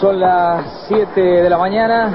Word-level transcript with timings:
Son 0.00 0.20
las 0.20 0.84
7 0.86 1.20
de 1.20 1.50
la 1.50 1.58
mañana. 1.58 2.10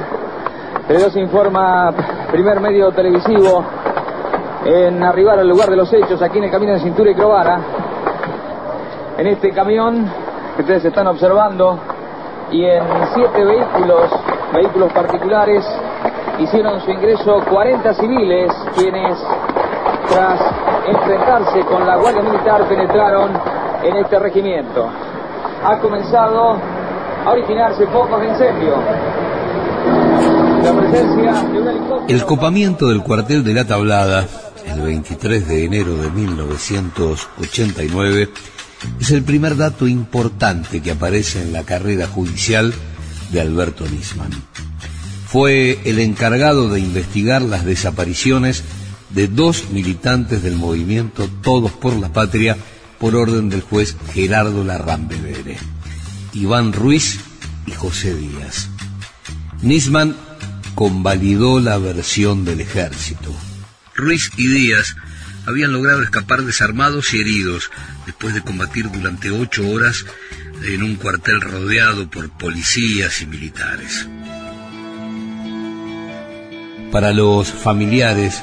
se 1.11 1.19
informa 1.19 1.91
primer 2.31 2.61
medio 2.61 2.93
televisivo 2.93 3.61
en 4.63 5.03
arribar 5.03 5.39
al 5.39 5.49
lugar 5.49 5.69
de 5.69 5.75
los 5.75 5.91
hechos 5.91 6.21
aquí 6.21 6.37
en 6.37 6.45
el 6.45 6.51
camino 6.51 6.71
de 6.71 6.79
Cintura 6.79 7.11
y 7.11 7.15
Crovara. 7.15 7.59
En 9.17 9.27
este 9.27 9.51
camión 9.51 10.09
que 10.55 10.61
ustedes 10.61 10.85
están 10.85 11.07
observando 11.07 11.77
y 12.51 12.63
en 12.63 12.83
siete 13.15 13.43
vehículos, 13.43 14.09
vehículos 14.53 14.93
particulares, 14.93 15.65
hicieron 16.39 16.79
su 16.79 16.91
ingreso 16.91 17.41
40 17.49 17.93
civiles 17.95 18.53
quienes 18.75 19.17
tras 20.07 20.39
enfrentarse 20.87 21.59
con 21.65 21.85
la 21.85 21.97
Guardia 21.97 22.21
Militar 22.21 22.63
penetraron 22.63 23.31
en 23.83 23.97
este 23.97 24.19
regimiento. 24.19 24.87
Ha 25.65 25.79
comenzado 25.79 26.57
El 32.07 32.25
copamiento 32.25 32.87
del 32.89 33.01
cuartel 33.01 33.43
de 33.43 33.53
la 33.53 33.65
Tablada, 33.65 34.25
el 34.65 34.81
23 34.81 35.47
de 35.47 35.65
enero 35.65 35.95
de 35.97 36.09
1989, 36.09 38.29
es 38.99 39.11
el 39.11 39.23
primer 39.23 39.55
dato 39.55 39.87
importante 39.87 40.81
que 40.81 40.91
aparece 40.91 41.41
en 41.41 41.53
la 41.53 41.63
carrera 41.63 42.07
judicial 42.07 42.73
de 43.31 43.41
Alberto 43.41 43.85
Nisman. 43.85 44.31
Fue 45.25 45.79
el 45.85 45.99
encargado 45.99 46.69
de 46.69 46.79
investigar 46.79 47.41
las 47.41 47.65
desapariciones 47.65 48.63
de 49.09 49.27
dos 49.27 49.69
militantes 49.71 50.43
del 50.43 50.57
movimiento 50.57 51.27
Todos 51.41 51.71
por 51.71 51.95
la 51.95 52.09
Patria 52.09 52.57
por 52.99 53.15
orden 53.15 53.49
del 53.49 53.61
juez 53.61 53.97
Gerardo 54.13 54.63
Larrambe 54.63 55.17
Bere, 55.17 55.57
Iván 56.33 56.73
Ruiz 56.73 57.19
y 57.65 57.71
José 57.71 58.15
Díaz. 58.15 58.69
Nisman 59.61 60.15
convalidó 60.75 61.59
la 61.59 61.77
versión 61.77 62.45
del 62.45 62.61
ejército. 62.61 63.33
Ruiz 63.95 64.31
y 64.37 64.47
Díaz 64.47 64.95
habían 65.45 65.71
logrado 65.73 66.01
escapar 66.01 66.41
desarmados 66.43 67.13
y 67.13 67.19
heridos 67.19 67.69
después 68.05 68.33
de 68.33 68.41
combatir 68.41 68.89
durante 68.89 69.31
ocho 69.31 69.69
horas 69.69 70.05
en 70.63 70.83
un 70.83 70.95
cuartel 70.95 71.41
rodeado 71.41 72.09
por 72.09 72.29
policías 72.29 73.21
y 73.21 73.25
militares. 73.25 74.07
Para 76.91 77.11
los 77.11 77.51
familiares, 77.51 78.41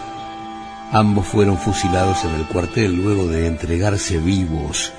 Ambos 0.92 1.28
fueron 1.28 1.56
fusilados 1.56 2.24
en 2.24 2.34
el 2.34 2.46
cuartel 2.46 2.96
luego 2.96 3.28
de 3.28 3.46
entregarse 3.46 4.18
vivos, 4.18 4.92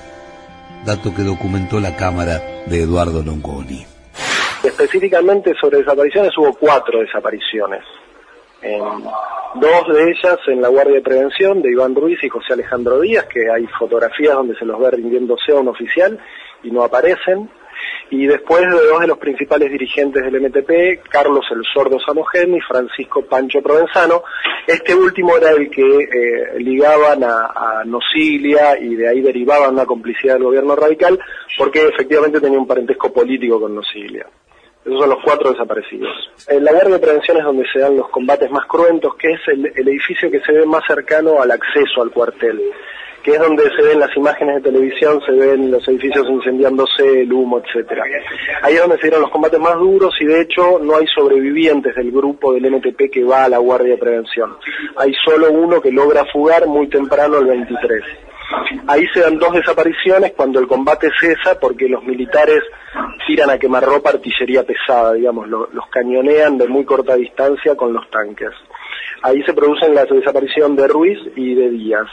dato 0.86 1.14
que 1.14 1.24
documentó 1.24 1.80
la 1.80 1.96
cámara 1.96 2.42
de 2.66 2.82
Eduardo 2.82 3.24
Longoni. 3.24 3.86
Específicamente 4.64 5.54
sobre 5.60 5.80
desapariciones 5.80 6.38
hubo 6.38 6.54
cuatro 6.54 7.00
desapariciones. 7.00 7.84
dos 9.56 9.94
de 9.94 10.12
ellas 10.12 10.38
en 10.48 10.62
la 10.62 10.68
Guardia 10.70 10.96
de 10.96 11.02
Prevención 11.02 11.62
de 11.62 11.72
Iván 11.72 11.96
Ruiz 11.96 12.24
y 12.24 12.30
José 12.30 12.54
Alejandro 12.54 13.00
Díaz, 13.00 13.26
que 13.26 13.50
hay 13.50 13.66
fotografías 13.80 14.36
donde 14.36 14.56
se 14.56 14.66
los 14.66 14.80
ve 14.80 14.92
rindiéndose 14.92 15.52
a 15.52 15.56
un 15.56 15.68
oficial 15.68 16.20
y 16.64 16.72
no 16.72 16.84
aparecen 16.84 17.50
y 18.10 18.26
después 18.26 18.62
de 18.62 18.88
dos 18.88 19.00
de 19.00 19.08
los 19.08 19.18
principales 19.18 19.72
dirigentes 19.72 20.24
del 20.24 20.42
MTP, 20.42 21.08
Carlos 21.10 21.46
el 21.52 21.64
Sordo 21.74 21.98
Samogén 22.00 22.56
y 22.56 22.62
Francisco 22.62 23.24
Pancho 23.26 23.62
Provenzano. 23.62 24.24
Este 24.68 24.94
último 24.94 25.38
era 25.38 25.52
el 25.52 25.70
que 25.70 25.82
eh, 25.82 26.60
ligaban 26.60 27.24
a, 27.24 27.84
Nocilia 27.86 28.78
y 28.80 28.96
de 28.96 29.10
ahí 29.10 29.22
derivaban 29.22 29.74
una 29.74 29.86
complicidad 29.86 30.36
del 30.36 30.44
gobierno 30.44 30.76
radical 30.76 31.20
porque 31.58 31.88
efectivamente 31.88 32.40
tenía 32.40 32.60
un 32.60 32.68
parentesco 32.68 33.12
político 33.12 33.60
con 33.60 33.74
Nocilia. 33.74 34.28
Esos 34.86 35.00
son 35.00 35.10
los 35.10 35.24
cuatro 35.24 35.52
desaparecidos. 35.52 36.10
En 36.48 36.64
la 36.64 36.72
Guardia 36.72 36.96
de 36.96 37.00
Prevención 37.00 37.38
es 37.38 37.44
donde 37.44 37.66
se 37.72 37.80
dan 37.80 37.98
los 37.98 38.10
combates 38.10 38.50
más 38.50 38.66
cruentos, 38.66 39.16
que 39.16 39.32
es 39.32 39.40
el 39.48 39.88
edificio 39.88 40.32
que 40.32 40.42
se 40.42 40.52
ve 40.52 40.66
más 40.66 40.84
cercano 40.88 41.42
al 41.42 41.52
acceso 41.52 42.02
al 42.02 42.12
cuartel 42.12 42.60
que 43.24 43.32
es 43.32 43.40
donde 43.40 43.64
se 43.76 43.84
ven 43.84 44.00
las 44.00 44.16
imágenes 44.16 44.56
de 44.56 44.72
televisión, 44.72 45.22
se 45.26 45.32
ven 45.32 45.70
los 45.70 45.88
edificios 45.88 46.28
incendiándose, 46.28 47.22
el 47.22 47.32
humo, 47.32 47.60
etcétera. 47.60 48.04
Ahí 48.64 48.76
es 48.76 48.82
donde 48.82 48.98
se 48.98 49.04
dieron 49.04 49.22
los 49.22 49.32
combates 49.32 49.60
más 49.60 49.76
duros 49.76 50.14
y 50.20 50.26
de 50.26 50.42
hecho 50.42 50.80
no 50.80 50.96
hay 50.96 51.06
sobrevivientes 51.08 51.96
del 51.96 52.12
grupo 52.12 52.54
del 52.54 52.72
MTP 52.72 53.12
que 53.12 53.24
va 53.24 53.46
a 53.46 53.50
la 53.50 53.60
Guardia 53.60 53.92
de 53.92 53.98
Prevención. 53.98 54.58
Hay 54.98 55.14
solo 55.24 55.52
uno 55.52 55.82
que 55.82 55.92
logra 55.92 56.26
fugar 56.26 56.66
muy 56.68 56.88
temprano 56.88 57.38
el 57.38 57.46
23. 57.46 58.04
Ahí 58.88 59.06
se 59.14 59.22
dan 59.22 59.38
dos 59.38 59.54
desapariciones 59.54 60.34
cuando 60.34 60.60
el 60.60 60.68
combate 60.68 61.10
cesa 61.20 61.60
porque 61.60 61.88
los 61.88 62.04
militares 62.04 62.62
tiran 63.28 63.50
a 63.50 63.58
quemarropa 63.58 64.10
artillería 64.10 64.64
pesada, 64.64 65.14
digamos, 65.14 65.48
los 65.48 65.88
cañonean 65.90 66.58
de 66.58 66.68
muy 66.68 66.84
corta 66.84 67.16
distancia 67.16 67.76
con 67.76 67.94
los 67.94 68.10
tanques. 68.10 68.52
Ahí 69.24 69.42
se 69.44 69.54
producen 69.54 69.94
la 69.94 70.06
desaparición 70.06 70.76
de 70.76 70.88
Ruiz 70.88 71.20
y 71.36 71.54
de 71.54 71.70
Díaz. 71.70 72.08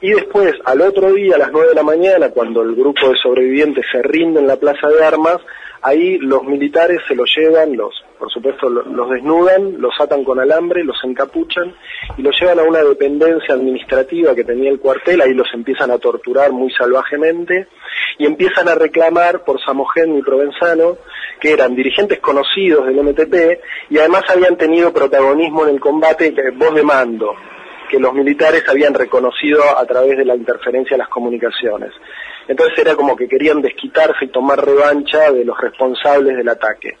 Y 0.00 0.12
después, 0.12 0.54
al 0.64 0.80
otro 0.82 1.12
día, 1.12 1.34
a 1.34 1.38
las 1.38 1.52
9 1.52 1.68
de 1.68 1.74
la 1.74 1.82
mañana, 1.82 2.28
cuando 2.30 2.62
el 2.62 2.74
grupo 2.74 3.08
de 3.08 3.18
sobrevivientes 3.18 3.84
se 3.90 4.02
rinde 4.02 4.40
en 4.40 4.46
la 4.46 4.56
plaza 4.56 4.88
de 4.88 5.04
armas, 5.04 5.38
ahí 5.84 6.16
los 6.18 6.42
militares 6.44 7.00
se 7.06 7.14
los 7.14 7.30
llevan, 7.36 7.76
los, 7.76 7.94
por 8.18 8.32
supuesto 8.32 8.70
los 8.70 9.10
desnudan, 9.10 9.80
los 9.82 9.92
atan 10.00 10.24
con 10.24 10.40
alambre, 10.40 10.82
los 10.82 10.96
encapuchan 11.04 11.74
y 12.16 12.22
los 12.22 12.34
llevan 12.40 12.58
a 12.58 12.62
una 12.62 12.82
dependencia 12.82 13.54
administrativa 13.54 14.34
que 14.34 14.44
tenía 14.44 14.70
el 14.70 14.80
cuartel, 14.80 15.20
ahí 15.20 15.34
los 15.34 15.46
empiezan 15.52 15.90
a 15.90 15.98
torturar 15.98 16.52
muy 16.52 16.72
salvajemente 16.72 17.68
y 18.18 18.24
empiezan 18.24 18.68
a 18.68 18.74
reclamar 18.74 19.44
por 19.44 19.60
Samogén 19.62 20.16
y 20.16 20.22
Provenzano, 20.22 20.96
que 21.38 21.52
eran 21.52 21.74
dirigentes 21.74 22.18
conocidos 22.20 22.86
del 22.86 23.02
MTP 23.02 23.60
y 23.90 23.98
además 23.98 24.24
habían 24.30 24.56
tenido 24.56 24.90
protagonismo 24.90 25.66
en 25.66 25.74
el 25.74 25.80
combate, 25.80 26.32
voz 26.52 26.74
de 26.74 26.82
mando, 26.82 27.34
que 27.90 27.98
los 27.98 28.14
militares 28.14 28.64
habían 28.70 28.94
reconocido 28.94 29.62
a 29.76 29.84
través 29.84 30.16
de 30.16 30.24
la 30.24 30.34
interferencia 30.34 30.96
de 30.96 31.02
las 31.02 31.08
comunicaciones. 31.08 31.92
Entonces 32.48 32.78
era 32.78 32.94
como 32.94 33.16
que 33.16 33.28
querían 33.28 33.62
desquitarse 33.62 34.26
y 34.26 34.28
tomar 34.28 34.64
revancha 34.64 35.32
de 35.32 35.44
los 35.44 35.58
responsables 35.58 36.36
del 36.36 36.48
ataque. 36.48 36.96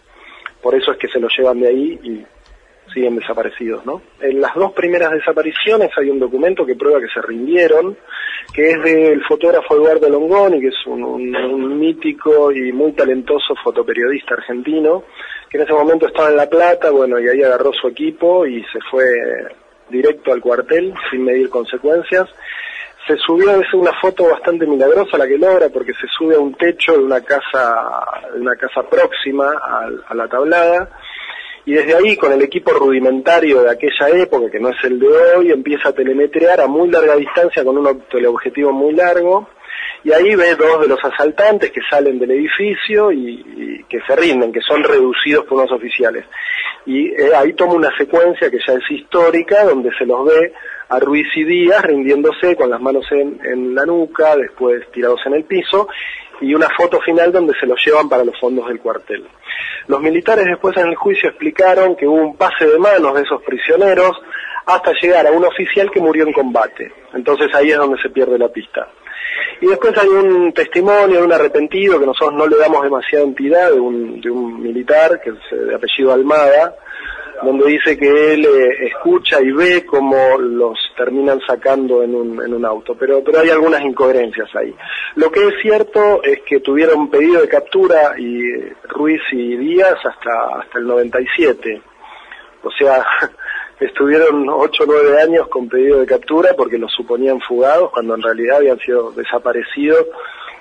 Por 0.62 0.74
eso 0.74 0.92
es 0.92 0.98
que 0.98 1.08
se 1.08 1.20
los 1.20 1.32
llevan 1.36 1.60
de 1.60 1.68
ahí 1.68 2.00
y 2.02 2.24
siguen 2.92 3.16
desaparecidos, 3.16 3.84
¿no? 3.84 4.02
En 4.20 4.40
las 4.40 4.54
dos 4.54 4.72
primeras 4.72 5.12
desapariciones 5.12 5.90
hay 5.96 6.10
un 6.10 6.18
documento 6.18 6.64
que 6.64 6.76
prueba 6.76 7.00
que 7.00 7.08
se 7.08 7.20
rindieron, 7.20 7.96
que 8.52 8.70
es 8.70 8.82
del 8.82 9.22
fotógrafo 9.24 9.74
Eduardo 9.74 10.08
Longoni, 10.08 10.60
que 10.60 10.68
es 10.68 10.86
un, 10.86 11.78
mítico 11.78 12.52
y 12.52 12.72
muy 12.72 12.92
talentoso 12.92 13.54
fotoperiodista 13.62 14.34
argentino, 14.34 15.04
que 15.50 15.58
en 15.58 15.64
ese 15.64 15.72
momento 15.72 16.06
estaba 16.06 16.30
en 16.30 16.36
La 16.36 16.48
Plata, 16.48 16.90
bueno, 16.90 17.18
y 17.18 17.28
ahí 17.28 17.42
agarró 17.42 17.72
su 17.72 17.88
equipo 17.88 18.46
y 18.46 18.62
se 18.64 18.78
fue 18.90 19.04
directo 19.90 20.32
al 20.32 20.40
cuartel 20.40 20.94
sin 21.10 21.24
medir 21.24 21.50
consecuencias. 21.50 22.28
Se 23.06 23.16
subió 23.18 23.50
a 23.50 23.56
veces 23.56 23.74
una 23.74 23.92
foto 24.00 24.28
bastante 24.30 24.66
milagrosa 24.66 25.18
la 25.18 25.26
que 25.26 25.36
logra 25.36 25.68
porque 25.68 25.92
se 25.92 26.06
sube 26.16 26.36
a 26.36 26.38
un 26.38 26.54
techo 26.54 26.92
de 26.92 27.04
una 27.04 27.20
casa, 27.20 27.76
de 28.32 28.40
una 28.40 28.56
casa 28.56 28.82
próxima 28.88 29.52
a, 30.08 30.14
la 30.14 30.26
tablada 30.26 30.88
y 31.66 31.74
desde 31.74 31.94
ahí 31.94 32.16
con 32.16 32.32
el 32.32 32.42
equipo 32.42 32.72
rudimentario 32.72 33.62
de 33.62 33.70
aquella 33.70 34.08
época, 34.10 34.50
que 34.50 34.60
no 34.60 34.70
es 34.70 34.84
el 34.84 34.98
de 34.98 35.08
hoy, 35.36 35.50
empieza 35.50 35.90
a 35.90 35.92
telemetrear 35.92 36.60
a 36.60 36.66
muy 36.66 36.90
larga 36.90 37.16
distancia 37.16 37.64
con 37.64 37.76
un 37.76 38.04
teleobjetivo 38.10 38.72
muy 38.72 38.94
largo 38.94 39.48
y 40.04 40.12
ahí 40.12 40.34
ve 40.34 40.54
dos 40.54 40.82
de 40.82 40.88
los 40.88 41.02
asaltantes 41.02 41.70
que 41.70 41.80
salen 41.88 42.18
del 42.18 42.32
edificio 42.32 43.10
y, 43.10 43.84
que 43.88 44.00
se 44.06 44.16
rinden, 44.16 44.52
que 44.52 44.60
son 44.60 44.82
reducidos 44.82 45.44
por 45.44 45.58
unos 45.58 45.72
oficiales. 45.72 46.24
Y 46.86 47.08
eh, 47.08 47.34
ahí 47.34 47.54
toma 47.54 47.74
una 47.74 47.96
secuencia 47.96 48.50
que 48.50 48.58
ya 48.66 48.74
es 48.74 48.90
histórica, 48.90 49.64
donde 49.64 49.90
se 49.96 50.04
los 50.04 50.26
ve 50.26 50.52
a 50.88 50.98
Ruiz 50.98 51.28
y 51.34 51.44
Díaz 51.44 51.82
rindiéndose 51.82 52.56
con 52.56 52.70
las 52.70 52.80
manos 52.80 53.06
en, 53.10 53.40
en 53.44 53.74
la 53.74 53.86
nuca, 53.86 54.36
después 54.36 54.90
tirados 54.92 55.20
en 55.26 55.34
el 55.34 55.44
piso, 55.44 55.88
y 56.40 56.54
una 56.54 56.68
foto 56.76 57.00
final 57.00 57.32
donde 57.32 57.54
se 57.58 57.66
los 57.66 57.82
llevan 57.84 58.08
para 58.08 58.24
los 58.24 58.38
fondos 58.38 58.66
del 58.68 58.80
cuartel. 58.80 59.24
Los 59.86 60.00
militares 60.00 60.46
después 60.46 60.76
en 60.76 60.88
el 60.88 60.96
juicio 60.96 61.28
explicaron 61.28 61.96
que 61.96 62.06
hubo 62.06 62.16
un 62.16 62.36
pase 62.36 62.66
de 62.66 62.78
manos 62.78 63.14
de 63.14 63.22
esos 63.22 63.42
prisioneros 63.42 64.12
hasta 64.66 64.92
llegar 65.00 65.26
a 65.26 65.30
un 65.30 65.44
oficial 65.44 65.90
que 65.90 66.00
murió 66.00 66.26
en 66.26 66.32
combate. 66.32 66.92
Entonces 67.12 67.54
ahí 67.54 67.70
es 67.70 67.76
donde 67.76 68.00
se 68.00 68.10
pierde 68.10 68.38
la 68.38 68.48
pista. 68.48 68.88
Y 69.60 69.66
después 69.66 69.96
hay 69.96 70.08
un 70.08 70.52
testimonio 70.52 71.18
de 71.18 71.24
un 71.24 71.32
arrepentido 71.32 71.98
que 71.98 72.06
nosotros 72.06 72.34
no 72.34 72.46
le 72.46 72.56
damos 72.56 72.82
demasiada 72.82 73.24
entidad, 73.24 73.70
de 73.70 73.80
un, 73.80 74.20
de 74.20 74.30
un 74.30 74.62
militar 74.62 75.20
que 75.22 75.30
es 75.30 75.36
eh, 75.52 75.56
de 75.56 75.74
apellido 75.74 76.12
Almada, 76.12 76.74
donde 77.42 77.66
dice 77.66 77.96
que 77.96 78.34
él 78.34 78.44
eh, 78.44 78.86
escucha 78.86 79.40
y 79.40 79.50
ve 79.50 79.84
cómo 79.84 80.38
los 80.38 80.78
terminan 80.96 81.40
sacando 81.46 82.02
en 82.02 82.14
un, 82.14 82.42
en 82.42 82.54
un 82.54 82.64
auto, 82.64 82.96
pero, 82.98 83.22
pero 83.22 83.40
hay 83.40 83.50
algunas 83.50 83.82
incoherencias 83.82 84.48
ahí. 84.54 84.74
Lo 85.16 85.30
que 85.30 85.46
es 85.48 85.54
cierto 85.60 86.22
es 86.22 86.40
que 86.42 86.60
tuvieron 86.60 87.10
pedido 87.10 87.40
de 87.40 87.48
captura 87.48 88.14
y 88.18 88.42
eh, 88.42 88.76
Ruiz 88.88 89.22
y 89.32 89.56
Díaz 89.56 89.96
hasta, 90.04 90.60
hasta 90.60 90.78
el 90.78 90.86
97. 90.86 91.82
O 92.62 92.70
sea, 92.70 93.04
estuvieron 93.80 94.48
8 94.48 94.82
o 94.82 94.86
9 94.86 95.22
años 95.22 95.48
con 95.48 95.68
pedido 95.68 96.00
de 96.00 96.06
captura 96.06 96.50
porque 96.56 96.78
los 96.78 96.92
suponían 96.92 97.40
fugados 97.40 97.90
cuando 97.90 98.14
en 98.14 98.22
realidad 98.22 98.58
habían 98.58 98.78
sido 98.78 99.12
desaparecidos 99.12 100.06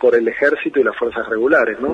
por 0.02 0.16
el 0.16 0.28
ejército 0.28 0.80
y 0.80 0.84
las 0.84 0.98
fuerzas 0.98 1.28
regulares. 1.30 1.78
¿no? 1.80 1.94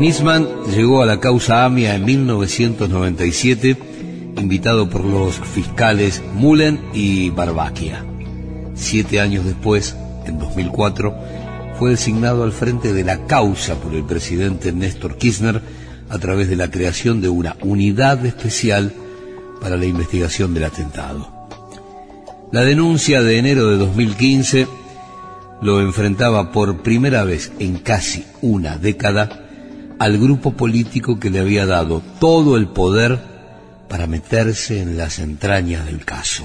Nisman 0.00 0.48
llegó 0.74 1.02
a 1.02 1.06
la 1.06 1.20
causa 1.20 1.66
AMIA 1.66 1.94
en 1.94 2.06
1997, 2.06 3.76
invitado 4.38 4.88
por 4.88 5.04
los 5.04 5.38
fiscales 5.40 6.22
Mullen 6.32 6.80
y 6.94 7.28
Barbaquia. 7.28 8.02
Siete 8.72 9.20
años 9.20 9.44
después, 9.44 9.94
en 10.24 10.38
2004, 10.38 11.14
fue 11.80 11.92
designado 11.92 12.44
al 12.44 12.52
frente 12.52 12.92
de 12.92 13.04
la 13.04 13.24
causa 13.26 13.76
por 13.76 13.94
el 13.94 14.04
presidente 14.04 14.70
Néstor 14.70 15.16
Kirchner 15.16 15.62
a 16.10 16.18
través 16.18 16.50
de 16.50 16.56
la 16.56 16.70
creación 16.70 17.22
de 17.22 17.30
una 17.30 17.56
unidad 17.62 18.26
especial 18.26 18.92
para 19.62 19.78
la 19.78 19.86
investigación 19.86 20.52
del 20.52 20.64
atentado. 20.64 21.48
La 22.52 22.64
denuncia 22.64 23.22
de 23.22 23.38
enero 23.38 23.70
de 23.70 23.78
2015 23.78 24.68
lo 25.62 25.80
enfrentaba 25.80 26.52
por 26.52 26.82
primera 26.82 27.24
vez 27.24 27.50
en 27.58 27.78
casi 27.78 28.26
una 28.42 28.76
década 28.76 29.46
al 29.98 30.18
grupo 30.18 30.52
político 30.52 31.18
que 31.18 31.30
le 31.30 31.38
había 31.38 31.64
dado 31.64 32.02
todo 32.20 32.58
el 32.58 32.68
poder 32.68 33.20
para 33.88 34.06
meterse 34.06 34.82
en 34.82 34.98
las 34.98 35.18
entrañas 35.18 35.86
del 35.86 36.04
caso. 36.04 36.44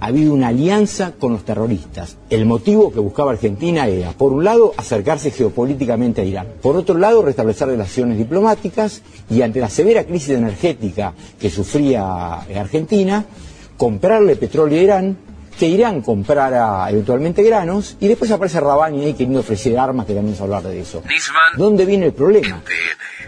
Ha 0.00 0.06
habido 0.06 0.34
una 0.34 0.48
alianza 0.48 1.12
con 1.18 1.32
los 1.32 1.44
terroristas. 1.44 2.16
El 2.28 2.44
motivo 2.44 2.92
que 2.92 3.00
buscaba 3.00 3.32
Argentina 3.32 3.86
era, 3.86 4.12
por 4.12 4.32
un 4.32 4.44
lado, 4.44 4.74
acercarse 4.76 5.30
geopolíticamente 5.30 6.20
a 6.20 6.24
Irán. 6.24 6.46
Por 6.60 6.76
otro 6.76 6.98
lado, 6.98 7.22
restablecer 7.22 7.68
relaciones 7.68 8.18
diplomáticas 8.18 9.02
y 9.30 9.42
ante 9.42 9.60
la 9.60 9.70
severa 9.70 10.04
crisis 10.04 10.30
energética 10.30 11.14
que 11.40 11.50
sufría 11.50 12.34
Argentina, 12.34 13.24
comprarle 13.76 14.36
petróleo 14.36 14.78
a 14.78 14.82
Irán 14.82 15.16
que 15.58 15.66
Irán 15.66 16.02
comprara 16.02 16.88
eventualmente 16.90 17.42
granos 17.42 17.96
y 17.98 18.08
después 18.08 18.30
aparece 18.30 18.60
Rabani 18.60 19.04
ahí 19.04 19.12
queriendo 19.12 19.40
ofrecer 19.40 19.78
armas, 19.78 20.06
que 20.06 20.14
también 20.14 20.34
es 20.34 20.40
hablar 20.40 20.62
de 20.62 20.80
eso. 20.80 21.02
¿Dónde 21.56 21.84
viene 21.86 22.06
el 22.06 22.12
problema? 22.12 22.62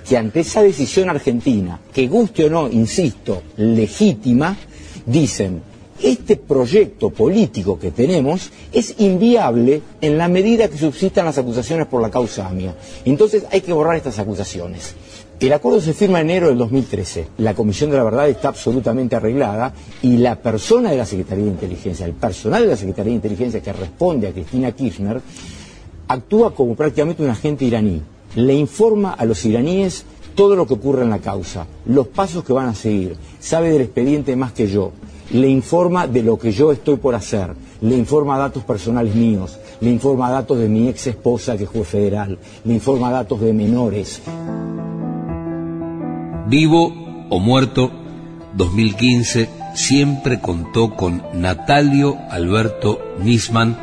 Que 0.06 0.16
ante 0.16 0.40
esa 0.40 0.62
decisión 0.62 1.08
argentina, 1.08 1.80
que 1.92 2.06
guste 2.06 2.44
o 2.44 2.50
no, 2.50 2.68
insisto, 2.68 3.42
legítima, 3.56 4.56
dicen, 5.06 5.62
este 6.02 6.36
proyecto 6.36 7.10
político 7.10 7.78
que 7.78 7.90
tenemos 7.90 8.50
es 8.72 8.94
inviable 8.98 9.82
en 10.00 10.18
la 10.18 10.28
medida 10.28 10.68
que 10.68 10.78
subsistan 10.78 11.24
las 11.24 11.38
acusaciones 11.38 11.86
por 11.86 12.02
la 12.02 12.10
causa 12.10 12.46
AMIA. 12.46 12.74
Entonces 13.04 13.44
hay 13.50 13.60
que 13.60 13.72
borrar 13.72 13.96
estas 13.96 14.18
acusaciones. 14.18 14.94
El 15.40 15.52
acuerdo 15.52 15.80
se 15.80 15.94
firma 15.94 16.20
en 16.20 16.30
enero 16.30 16.48
del 16.48 16.58
2013. 16.58 17.28
La 17.38 17.54
Comisión 17.54 17.90
de 17.90 17.96
la 17.96 18.02
Verdad 18.02 18.28
está 18.28 18.48
absolutamente 18.48 19.14
arreglada 19.14 19.72
y 20.02 20.16
la 20.16 20.34
persona 20.34 20.90
de 20.90 20.96
la 20.96 21.06
Secretaría 21.06 21.44
de 21.44 21.50
Inteligencia, 21.50 22.06
el 22.06 22.14
personal 22.14 22.62
de 22.62 22.70
la 22.70 22.76
Secretaría 22.76 23.10
de 23.10 23.16
Inteligencia 23.16 23.62
que 23.62 23.72
responde 23.72 24.26
a 24.26 24.32
Cristina 24.32 24.72
Kirchner, 24.72 25.20
actúa 26.08 26.54
como 26.54 26.74
prácticamente 26.74 27.22
un 27.22 27.30
agente 27.30 27.64
iraní. 27.64 28.02
Le 28.34 28.54
informa 28.54 29.12
a 29.12 29.24
los 29.24 29.44
iraníes 29.44 30.04
todo 30.34 30.56
lo 30.56 30.66
que 30.66 30.74
ocurre 30.74 31.02
en 31.02 31.10
la 31.10 31.18
causa, 31.18 31.66
los 31.86 32.08
pasos 32.08 32.44
que 32.44 32.52
van 32.52 32.68
a 32.68 32.74
seguir, 32.74 33.16
sabe 33.40 33.70
del 33.70 33.82
expediente 33.82 34.36
más 34.36 34.52
que 34.52 34.68
yo, 34.68 34.92
le 35.30 35.48
informa 35.48 36.06
de 36.06 36.22
lo 36.22 36.38
que 36.38 36.52
yo 36.52 36.72
estoy 36.72 36.96
por 36.96 37.14
hacer, 37.14 37.54
le 37.80 37.96
informa 37.96 38.38
datos 38.38 38.64
personales 38.64 39.14
míos, 39.14 39.58
le 39.80 39.90
informa 39.90 40.30
datos 40.30 40.58
de 40.58 40.68
mi 40.68 40.88
ex 40.88 41.06
esposa 41.08 41.56
que 41.56 41.66
juez 41.66 41.86
federal, 41.86 42.38
le 42.64 42.74
informa 42.74 43.10
datos 43.10 43.40
de 43.40 43.52
menores. 43.52 44.22
Vivo 46.48 46.92
o 47.28 47.38
muerto, 47.38 47.90
2015 48.54 49.48
siempre 49.74 50.40
contó 50.40 50.96
con 50.96 51.22
Natalio 51.34 52.16
Alberto 52.30 52.98
Nisman 53.22 53.76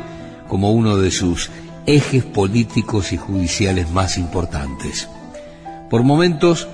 como 0.48 0.72
uno 0.72 0.96
de 0.96 1.10
sus 1.10 1.50
ejes 1.86 2.24
políticos 2.24 3.12
y 3.12 3.16
judiciales 3.16 3.90
más 3.90 4.18
importantes. 4.18 5.08
Por 5.88 6.02
momentos, 6.02 6.68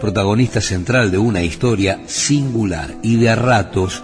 protagonista 0.00 0.60
central 0.60 1.10
de 1.10 1.18
una 1.18 1.42
historia 1.42 2.00
singular 2.06 2.94
y 3.02 3.16
de 3.16 3.34
ratos, 3.36 4.02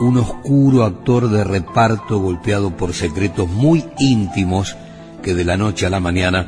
un 0.00 0.18
oscuro 0.18 0.84
actor 0.84 1.28
de 1.28 1.44
reparto 1.44 2.18
golpeado 2.18 2.76
por 2.76 2.94
secretos 2.94 3.48
muy 3.48 3.84
íntimos 3.98 4.76
que 5.22 5.34
de 5.34 5.44
la 5.44 5.56
noche 5.56 5.86
a 5.86 5.90
la 5.90 6.00
mañana 6.00 6.46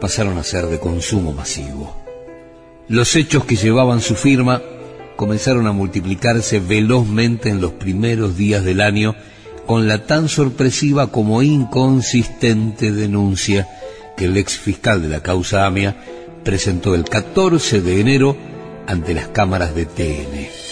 pasaron 0.00 0.38
a 0.38 0.42
ser 0.42 0.66
de 0.66 0.78
consumo 0.78 1.32
masivo. 1.32 1.96
Los 2.88 3.14
hechos 3.16 3.44
que 3.44 3.56
llevaban 3.56 4.00
su 4.00 4.14
firma 4.14 4.62
comenzaron 5.16 5.66
a 5.66 5.72
multiplicarse 5.72 6.60
velozmente 6.60 7.50
en 7.50 7.60
los 7.60 7.72
primeros 7.72 8.36
días 8.36 8.64
del 8.64 8.80
año 8.80 9.14
con 9.66 9.86
la 9.86 10.06
tan 10.06 10.28
sorpresiva 10.28 11.08
como 11.08 11.42
inconsistente 11.42 12.90
denuncia 12.92 13.68
que 14.16 14.24
el 14.24 14.36
ex 14.36 14.56
fiscal 14.56 15.02
de 15.02 15.08
la 15.08 15.22
causa 15.22 15.66
AMIA 15.66 15.96
presentó 16.42 16.94
el 16.94 17.04
14 17.04 17.82
de 17.82 18.00
enero 18.00 18.36
ante 18.86 19.12
las 19.12 19.28
cámaras 19.28 19.74
de 19.74 19.84
TN. 19.84 20.67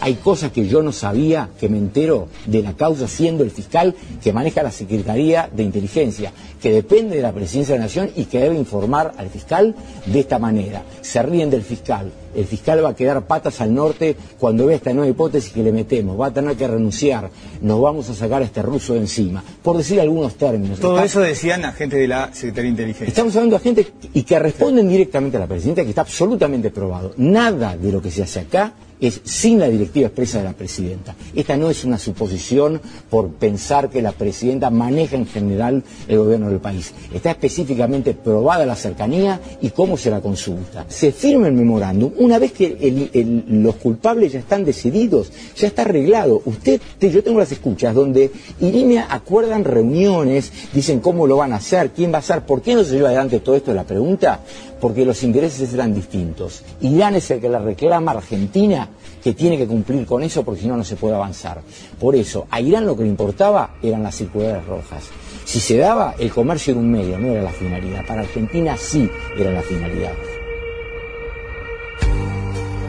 Hay 0.00 0.14
cosas 0.14 0.52
que 0.52 0.68
yo 0.68 0.82
no 0.82 0.92
sabía, 0.92 1.48
que 1.58 1.68
me 1.68 1.78
entero 1.78 2.28
de 2.46 2.62
la 2.62 2.74
causa 2.74 3.08
siendo 3.08 3.42
el 3.42 3.50
fiscal 3.50 3.94
que 4.22 4.32
maneja 4.32 4.62
la 4.62 4.70
Secretaría 4.70 5.50
de 5.52 5.64
Inteligencia, 5.64 6.32
que 6.60 6.70
depende 6.70 7.16
de 7.16 7.22
la 7.22 7.32
Presidencia 7.32 7.74
de 7.74 7.80
la 7.80 7.86
Nación 7.86 8.10
y 8.14 8.26
que 8.26 8.38
debe 8.38 8.56
informar 8.56 9.12
al 9.16 9.28
fiscal 9.28 9.74
de 10.06 10.20
esta 10.20 10.38
manera. 10.38 10.82
Se 11.00 11.22
ríen 11.22 11.50
del 11.50 11.62
fiscal. 11.62 12.12
El 12.34 12.44
fiscal 12.44 12.84
va 12.84 12.90
a 12.90 12.94
quedar 12.94 13.26
patas 13.26 13.60
al 13.60 13.74
norte 13.74 14.16
cuando 14.38 14.66
vea 14.66 14.76
esta 14.76 14.92
nueva 14.92 15.08
hipótesis 15.08 15.52
que 15.52 15.62
le 15.62 15.72
metemos. 15.72 16.20
Va 16.20 16.26
a 16.26 16.32
tener 16.32 16.56
que 16.56 16.68
renunciar. 16.68 17.30
Nos 17.60 17.80
vamos 17.80 18.08
a 18.10 18.14
sacar 18.14 18.42
a 18.42 18.44
este 18.44 18.62
ruso 18.62 18.94
de 18.94 19.00
encima. 19.00 19.42
Por 19.62 19.76
decir 19.76 20.00
algunos 20.00 20.34
términos. 20.36 20.78
Todo 20.78 21.00
eso 21.02 21.20
decían 21.20 21.64
agentes 21.64 21.98
de 21.98 22.06
la 22.06 22.32
Secretaría 22.32 22.64
de 22.64 22.68
Inteligencia. 22.68 23.08
Estamos 23.08 23.34
hablando 23.34 23.56
de 23.56 23.60
agentes 23.60 23.92
y 24.14 24.22
que 24.22 24.38
responden 24.38 24.88
directamente 24.88 25.36
a 25.36 25.40
la 25.40 25.46
presidenta, 25.46 25.82
que 25.82 25.88
está 25.90 26.02
absolutamente 26.02 26.70
probado. 26.70 27.12
Nada 27.16 27.76
de 27.76 27.90
lo 27.90 28.00
que 28.00 28.10
se 28.10 28.22
hace 28.22 28.40
acá 28.40 28.72
es 29.00 29.20
sin 29.24 29.60
la 29.60 29.68
directiva 29.68 30.08
expresa 30.08 30.38
de 30.38 30.44
la 30.44 30.52
presidenta. 30.52 31.14
Esta 31.34 31.56
no 31.56 31.70
es 31.70 31.84
una 31.84 31.98
suposición 31.98 32.80
por 33.10 33.30
pensar 33.30 33.90
que 33.90 34.02
la 34.02 34.12
presidenta 34.12 34.70
maneja 34.70 35.16
en 35.16 35.26
general 35.26 35.82
el 36.08 36.18
gobierno 36.18 36.50
del 36.50 36.60
país. 36.60 36.92
Está 37.12 37.30
específicamente 37.30 38.14
probada 38.14 38.66
la 38.66 38.76
cercanía 38.76 39.40
y 39.60 39.70
cómo 39.70 39.96
se 39.96 40.10
la 40.10 40.20
consulta. 40.20 40.86
Se 40.88 41.12
firma 41.12 41.48
el 41.48 41.54
memorándum 41.54 42.12
una 42.18 42.38
vez 42.38 42.52
que 42.52 43.44
los 43.48 43.76
culpables 43.76 44.32
ya 44.32 44.40
están 44.40 44.64
decididos, 44.64 45.30
ya 45.56 45.68
está 45.68 45.82
arreglado. 45.82 46.42
Usted, 46.44 46.80
yo 47.00 47.22
tengo 47.22 47.38
las 47.38 47.52
escuchas 47.52 47.94
donde 47.94 48.30
Irimia 48.60 49.06
acuerdan 49.10 49.64
reuniones, 49.64 50.52
dicen 50.72 51.00
cómo 51.00 51.26
lo 51.26 51.36
van 51.36 51.52
a 51.52 51.56
hacer, 51.56 51.90
quién 51.90 52.12
va 52.12 52.16
a 52.16 52.20
hacer, 52.20 52.42
por 52.42 52.62
qué 52.62 52.74
no 52.74 52.84
se 52.84 52.94
lleva 52.94 53.08
adelante 53.08 53.40
todo 53.40 53.56
esto. 53.56 53.72
La 53.74 53.84
pregunta 53.84 54.40
porque 54.80 55.04
los 55.04 55.22
intereses 55.22 55.72
eran 55.72 55.94
distintos. 55.94 56.62
Irán 56.80 57.16
es 57.16 57.30
el 57.30 57.40
que 57.40 57.48
la 57.48 57.58
reclama 57.58 58.12
Argentina, 58.12 58.87
que 59.28 59.34
tiene 59.34 59.58
que 59.58 59.66
cumplir 59.66 60.06
con 60.06 60.22
eso 60.22 60.42
porque 60.42 60.62
si 60.62 60.68
no, 60.68 60.74
no 60.74 60.84
se 60.84 60.96
puede 60.96 61.14
avanzar. 61.14 61.60
Por 62.00 62.16
eso, 62.16 62.46
a 62.50 62.62
Irán 62.62 62.86
lo 62.86 62.96
que 62.96 63.02
le 63.02 63.10
importaba 63.10 63.74
eran 63.82 64.02
las 64.02 64.14
circulares 64.14 64.64
rojas. 64.64 65.04
Si 65.44 65.60
se 65.60 65.76
daba, 65.76 66.14
el 66.18 66.30
comercio 66.30 66.70
era 66.70 66.80
un 66.80 66.90
medio, 66.90 67.18
no 67.18 67.28
era 67.28 67.42
la 67.42 67.50
finalidad. 67.50 68.06
Para 68.06 68.22
Argentina 68.22 68.74
sí 68.78 69.06
era 69.38 69.50
la 69.50 69.60
finalidad. 69.60 70.14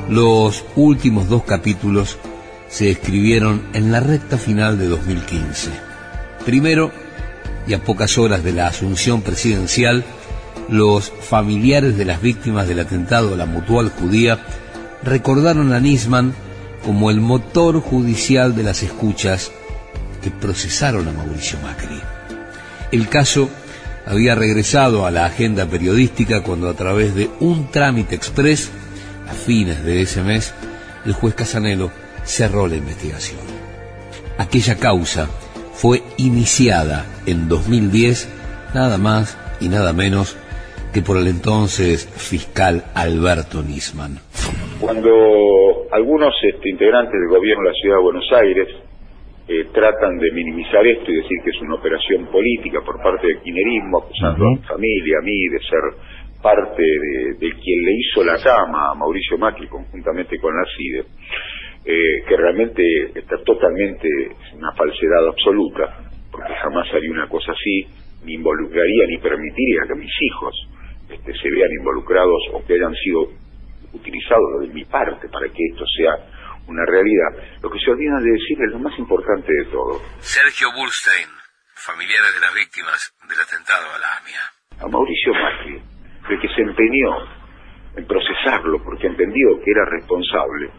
Los 0.07 0.63
últimos 0.77 1.27
dos 1.27 1.43
capítulos 1.43 2.17
se 2.69 2.89
escribieron 2.89 3.61
en 3.73 3.91
la 3.91 3.99
recta 3.99 4.37
final 4.37 4.79
de 4.79 4.87
2015. 4.87 5.71
Primero, 6.45 6.89
y 7.67 7.73
a 7.73 7.83
pocas 7.83 8.17
horas 8.17 8.45
de 8.45 8.53
la 8.53 8.67
asunción 8.67 9.23
presidencial, 9.23 10.05
los 10.69 11.09
familiares 11.09 11.97
de 11.97 12.05
las 12.05 12.21
víctimas 12.21 12.65
del 12.65 12.79
atentado 12.79 13.33
a 13.33 13.37
la 13.37 13.45
mutual 13.45 13.89
judía 13.89 14.39
recordaron 15.03 15.73
a 15.73 15.79
Nisman 15.79 16.33
como 16.83 17.11
el 17.11 17.21
motor 17.21 17.81
judicial 17.81 18.55
de 18.55 18.63
las 18.63 18.83
escuchas 18.83 19.51
que 20.21 20.31
procesaron 20.31 21.07
a 21.07 21.11
Mauricio 21.11 21.59
Macri. 21.61 21.99
El 22.91 23.07
caso 23.09 23.49
había 24.05 24.35
regresado 24.35 25.05
a 25.05 25.11
la 25.11 25.25
agenda 25.25 25.65
periodística 25.65 26.41
cuando 26.41 26.69
a 26.69 26.73
través 26.73 27.15
de 27.15 27.29
un 27.39 27.69
trámite 27.69 28.15
express, 28.15 28.69
a 29.29 29.33
fines 29.33 29.83
de 29.83 30.01
ese 30.01 30.23
mes, 30.23 30.53
el 31.05 31.13
juez 31.13 31.35
Casanelo 31.35 31.91
cerró 32.25 32.67
la 32.67 32.75
investigación. 32.75 33.39
Aquella 34.37 34.77
causa 34.77 35.27
fue 35.73 36.03
iniciada 36.17 37.05
en 37.25 37.47
2010, 37.47 38.27
nada 38.73 38.97
más 38.97 39.37
y 39.59 39.69
nada 39.69 39.93
menos 39.93 40.35
que 40.93 41.01
por 41.01 41.17
el 41.17 41.27
entonces 41.27 42.07
fiscal 42.07 42.83
Alberto 42.95 43.61
Nisman. 43.61 44.17
Cuando 44.79 45.87
algunos 45.91 46.33
este, 46.41 46.69
integrantes 46.69 47.13
del 47.13 47.29
gobierno 47.29 47.63
de 47.63 47.69
la 47.69 47.75
ciudad 47.75 47.97
de 47.97 48.03
Buenos 48.03 48.31
Aires 48.31 48.67
eh, 49.47 49.65
tratan 49.73 50.17
de 50.17 50.31
minimizar 50.31 50.85
esto 50.85 51.11
y 51.11 51.15
decir 51.15 51.37
que 51.43 51.49
es 51.49 51.61
una 51.61 51.75
operación 51.75 52.27
política 52.27 52.81
por 52.85 53.01
parte 53.01 53.27
del 53.27 53.41
quinerismo, 53.41 54.03
acusando 54.03 54.45
a 54.45 54.49
mi 54.51 54.57
familia, 54.57 55.17
a 55.19 55.25
mí, 55.25 55.47
de 55.49 55.59
ser 55.59 55.83
parte 56.41 56.81
de, 56.81 57.49
quien 57.51 57.85
le 57.85 57.93
hizo 57.97 58.23
la 58.23 58.41
cama 58.41 58.91
a 58.91 58.95
Mauricio 58.95 59.37
Macri 59.37 59.67
conjuntamente 59.67 60.39
con 60.39 60.55
la 60.55 60.63
CIDE, 60.77 61.03
eh, 61.83 62.23
que 62.27 62.37
realmente 62.37 62.83
está 63.15 63.37
totalmente 63.43 64.07
una 64.55 64.71
falsedad 64.73 65.27
absoluta, 65.27 65.97
porque 66.31 66.53
jamás 66.61 66.87
haría 66.93 67.11
una 67.11 67.27
cosa 67.27 67.51
así, 67.51 67.85
ni 68.23 68.35
involucraría 68.35 69.07
ni 69.07 69.17
permitiría 69.17 69.81
que 69.87 69.95
mis 69.95 70.13
hijos 70.21 70.55
este, 71.19 71.33
se 71.33 71.49
vean 71.51 71.71
involucrados 71.79 72.41
o 72.53 72.65
que 72.65 72.73
hayan 72.73 72.93
sido 72.95 73.27
utilizados 73.93 74.61
de 74.61 74.67
mi 74.73 74.85
parte 74.85 75.27
para 75.29 75.47
que 75.47 75.63
esto 75.71 75.83
sea 75.97 76.15
una 76.67 76.85
realidad. 76.85 77.59
Lo 77.61 77.69
que 77.69 77.79
se 77.79 77.91
olvidan 77.91 78.23
de 78.23 78.31
decir 78.31 78.57
es 78.61 78.71
lo 78.71 78.79
más 78.79 78.97
importante 78.99 79.51
de 79.51 79.65
todo. 79.71 79.99
Sergio 80.19 80.67
Burstein, 80.75 81.27
familiares 81.75 82.33
de 82.35 82.41
las 82.41 82.53
víctimas 82.53 83.13
del 83.27 83.39
atentado 83.39 83.85
a 83.95 83.99
la 83.99 84.09
AMIA. 84.21 84.45
A 84.79 84.87
Mauricio 84.87 85.33
Macri, 85.33 85.81
el 86.29 86.39
que 86.39 86.47
se 86.55 86.61
empeñó 86.61 87.09
en 87.95 88.05
procesarlo 88.05 88.81
porque 88.83 89.07
entendió 89.07 89.59
que 89.63 89.71
era 89.71 89.85
responsable, 89.85 90.69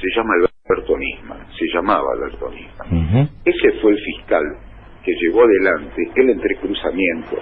se 0.00 0.08
llama 0.14 0.34
Alberto 0.34 0.98
Nisman, 0.98 1.46
se 1.56 1.64
llamaba 1.72 2.12
Alberto 2.12 2.50
Nisman. 2.50 3.30
Ese 3.44 3.80
fue 3.80 3.92
el 3.92 3.98
fiscal 4.04 4.44
que 5.04 5.12
llevó 5.22 5.44
adelante 5.44 6.10
el 6.16 6.30
entrecruzamiento 6.30 7.38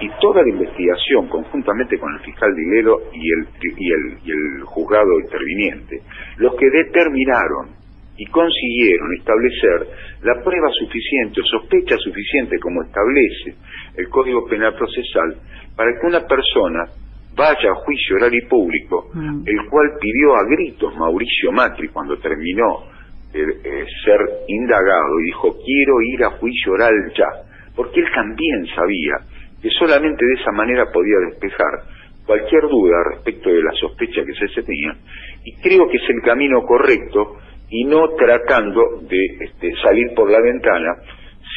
y 0.00 0.08
toda 0.20 0.42
la 0.42 0.48
investigación 0.48 1.28
conjuntamente 1.28 1.98
con 1.98 2.12
el 2.14 2.20
fiscal 2.20 2.54
Dilero 2.54 3.02
y 3.12 3.32
el, 3.32 3.46
y 3.78 3.92
el, 3.92 4.18
y 4.24 4.30
el 4.30 4.62
juzgado 4.64 5.20
interviniente, 5.20 6.00
los 6.38 6.54
que 6.56 6.68
determinaron 6.70 7.84
y 8.16 8.26
consiguieron 8.26 9.12
establecer 9.18 9.88
la 10.22 10.42
prueba 10.42 10.68
suficiente 10.78 11.40
o 11.40 11.44
sospecha 11.44 11.96
suficiente 11.98 12.58
como 12.60 12.82
establece 12.82 13.56
el 13.96 14.08
Código 14.08 14.46
Penal 14.46 14.74
Procesal 14.74 15.36
para 15.76 15.90
que 15.98 16.06
una 16.06 16.20
persona 16.26 16.84
vaya 17.36 17.72
a 17.72 17.74
juicio 17.74 18.16
oral 18.16 18.32
y 18.32 18.46
público, 18.46 19.10
mm. 19.12 19.42
el 19.46 19.68
cual 19.68 19.90
pidió 20.00 20.36
a 20.36 20.44
gritos 20.44 20.94
Mauricio 20.96 21.50
Macri 21.50 21.88
cuando 21.88 22.16
terminó 22.18 22.84
de 23.32 23.42
eh, 23.42 23.86
ser 24.04 24.20
indagado 24.46 25.20
y 25.20 25.26
dijo 25.26 25.56
quiero 25.64 26.00
ir 26.02 26.24
a 26.24 26.30
juicio 26.38 26.72
oral 26.72 26.94
ya, 27.18 27.26
porque 27.74 28.00
él 28.00 28.06
también 28.14 28.66
sabía 28.76 29.33
que 29.64 29.70
solamente 29.78 30.22
de 30.22 30.34
esa 30.34 30.52
manera 30.52 30.84
podía 30.92 31.16
despejar 31.30 31.88
cualquier 32.26 32.68
duda 32.68 32.96
respecto 33.14 33.48
de 33.48 33.62
la 33.62 33.72
sospecha 33.80 34.20
que 34.20 34.34
se 34.34 34.62
tenía 34.62 34.92
y 35.42 35.56
creo 35.56 35.88
que 35.88 35.96
es 35.96 36.04
el 36.10 36.20
camino 36.20 36.60
correcto 36.68 37.38
y 37.70 37.84
no 37.84 38.10
tratando 38.10 39.00
de 39.08 39.24
este, 39.40 39.72
salir 39.82 40.12
por 40.14 40.30
la 40.30 40.42
ventana 40.42 41.00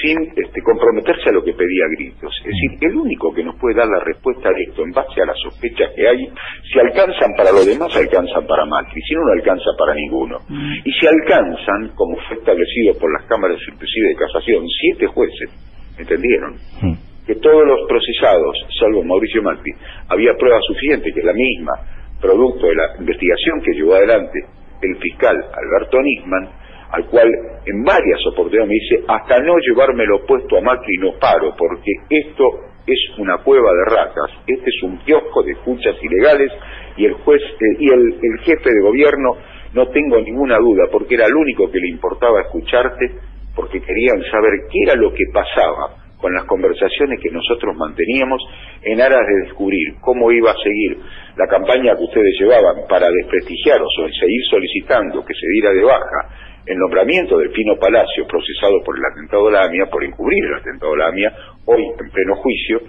sin 0.01 0.23
este, 0.37 0.61
comprometerse 0.63 1.31
a 1.31 1.33
lo 1.33 1.43
que 1.43 1.51
pedía 1.51 1.83
gritos. 1.97 2.31
Es 2.45 2.55
decir, 2.55 2.79
el 2.79 2.95
único 2.95 3.33
que 3.33 3.43
nos 3.43 3.59
puede 3.59 3.75
dar 3.75 3.87
la 3.87 3.99
respuesta 3.99 4.47
a 4.47 4.55
esto 4.55 4.83
en 4.83 4.91
base 4.91 5.21
a 5.21 5.25
las 5.25 5.37
sospechas 5.43 5.91
que 5.93 6.07
hay, 6.07 6.29
si 6.71 6.79
alcanzan 6.79 7.35
para 7.35 7.51
los 7.51 7.67
demás, 7.67 7.93
alcanzan 7.93 8.47
para 8.47 8.65
Macri, 8.65 9.01
si 9.01 9.15
no, 9.15 9.21
no 9.25 9.33
alcanza 9.33 9.71
para 9.77 9.93
ninguno. 9.95 10.39
Mm. 10.47 10.73
Y 10.85 10.91
si 10.93 11.07
alcanzan, 11.07 11.91
como 11.95 12.15
fue 12.23 12.37
establecido 12.37 12.93
por 12.99 13.11
las 13.11 13.27
cámaras 13.27 13.59
inclusive 13.67 14.07
de 14.09 14.15
casación, 14.15 14.63
siete 14.79 15.07
jueces, 15.07 15.51
¿entendieron? 15.99 16.55
Mm. 16.81 17.06
Que 17.27 17.35
todos 17.35 17.67
los 17.67 17.87
procesados, 17.89 18.57
salvo 18.79 19.03
Mauricio 19.03 19.43
Macri, 19.43 19.73
había 20.07 20.33
prueba 20.37 20.59
suficiente, 20.61 21.11
que 21.11 21.19
es 21.19 21.25
la 21.25 21.33
misma, 21.33 21.73
producto 22.21 22.67
de 22.67 22.75
la 22.75 22.95
investigación 22.99 23.61
que 23.61 23.73
llevó 23.73 23.95
adelante 23.95 24.39
el 24.81 24.95
fiscal 24.97 25.35
Alberto 25.35 26.01
Nisman, 26.01 26.49
al 26.91 27.05
cual 27.07 27.27
en 27.65 27.83
varias 27.83 28.19
oportunidades 28.27 28.69
me 28.69 28.75
dice, 28.75 29.03
hasta 29.07 29.39
no 29.41 29.57
llevármelo 29.59 30.25
puesto 30.25 30.57
a 30.57 30.61
Macri 30.61 30.97
no 30.99 31.19
paro, 31.19 31.53
porque 31.57 31.91
esto 32.09 32.43
es 32.85 32.99
una 33.17 33.37
cueva 33.39 33.69
de 33.73 33.95
ratas, 33.95 34.31
este 34.47 34.69
es 34.69 34.83
un 34.83 34.97
kiosco 34.99 35.43
de 35.43 35.51
escuchas 35.51 35.95
ilegales 36.01 36.51
y 36.95 37.05
el 37.05 37.13
juez 37.13 37.41
eh, 37.41 37.77
y 37.79 37.89
el, 37.89 38.19
el 38.21 38.39
jefe 38.39 38.69
de 38.69 38.81
gobierno 38.81 39.35
no 39.73 39.87
tengo 39.89 40.21
ninguna 40.21 40.57
duda, 40.59 40.85
porque 40.89 41.15
era 41.15 41.25
el 41.25 41.35
único 41.35 41.69
que 41.69 41.79
le 41.79 41.89
importaba 41.89 42.41
escucharte, 42.41 43.11
porque 43.53 43.81
querían 43.81 44.23
saber 44.31 44.53
qué 44.71 44.79
era 44.83 44.95
lo 44.95 45.11
que 45.11 45.25
pasaba 45.33 46.06
con 46.17 46.33
las 46.33 46.45
conversaciones 46.45 47.19
que 47.21 47.29
nosotros 47.29 47.75
manteníamos 47.75 48.41
en 48.81 49.01
aras 49.01 49.21
de 49.27 49.43
descubrir 49.43 49.95
cómo 50.01 50.31
iba 50.31 50.51
a 50.51 50.57
seguir 50.63 50.97
la 51.35 51.47
campaña 51.47 51.95
que 51.95 52.03
ustedes 52.03 52.33
llevaban 52.39 52.87
para 52.89 53.09
desprestigiar 53.09 53.79
o 53.81 53.87
seguir 54.19 54.41
solicitando 54.49 55.23
que 55.23 55.33
se 55.33 55.47
diera 55.53 55.71
de 55.71 55.83
baja 55.83 56.47
el 56.67 56.77
nombramiento 56.77 57.37
del 57.37 57.51
Pino 57.51 57.77
Palacio, 57.79 58.27
procesado 58.27 58.83
por 58.83 58.97
el 58.97 59.05
atentado 59.05 59.45
de 59.45 59.51
la 59.53 59.63
AMIA, 59.63 59.85
por 59.89 60.03
encubrir 60.03 60.43
el 60.43 60.55
atentado 60.55 60.91
de 60.91 60.97
la 60.97 61.07
AMIA, 61.07 61.33
hoy 61.65 61.81
en 61.81 62.09
pleno 62.11 62.35
juicio, 62.35 62.81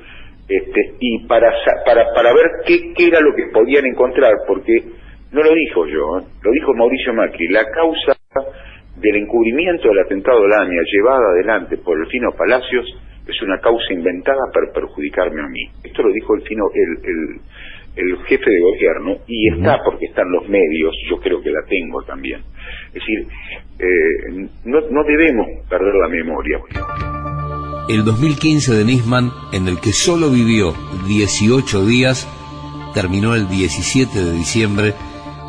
este, 0.48 0.94
y 0.98 1.26
para, 1.28 1.52
para, 1.86 2.12
para 2.12 2.32
ver 2.32 2.46
qué, 2.66 2.92
qué 2.96 3.06
era 3.06 3.20
lo 3.20 3.34
que 3.36 3.52
podían 3.52 3.86
encontrar, 3.86 4.32
porque 4.48 4.82
no 5.30 5.42
lo 5.42 5.54
dijo 5.54 5.86
yo, 5.86 6.18
¿eh? 6.18 6.24
lo 6.42 6.50
dijo 6.50 6.74
Mauricio 6.74 7.14
Macri, 7.14 7.48
la 7.48 7.64
causa 7.70 8.16
del 8.96 9.16
encubrimiento 9.16 9.88
del 9.88 10.00
atentado 10.00 10.42
de 10.42 10.48
la 10.48 10.62
AMIA 10.62 10.82
llevada 10.90 11.30
adelante 11.34 11.78
por 11.78 11.98
el 12.00 12.06
Fino 12.08 12.32
Palacios 12.32 12.84
es 13.28 13.42
una 13.42 13.60
causa 13.60 13.92
inventada 13.92 14.40
para 14.52 14.72
perjudicarme 14.72 15.42
a 15.42 15.48
mí. 15.48 15.62
Esto 15.84 16.02
lo 16.02 16.12
dijo 16.12 16.34
el 16.34 16.42
Fino, 16.42 16.64
el, 16.72 17.04
el, 17.04 17.40
el 17.96 18.16
jefe 18.24 18.50
de 18.50 18.60
gobierno 18.60 19.16
y 19.26 19.52
está 19.52 19.78
porque 19.84 20.06
están 20.06 20.30
los 20.30 20.48
medios, 20.48 20.94
yo 21.10 21.16
creo 21.18 21.40
que 21.42 21.50
la 21.50 21.62
tengo 21.68 22.02
también. 22.04 22.40
Es 22.88 22.94
decir, 22.94 23.26
eh, 23.78 24.48
no, 24.64 24.80
no 24.90 25.04
debemos 25.04 25.46
perder 25.68 25.94
la 25.94 26.08
memoria. 26.08 26.58
El 27.88 28.04
2015 28.04 28.74
de 28.74 28.84
Nisman, 28.84 29.30
en 29.52 29.66
el 29.66 29.80
que 29.80 29.92
solo 29.92 30.30
vivió 30.30 30.74
18 31.06 31.86
días, 31.86 32.28
terminó 32.94 33.34
el 33.34 33.48
17 33.48 34.18
de 34.18 34.32
diciembre 34.32 34.92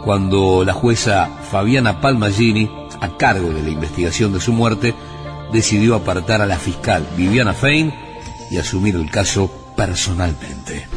cuando 0.04 0.64
la 0.66 0.74
jueza 0.74 1.28
Fabiana 1.52 2.02
Palmagini, 2.02 2.70
a 3.02 3.18
cargo 3.18 3.50
de 3.50 3.62
la 3.62 3.70
investigación 3.70 4.34
de 4.34 4.40
su 4.40 4.54
muerte, 4.54 4.94
decidió 5.52 5.96
apartar 5.96 6.42
a 6.42 6.46
la 6.46 6.58
fiscal 6.58 7.08
Viviana 7.16 7.54
Fein 7.54 7.94
y 8.50 8.58
asumir 8.58 8.96
el 8.96 9.10
caso 9.10 9.50
personalmente. 9.76 10.88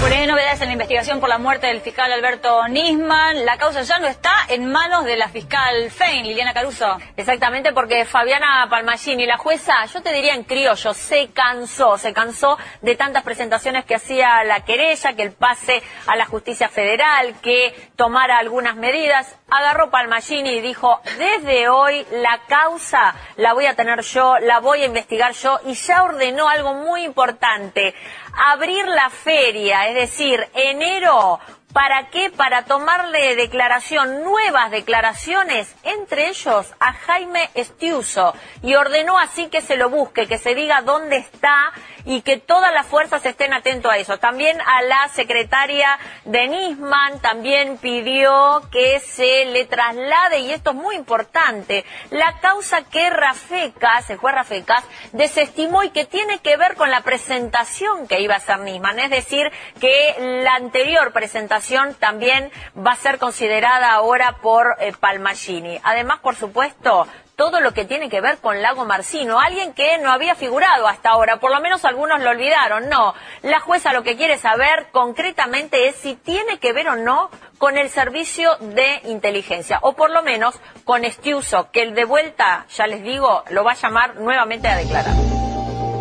Por 0.00 0.10
ahí 0.10 0.26
novedades 0.26 0.62
en 0.62 0.68
la 0.68 0.72
investigación 0.72 1.20
por 1.20 1.28
la 1.28 1.36
muerte 1.36 1.66
del 1.66 1.82
fiscal 1.82 2.10
Alberto 2.10 2.66
Nisman. 2.68 3.44
La 3.44 3.58
causa 3.58 3.82
ya 3.82 3.98
no 3.98 4.06
está 4.06 4.32
en 4.48 4.64
manos 4.64 5.04
de 5.04 5.14
la 5.14 5.28
fiscal 5.28 5.90
Fein, 5.90 6.26
Liliana 6.26 6.54
Caruso. 6.54 6.96
Exactamente, 7.18 7.74
porque 7.74 8.06
Fabiana 8.06 8.66
Palmagini, 8.70 9.26
la 9.26 9.36
jueza, 9.36 9.84
yo 9.92 10.00
te 10.00 10.10
diría 10.14 10.34
en 10.34 10.44
criollo, 10.44 10.94
se 10.94 11.28
cansó, 11.32 11.98
se 11.98 12.14
cansó 12.14 12.56
de 12.80 12.96
tantas 12.96 13.24
presentaciones 13.24 13.84
que 13.84 13.94
hacía 13.94 14.42
la 14.44 14.64
querella, 14.64 15.12
que 15.12 15.22
el 15.22 15.32
pase 15.32 15.82
a 16.06 16.16
la 16.16 16.24
justicia 16.24 16.70
federal, 16.70 17.34
que 17.42 17.90
tomara 17.94 18.38
algunas 18.38 18.76
medidas. 18.76 19.36
Agarró 19.50 19.90
Palmagini 19.90 20.54
y 20.54 20.60
dijo, 20.62 21.00
desde 21.18 21.68
hoy 21.68 22.06
la 22.10 22.40
causa 22.48 23.14
la 23.36 23.52
voy 23.52 23.66
a 23.66 23.76
tener 23.76 24.00
yo, 24.00 24.38
la 24.38 24.60
voy 24.60 24.80
a 24.80 24.86
investigar 24.86 25.32
yo, 25.32 25.60
y 25.66 25.74
ya 25.74 26.04
ordenó 26.04 26.48
algo 26.48 26.72
muy 26.72 27.04
importante 27.04 27.94
abrir 28.34 28.86
la 28.86 29.10
feria, 29.10 29.88
es 29.88 29.94
decir, 29.94 30.46
enero 30.54 31.40
¿Para 31.72 32.08
qué? 32.10 32.30
Para 32.30 32.64
tomarle 32.64 33.36
declaración, 33.36 34.24
nuevas 34.24 34.72
declaraciones, 34.72 35.72
entre 35.84 36.28
ellos 36.28 36.66
a 36.80 36.92
Jaime 36.92 37.48
Estiuso, 37.54 38.34
y 38.64 38.74
ordenó 38.74 39.16
así 39.18 39.46
que 39.46 39.60
se 39.60 39.76
lo 39.76 39.88
busque, 39.88 40.26
que 40.26 40.38
se 40.38 40.56
diga 40.56 40.82
dónde 40.82 41.18
está 41.18 41.72
y 42.04 42.22
que 42.22 42.38
todas 42.38 42.72
las 42.72 42.86
fuerzas 42.86 43.24
estén 43.24 43.52
atentos 43.52 43.90
a 43.92 43.98
eso. 43.98 44.18
También 44.18 44.60
a 44.60 44.82
la 44.82 45.08
secretaria 45.08 45.98
de 46.24 46.48
Nisman 46.48 47.20
también 47.20 47.78
pidió 47.78 48.62
que 48.70 49.00
se 49.00 49.46
le 49.46 49.64
traslade, 49.66 50.40
y 50.40 50.52
esto 50.52 50.70
es 50.70 50.76
muy 50.76 50.96
importante, 50.96 51.84
la 52.10 52.38
causa 52.40 52.82
que 52.82 53.10
Rafecas, 53.10 54.10
el 54.10 54.18
juez 54.18 54.34
Rafecas, 54.34 54.84
desestimó 55.12 55.82
y 55.82 55.90
que 55.90 56.04
tiene 56.04 56.38
que 56.38 56.56
ver 56.56 56.76
con 56.76 56.90
la 56.90 57.02
presentación 57.02 58.06
que 58.06 58.20
iba 58.20 58.34
a 58.34 58.38
hacer 58.38 58.60
Nisman, 58.60 58.98
es 58.98 59.10
decir, 59.10 59.50
que 59.80 60.42
la 60.44 60.54
anterior 60.54 61.12
presentación 61.12 61.94
también 61.94 62.50
va 62.76 62.92
a 62.92 62.96
ser 62.96 63.18
considerada 63.18 63.92
ahora 63.92 64.38
por 64.42 64.76
eh, 64.80 64.92
Palmagini. 64.98 65.80
Además, 65.82 66.20
por 66.20 66.36
supuesto, 66.36 67.06
todo 67.40 67.62
lo 67.62 67.72
que 67.72 67.86
tiene 67.86 68.10
que 68.10 68.20
ver 68.20 68.36
con 68.36 68.60
Lago 68.60 68.84
Marcino, 68.84 69.40
alguien 69.40 69.72
que 69.72 69.96
no 70.02 70.12
había 70.12 70.34
figurado 70.34 70.86
hasta 70.86 71.08
ahora, 71.08 71.40
por 71.40 71.50
lo 71.50 71.58
menos 71.62 71.86
algunos 71.86 72.20
lo 72.20 72.28
olvidaron, 72.28 72.90
no. 72.90 73.14
La 73.40 73.60
jueza 73.60 73.94
lo 73.94 74.02
que 74.02 74.14
quiere 74.14 74.36
saber 74.36 74.88
concretamente 74.92 75.88
es 75.88 75.94
si 75.94 76.16
tiene 76.16 76.58
que 76.58 76.74
ver 76.74 76.88
o 76.88 76.96
no 76.96 77.30
con 77.56 77.78
el 77.78 77.88
servicio 77.88 78.50
de 78.60 79.00
inteligencia, 79.08 79.78
o 79.80 79.94
por 79.94 80.10
lo 80.10 80.22
menos 80.22 80.54
con 80.84 81.06
Estiuso, 81.06 81.70
que 81.72 81.80
el 81.82 81.94
de 81.94 82.04
vuelta, 82.04 82.66
ya 82.76 82.86
les 82.86 83.02
digo, 83.02 83.42
lo 83.48 83.64
va 83.64 83.72
a 83.72 83.76
llamar 83.76 84.16
nuevamente 84.16 84.68
a 84.68 84.76
declarar. 84.76 85.14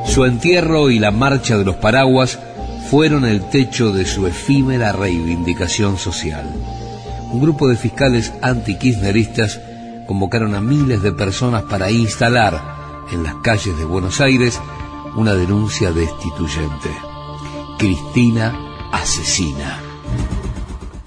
Su 0.08 0.25
entierro 0.25 0.89
y 0.89 1.00
la 1.00 1.12
marcha 1.12 1.58
de 1.58 1.63
los 1.63 1.77
paraguas 1.77 2.38
fueron 2.89 3.24
el 3.24 3.50
techo 3.50 3.93
de 3.93 4.05
su 4.05 4.27
efímera 4.27 4.91
reivindicación 4.91 5.98
social. 5.98 6.43
Un 7.31 7.39
grupo 7.39 7.69
de 7.69 7.77
fiscales 7.77 8.34
anti-kirchneristas 8.41 9.69
convocaron 10.10 10.56
a 10.56 10.60
miles 10.60 11.04
de 11.04 11.12
personas 11.12 11.62
para 11.70 11.92
instalar 11.92 12.60
en 13.12 13.22
las 13.22 13.36
calles 13.44 13.78
de 13.78 13.86
Buenos 13.86 14.20
Aires 14.22 14.60
una 15.16 15.36
denuncia 15.36 15.92
destituyente. 15.92 16.89
Cristina 17.78 18.89
asesina. 18.92 19.80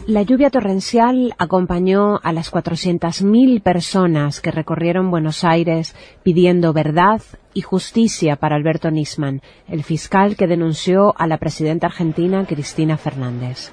La 0.07 0.23
lluvia 0.23 0.51
torrencial 0.51 1.35
acompañó 1.37 2.21
a 2.23 2.33
las 2.33 2.53
400.000 2.53 3.61
personas 3.61 4.41
que 4.41 4.53
recorrieron 4.53 5.11
Buenos 5.11 5.43
Aires 5.43 5.97
pidiendo 6.23 6.73
verdad 6.73 7.23
y 7.55 7.63
justicia 7.63 8.37
para 8.37 8.55
Alberto 8.55 8.93
Nisman, 8.93 9.43
el 9.67 9.83
fiscal 9.83 10.37
que 10.37 10.47
denunció 10.47 11.13
a 11.19 11.27
la 11.27 11.39
presidenta 11.39 11.89
argentina 11.89 12.47
Cristina 12.47 12.97
Fernández. 12.97 13.73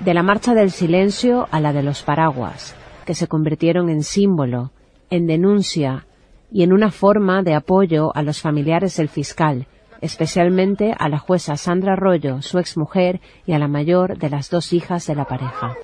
De 0.00 0.14
la 0.14 0.22
marcha 0.22 0.54
del 0.54 0.70
silencio 0.70 1.46
a 1.50 1.60
la 1.60 1.74
de 1.74 1.82
los 1.82 2.02
paraguas, 2.02 2.74
que 3.06 3.14
se 3.14 3.28
convirtieron 3.28 3.88
en 3.88 4.02
símbolo, 4.02 4.72
en 5.08 5.26
denuncia 5.26 6.06
y 6.52 6.62
en 6.62 6.74
una 6.74 6.90
forma 6.90 7.42
de 7.42 7.54
apoyo 7.54 8.14
a 8.14 8.22
los 8.22 8.42
familiares 8.42 8.96
del 8.98 9.08
fiscal, 9.08 9.66
especialmente 10.02 10.94
a 10.98 11.08
la 11.08 11.18
jueza 11.18 11.56
Sandra 11.56 11.94
Arroyo, 11.94 12.42
su 12.42 12.58
exmujer, 12.58 13.20
y 13.46 13.52
a 13.52 13.58
la 13.58 13.68
mayor 13.68 14.18
de 14.18 14.28
las 14.28 14.50
dos 14.50 14.72
hijas 14.72 15.06
de 15.06 15.14
la 15.14 15.24
pareja. 15.24 15.74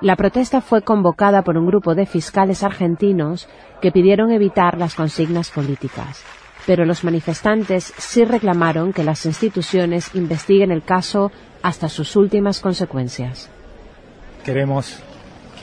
La 0.00 0.16
protesta 0.16 0.60
fue 0.60 0.82
convocada 0.82 1.42
por 1.42 1.56
un 1.56 1.66
grupo 1.66 1.94
de 1.94 2.04
fiscales 2.04 2.62
argentinos 2.62 3.48
que 3.80 3.92
pidieron 3.92 4.30
evitar 4.32 4.76
las 4.76 4.94
consignas 4.94 5.50
políticas, 5.50 6.24
pero 6.66 6.84
los 6.84 7.04
manifestantes 7.04 7.94
sí 7.96 8.24
reclamaron 8.24 8.92
que 8.92 9.04
las 9.04 9.24
instituciones 9.24 10.14
investiguen 10.14 10.72
el 10.72 10.82
caso 10.82 11.30
hasta 11.62 11.88
sus 11.88 12.16
últimas 12.16 12.60
consecuencias. 12.60 13.50
Queremos 14.44 15.02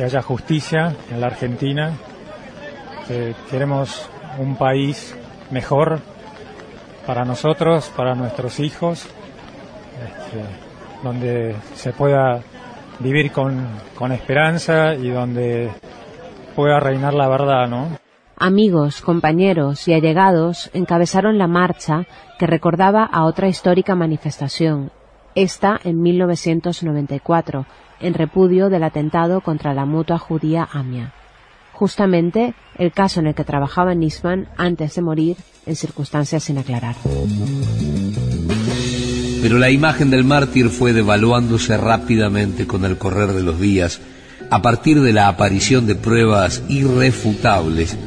que 0.01 0.05
haya 0.05 0.23
justicia 0.23 0.95
en 1.11 1.21
la 1.21 1.27
Argentina, 1.27 1.93
queremos 3.51 4.09
un 4.39 4.55
país 4.55 5.15
mejor 5.51 5.99
para 7.05 7.23
nosotros, 7.23 7.91
para 7.95 8.15
nuestros 8.15 8.59
hijos, 8.59 9.05
este, 10.03 10.43
donde 11.03 11.55
se 11.75 11.93
pueda 11.93 12.41
vivir 12.97 13.31
con, 13.31 13.63
con 13.93 14.11
esperanza 14.11 14.95
y 14.95 15.11
donde 15.11 15.69
pueda 16.55 16.79
reinar 16.79 17.13
la 17.13 17.29
verdad, 17.29 17.67
¿no? 17.67 17.89
Amigos, 18.37 19.03
compañeros 19.03 19.87
y 19.87 19.93
allegados 19.93 20.71
encabezaron 20.73 21.37
la 21.37 21.45
marcha 21.45 22.07
que 22.39 22.47
recordaba 22.47 23.03
a 23.03 23.25
otra 23.25 23.49
histórica 23.49 23.93
manifestación, 23.93 24.89
esta 25.35 25.79
en 25.83 26.01
1994, 26.01 27.67
en 28.01 28.13
repudio 28.13 28.69
del 28.69 28.83
atentado 28.83 29.41
contra 29.41 29.73
la 29.73 29.85
mutua 29.85 30.17
judía 30.17 30.67
Amia 30.71 31.13
justamente 31.81 32.53
el 32.77 32.91
caso 32.91 33.21
en 33.21 33.25
el 33.25 33.33
que 33.33 33.43
trabajaba 33.43 33.95
Nisman 33.95 34.47
antes 34.55 34.93
de 34.93 35.01
morir 35.01 35.37
en 35.65 35.75
circunstancias 35.75 36.43
sin 36.43 36.59
aclarar. 36.59 36.95
Pero 39.41 39.57
la 39.57 39.71
imagen 39.71 40.11
del 40.11 40.23
mártir 40.23 40.69
fue 40.69 40.93
devaluándose 40.93 41.75
rápidamente 41.77 42.67
con 42.67 42.85
el 42.85 42.99
correr 42.99 43.33
de 43.33 43.41
los 43.41 43.59
días 43.59 43.99
a 44.51 44.61
partir 44.61 45.01
de 45.01 45.11
la 45.11 45.27
aparición 45.27 45.87
de 45.87 45.95
pruebas 45.95 46.61
irrefutables 46.69 47.97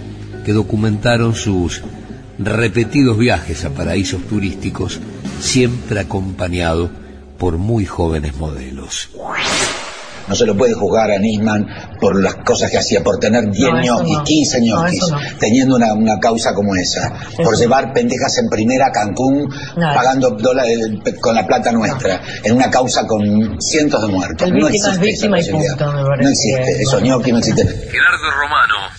que 0.44 0.52
documentaron 0.52 1.34
sus 1.34 1.82
repetidos 2.38 3.18
viajes 3.18 3.64
a 3.64 3.70
paraísos 3.70 4.22
turísticos, 4.22 5.00
siempre 5.40 5.98
acompañado 5.98 6.90
por 7.38 7.58
muy 7.58 7.86
jóvenes 7.86 8.36
modelos. 8.36 9.10
No 10.28 10.35
se 10.35 10.47
lo 10.47 10.57
puede 10.57 10.75
juzgar 10.75 11.11
a 11.11 11.19
Nisman 11.19 11.66
por 12.00 12.23
las 12.23 12.37
cosas 12.37 12.71
que 12.71 12.78
hacía, 12.78 13.02
por 13.02 13.19
tener 13.19 13.50
10 13.50 13.73
ñoquis, 13.83 14.19
15 14.25 14.61
ñoquis, 14.62 15.04
teniendo 15.38 15.76
una, 15.76 15.93
una, 15.93 16.19
causa 16.19 16.54
como 16.54 16.75
esa. 16.75 17.12
Por 17.43 17.57
llevar 17.57 17.93
pendejas 17.93 18.38
en 18.38 18.49
primera 18.49 18.87
a 18.87 18.93
Cancún, 18.93 19.49
pagando 19.76 20.31
dólares 20.31 20.78
con 21.21 21.35
la 21.35 21.47
plata 21.47 21.73
nuestra, 21.73 22.21
en 22.43 22.57
una 22.57 22.71
causa 22.71 23.07
con 23.07 23.57
cientos 23.61 24.00
de 24.07 24.09
muertos. 24.09 24.50
no 24.50 24.69
existe 24.69 25.28
No 25.28 25.37
existe, 25.37 26.83
esos 26.83 27.02
ñoquis 27.02 27.33
no 27.33 27.38
existen. 27.38 27.66
Gerardo 27.66 28.31
Romano 28.40 28.93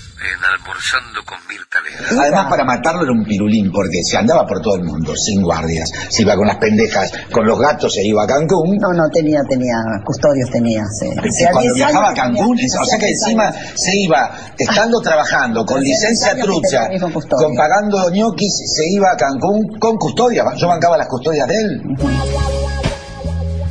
Almorzando 0.65 1.21
con 1.25 1.37
Mirta 1.47 1.77
Además, 2.19 2.47
para 2.49 2.63
matarlo 2.65 3.03
era 3.03 3.11
un 3.11 3.23
pirulín, 3.23 3.71
porque 3.71 4.01
se 4.03 4.17
andaba 4.17 4.47
por 4.47 4.61
todo 4.61 4.75
el 4.77 4.83
mundo, 4.83 5.15
sin 5.15 5.43
guardias. 5.43 5.91
Se 6.09 6.23
iba 6.23 6.35
con 6.35 6.47
las 6.47 6.57
pendejas, 6.57 7.11
con 7.31 7.45
los 7.45 7.59
gatos 7.59 7.93
se 7.93 8.03
iba 8.03 8.23
a 8.23 8.25
Cancún. 8.25 8.75
No, 8.81 8.91
no, 8.91 9.03
tenía, 9.13 9.41
tenía, 9.47 9.75
custodios 10.03 10.49
tenía. 10.49 10.81
Sí. 10.99 11.05
Cuando 11.51 11.71
viajaba 11.75 12.09
a 12.09 12.13
Cancún, 12.15 12.57
o 12.57 12.85
sea 12.85 12.97
que 12.97 13.09
encima 13.09 13.51
se 13.51 13.91
iba, 13.95 14.31
estando 14.57 14.99
trabajando, 15.01 15.63
con 15.65 15.81
licencia 15.81 16.35
trucha, 16.35 16.89
con 16.99 17.55
pagando 17.55 18.09
ñoquis, 18.09 18.63
se 18.75 18.89
iba 18.91 19.11
a 19.11 19.17
Cancún 19.17 19.77
con 19.79 19.97
custodia. 19.97 20.45
Yo 20.57 20.67
bancaba 20.67 20.97
las 20.97 21.07
custodias 21.07 21.47
de 21.47 21.55
él. 21.55 21.81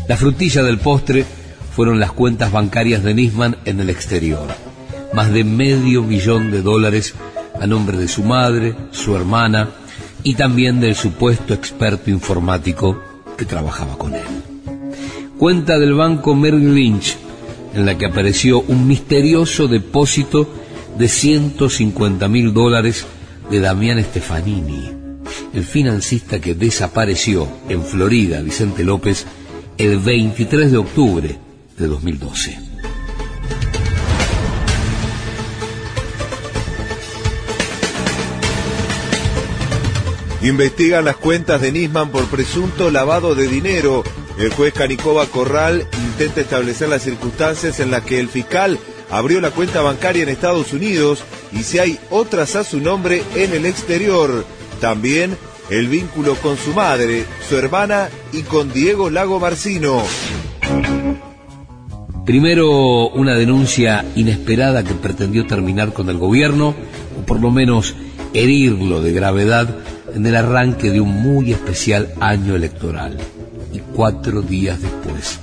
La 0.07 0.17
frutilla 0.17 0.63
del 0.63 0.79
postre 0.79 1.25
fueron 1.75 1.99
las 1.99 2.13
cuentas 2.13 2.53
bancarias 2.53 3.03
de 3.03 3.15
Nisman 3.15 3.57
en 3.65 3.81
el 3.81 3.91
exterior 3.91 4.74
más 5.15 5.33
de 5.33 5.45
medio 5.45 6.03
millón 6.03 6.51
de 6.51 6.61
dólares 6.61 7.15
a 7.61 7.67
nombre 7.67 7.97
de 7.97 8.09
su 8.09 8.25
madre, 8.25 8.75
su 8.91 9.15
hermana 9.15 9.71
y 10.25 10.35
también 10.35 10.81
del 10.81 10.97
supuesto 10.97 11.55
experto 11.55 12.11
informático 12.11 13.01
que 13.37 13.45
trabajaba 13.45 13.97
con 13.97 14.15
él. 14.15 14.25
Cuenta 15.39 15.79
del 15.79 15.95
banco 15.95 16.35
Merrill 16.35 16.75
Lynch, 16.75 17.17
en 17.75 17.87
la 17.87 17.97
que 17.97 18.07
apareció 18.07 18.61
un 18.63 18.89
misterioso 18.89 19.69
depósito 19.69 20.49
de 20.99 21.09
150 21.09 22.27
mil 22.29 22.53
dólares 22.53 23.07
de 23.51 23.61
Damián 23.61 24.03
Stefanini, 24.03 24.91
el 25.53 25.65
financista 25.65 26.41
que 26.41 26.55
desapareció 26.55 27.47
en 27.69 27.85
Florida, 27.85 28.41
Vicente 28.43 28.83
López, 28.83 29.27
el 29.79 29.99
23 29.99 30.73
de 30.73 30.77
octubre 30.77 31.39
de 31.79 31.87
2012. 31.87 32.74
Investigan 40.45 41.07
las 41.07 41.17
cuentas 41.17 41.63
de 41.63 41.73
Nisman 41.73 42.11
por 42.11 42.27
presunto 42.27 42.91
lavado 42.91 43.35
de 43.35 43.49
dinero. 43.49 44.05
El 44.39 44.51
juez 44.53 44.75
Canicova 44.75 45.25
Corral 45.25 45.89
intenta 46.11 46.43
establecer 46.43 46.91
las 46.91 47.03
circunstancias 47.03 47.81
en 47.81 47.91
las 47.91 48.03
que 48.05 48.21
el 48.21 48.29
fiscal 48.29 48.79
abrió 49.11 49.41
la 49.41 49.53
cuenta 49.53 49.81
bancaria 49.81 50.23
en 50.23 50.29
Estados 50.29 50.75
Unidos 50.75 51.25
y 51.51 51.63
si 51.63 51.79
hay 51.79 51.99
otras 52.11 52.57
a 52.57 52.65
su 52.65 52.79
nombre 52.81 53.23
en 53.35 53.55
el 53.55 53.65
exterior. 53.65 54.45
También 54.83 55.35
el 55.71 55.89
vínculo 55.89 56.35
con 56.35 56.59
su 56.59 56.75
madre, 56.75 57.25
su 57.49 57.57
hermana 57.57 58.11
y 58.31 58.43
con 58.43 58.71
Diego 58.71 59.09
Lago 59.09 59.41
Marcino. 59.41 60.03
Primero, 62.27 63.09
una 63.09 63.35
denuncia 63.35 64.05
inesperada 64.15 64.85
que 64.85 64.93
pretendió 64.93 65.47
terminar 65.47 65.95
con 65.95 66.11
el 66.11 66.19
gobierno, 66.19 66.75
o 67.19 67.25
por 67.25 67.41
lo 67.41 67.51
menos 67.51 67.95
herirlo 68.35 69.01
de 69.01 69.13
gravedad 69.13 69.75
en 70.15 70.25
el 70.27 70.37
arranque 70.37 70.91
de 70.91 71.01
un 71.01 71.11
muy 71.11 71.53
especial 71.53 72.13
año 72.21 72.55
electoral. 72.55 73.19
Y 73.73 73.81
cuatro 73.81 74.43
días 74.43 74.81
después, 74.81 75.41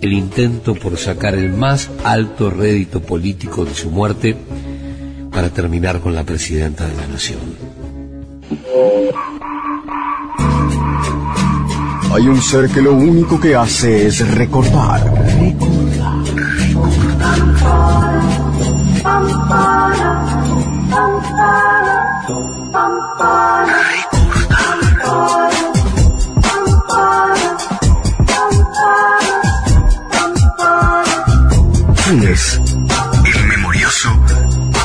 el 0.00 0.12
intento 0.12 0.74
por 0.74 0.96
sacar 0.96 1.34
el 1.34 1.50
más 1.50 1.90
alto 2.04 2.50
rédito 2.50 3.00
político 3.02 3.64
de 3.64 3.74
su 3.74 3.90
muerte 3.90 4.36
para 5.32 5.50
terminar 5.50 6.00
con 6.00 6.14
la 6.14 6.24
presidenta 6.24 6.86
de 6.86 6.96
la 6.96 7.06
nación. 7.08 7.40
Hay 12.12 12.26
un 12.26 12.40
ser 12.40 12.70
que 12.70 12.80
lo 12.80 12.94
único 12.94 13.38
que 13.38 13.54
hace 13.54 14.06
es 14.06 14.26
recordar. 14.34 15.02
Recordar. 15.38 15.88
¿Quién 22.26 23.77
El 33.24 33.46
memorioso. 33.46 34.08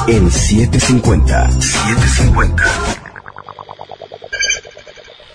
En 0.08 0.30
750. 0.30 1.52
750. 1.52 2.64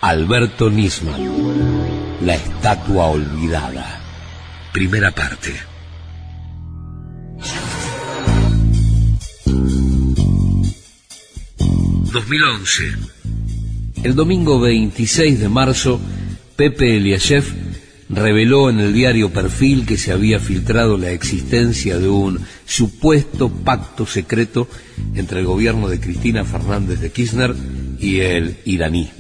Alberto 0.02 0.68
Nisman. 0.70 2.18
La 2.20 2.34
estatua 2.34 3.06
olvidada. 3.06 4.00
Primera 4.72 5.10
parte. 5.10 5.54
2011. 12.12 13.17
El 14.02 14.14
domingo 14.14 14.60
26 14.60 15.40
de 15.40 15.48
marzo, 15.48 16.00
Pepe 16.54 16.96
Eliashev 16.96 17.44
reveló 18.08 18.70
en 18.70 18.78
el 18.78 18.92
diario 18.92 19.30
Perfil 19.30 19.86
que 19.86 19.98
se 19.98 20.12
había 20.12 20.38
filtrado 20.38 20.96
la 20.96 21.10
existencia 21.10 21.98
de 21.98 22.08
un 22.08 22.40
supuesto 22.64 23.48
pacto 23.50 24.06
secreto 24.06 24.68
entre 25.14 25.40
el 25.40 25.46
gobierno 25.46 25.88
de 25.88 26.00
Cristina 26.00 26.44
Fernández 26.44 27.00
de 27.00 27.10
Kirchner 27.10 27.54
y 27.98 28.20
el 28.20 28.56
iraní. 28.64 29.10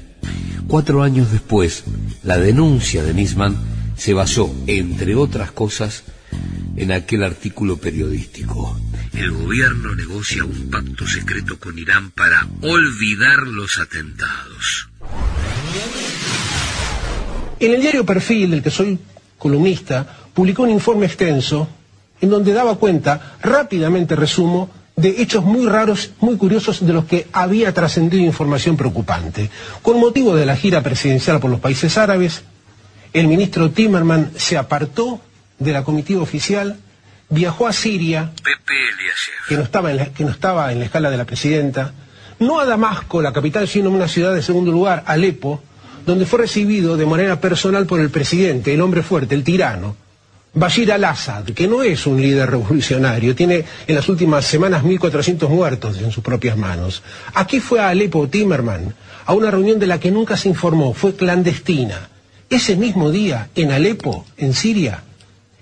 Cuatro 0.68 1.02
años 1.02 1.32
después, 1.32 1.84
la 2.22 2.38
denuncia 2.38 3.02
de 3.02 3.14
Nisman 3.14 3.56
se 3.96 4.14
basó, 4.14 4.54
entre 4.66 5.16
otras 5.16 5.50
cosas, 5.50 6.04
en 6.76 6.92
aquel 6.92 7.24
artículo 7.24 7.76
periodístico. 7.76 8.78
El 9.12 9.32
gobierno 9.32 9.94
negocia 9.94 10.44
un 10.44 10.70
pacto 10.70 11.06
secreto 11.06 11.58
con 11.58 11.78
Irán 11.78 12.10
para 12.12 12.46
olvidar 12.62 13.38
los 13.48 13.78
atentados. 13.78 14.88
En 17.60 17.74
el 17.74 17.80
diario 17.80 18.06
Perfil, 18.06 18.52
del 18.52 18.62
que 18.62 18.70
soy 18.70 18.98
columnista, 19.38 20.06
publicó 20.32 20.62
un 20.62 20.70
informe 20.70 21.06
extenso 21.06 21.68
en 22.20 22.30
donde 22.30 22.52
daba 22.52 22.76
cuenta, 22.76 23.36
rápidamente 23.42 24.14
resumo, 24.14 24.70
de 24.94 25.22
hechos 25.22 25.44
muy 25.44 25.66
raros, 25.66 26.10
muy 26.20 26.36
curiosos, 26.36 26.84
de 26.84 26.92
los 26.92 27.04
que 27.04 27.28
había 27.32 27.72
trascendido 27.72 28.24
información 28.24 28.76
preocupante. 28.76 29.50
Con 29.82 30.00
motivo 30.00 30.34
de 30.34 30.46
la 30.46 30.56
gira 30.56 30.82
presidencial 30.82 31.38
por 31.38 31.50
los 31.50 31.60
países 31.60 31.96
árabes, 31.96 32.42
el 33.12 33.28
ministro 33.28 33.70
Timerman 33.70 34.32
se 34.36 34.56
apartó 34.56 35.20
de 35.58 35.72
la 35.72 35.84
comitiva 35.84 36.22
oficial, 36.22 36.78
viajó 37.28 37.66
a 37.66 37.72
Siria, 37.72 38.32
que 39.48 39.56
no, 39.56 39.62
estaba 39.62 39.90
en 39.90 39.96
la, 39.96 40.06
que 40.06 40.24
no 40.24 40.30
estaba 40.30 40.72
en 40.72 40.78
la 40.78 40.84
escala 40.86 41.10
de 41.10 41.16
la 41.16 41.24
presidenta, 41.24 41.92
no 42.40 42.60
a 42.60 42.64
Damasco, 42.64 43.20
la 43.20 43.32
capital, 43.32 43.66
sino 43.66 43.88
en 43.88 43.96
una 43.96 44.08
ciudad 44.08 44.34
de 44.34 44.42
segundo 44.42 44.70
lugar, 44.70 45.02
Alepo, 45.06 45.62
donde 46.06 46.26
fue 46.26 46.40
recibido 46.40 46.96
de 46.96 47.06
manera 47.06 47.40
personal 47.40 47.86
por 47.86 48.00
el 48.00 48.10
presidente, 48.10 48.72
el 48.72 48.80
hombre 48.80 49.02
fuerte, 49.02 49.34
el 49.34 49.44
tirano, 49.44 49.96
Bashir 50.54 50.90
al-Assad, 50.90 51.44
que 51.44 51.68
no 51.68 51.82
es 51.82 52.06
un 52.06 52.20
líder 52.20 52.50
revolucionario, 52.50 53.34
tiene 53.34 53.64
en 53.86 53.94
las 53.94 54.08
últimas 54.08 54.46
semanas 54.46 54.82
1.400 54.82 55.48
muertos 55.48 55.98
en 55.98 56.10
sus 56.10 56.24
propias 56.24 56.56
manos. 56.56 57.02
Aquí 57.34 57.60
fue 57.60 57.80
a 57.80 57.90
Alepo 57.90 58.26
Timerman, 58.28 58.94
a 59.26 59.34
una 59.34 59.50
reunión 59.50 59.78
de 59.78 59.86
la 59.86 60.00
que 60.00 60.10
nunca 60.10 60.36
se 60.36 60.48
informó, 60.48 60.94
fue 60.94 61.14
clandestina. 61.14 62.08
Ese 62.48 62.76
mismo 62.76 63.10
día, 63.10 63.50
en 63.54 63.72
Alepo, 63.72 64.24
en 64.38 64.54
Siria, 64.54 65.02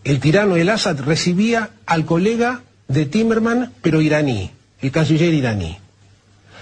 el 0.07 0.21
tirano 0.21 0.55
el-Assad 0.55 1.01
recibía 1.01 1.71
al 1.85 2.05
colega 2.05 2.63
de 2.87 3.07
Timerman, 3.07 3.73
pero 3.83 4.01
iraní, 4.01 4.53
el 4.81 4.93
canciller 4.93 5.35
iraní. 5.35 5.79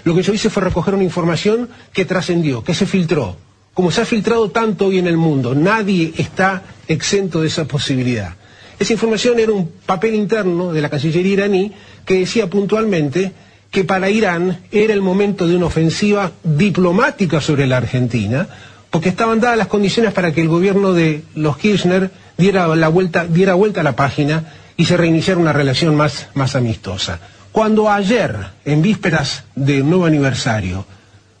Lo 0.03 0.15
que 0.15 0.23
yo 0.23 0.33
hice 0.33 0.49
fue 0.49 0.63
recoger 0.63 0.95
una 0.95 1.03
información 1.03 1.69
que 1.93 2.05
trascendió, 2.05 2.63
que 2.63 2.73
se 2.73 2.87
filtró, 2.87 3.37
como 3.75 3.91
se 3.91 4.01
ha 4.01 4.05
filtrado 4.05 4.49
tanto 4.49 4.87
hoy 4.87 4.97
en 4.97 5.05
el 5.05 5.17
mundo, 5.17 5.53
nadie 5.53 6.11
está 6.17 6.63
exento 6.87 7.41
de 7.41 7.47
esa 7.47 7.65
posibilidad. 7.65 8.33
Esa 8.79 8.93
información 8.93 9.37
era 9.39 9.51
un 9.51 9.69
papel 9.85 10.15
interno 10.15 10.73
de 10.73 10.81
la 10.81 10.89
Cancillería 10.89 11.33
iraní 11.33 11.71
que 12.03 12.19
decía 12.19 12.49
puntualmente 12.49 13.31
que 13.69 13.83
para 13.83 14.09
Irán 14.09 14.61
era 14.71 14.93
el 14.93 15.01
momento 15.03 15.47
de 15.47 15.55
una 15.55 15.67
ofensiva 15.67 16.31
diplomática 16.43 17.41
sobre 17.41 17.67
la 17.67 17.77
Argentina, 17.77 18.47
porque 18.89 19.09
estaban 19.09 19.39
dadas 19.39 19.57
las 19.57 19.67
condiciones 19.67 20.13
para 20.13 20.33
que 20.33 20.41
el 20.41 20.47
gobierno 20.47 20.93
de 20.93 21.21
los 21.35 21.57
Kirchner 21.57 22.09
diera, 22.37 22.67
la 22.75 22.87
vuelta, 22.87 23.25
diera 23.25 23.53
vuelta 23.53 23.81
a 23.81 23.83
la 23.83 23.95
página 23.95 24.43
y 24.77 24.85
se 24.85 24.97
reiniciara 24.97 25.39
una 25.39 25.53
relación 25.53 25.95
más, 25.95 26.27
más 26.33 26.55
amistosa. 26.55 27.19
Cuando 27.51 27.89
ayer, 27.89 28.35
en 28.65 28.81
vísperas 28.81 29.45
del 29.55 29.89
nuevo 29.89 30.05
aniversario, 30.05 30.85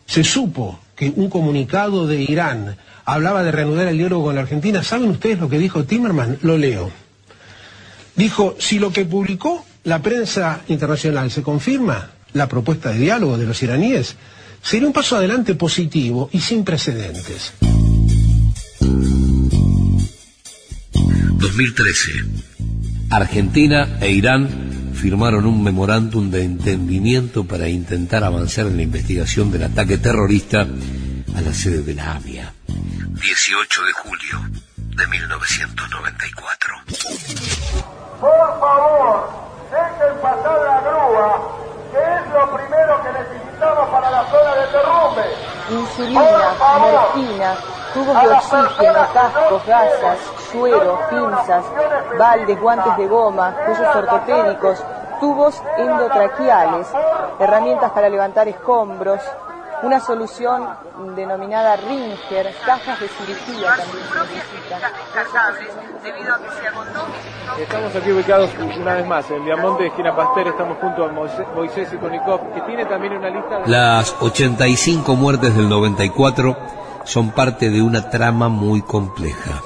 se 0.05 0.23
supo 0.23 0.79
que 0.95 1.11
un 1.15 1.29
comunicado 1.29 2.07
de 2.07 2.21
Irán 2.21 2.77
hablaba 3.03 3.43
de 3.43 3.51
reanudar 3.51 3.87
el 3.87 3.97
diálogo 3.97 4.25
con 4.25 4.35
la 4.35 4.41
Argentina. 4.41 4.81
¿Saben 4.83 5.09
ustedes 5.09 5.39
lo 5.39 5.49
que 5.49 5.59
dijo 5.59 5.83
Timerman? 5.83 6.39
Lo 6.41 6.57
leo. 6.57 6.89
Dijo, 8.15 8.55
si 8.59 8.79
lo 8.79 8.93
que 8.93 9.05
publicó 9.05 9.65
la 9.83 10.01
prensa 10.01 10.61
internacional 10.69 11.29
se 11.31 11.43
confirma, 11.43 12.11
la 12.33 12.47
propuesta 12.47 12.89
de 12.89 12.99
diálogo 12.99 13.37
de 13.37 13.45
los 13.45 13.61
iraníes, 13.61 14.15
sería 14.61 14.87
un 14.87 14.93
paso 14.93 15.17
adelante 15.17 15.55
positivo 15.55 16.29
y 16.31 16.39
sin 16.39 16.63
precedentes. 16.63 17.53
2013. 21.45 22.25
Argentina 23.11 23.99
e 24.01 24.09
Irán 24.09 24.49
firmaron 24.97 25.45
un 25.45 25.61
memorándum 25.61 26.31
de 26.31 26.43
entendimiento 26.43 27.45
para 27.45 27.69
intentar 27.69 28.23
avanzar 28.23 28.65
en 28.65 28.77
la 28.77 28.81
investigación 28.81 29.51
del 29.51 29.69
ataque 29.69 29.99
terrorista 29.99 30.61
a 30.65 31.41
la 31.41 31.53
sede 31.53 31.83
de 31.83 31.93
la 31.93 32.15
AMIA. 32.15 32.51
18 32.65 33.83
de 33.83 33.93
julio 33.93 34.35
de 34.97 35.05
1994. 35.05 36.73
Por 38.19 38.59
favor, 38.59 39.29
dejen 39.69 40.21
pasar 40.23 40.57
la 40.65 40.81
grúa, 40.81 41.29
que 41.93 42.01
es 42.01 42.25
lo 42.33 42.57
primero 42.57 42.91
que 43.03 43.09
necesitamos 43.21 43.85
para 43.91 44.09
la 44.09 44.23
zona 44.33 44.51
de 44.55 44.65
derrumbe. 44.73 45.25
Insulina, 45.69 46.57
morfina, 46.79 47.53
tubos 47.93 48.17
de 48.19 48.27
oxígeno, 48.33 49.13
cascos, 49.13 49.65
gasas, 49.67 50.19
suero, 50.55 50.99
pinzas, 51.09 51.65
baldes, 52.17 52.59
guantes 52.59 52.97
de 52.97 53.07
goma, 53.07 53.53
cuellos 53.65 53.95
ortopédicos, 53.95 54.83
tubos 55.19 55.61
endotraqueales, 55.77 56.87
herramientas 57.39 57.91
para 57.91 58.09
levantar 58.09 58.47
escombros, 58.47 59.21
una 59.83 59.99
solución 59.99 60.67
denominada 61.15 61.75
Ringer, 61.75 62.55
cajas 62.65 62.99
de 62.99 63.07
cirugía 63.09 63.75
también 63.75 64.05
se 64.11 64.19
necesitan. 64.35 64.81
Estamos 67.59 67.95
aquí 67.95 68.11
ubicados 68.11 68.49
una 68.79 68.95
vez 68.95 69.05
más 69.05 69.29
en 69.31 69.43
Viamonte, 69.43 69.87
esquina 69.87 70.15
Pasteur, 70.15 70.47
estamos 70.47 70.77
junto 70.79 71.05
a 71.05 71.09
Moisés 71.09 71.91
y 71.93 71.97
Konikov, 71.97 72.53
que 72.53 72.61
tiene 72.61 72.85
también 72.85 73.17
una 73.17 73.29
lista 73.29 73.59
de... 73.59 73.67
Las 73.67 74.15
85 74.21 75.15
muertes 75.15 75.55
del 75.55 75.69
94 75.69 76.55
son 77.03 77.31
parte 77.31 77.69
de 77.69 77.81
una 77.81 78.09
trama 78.09 78.49
muy 78.49 78.81
compleja. 78.81 79.61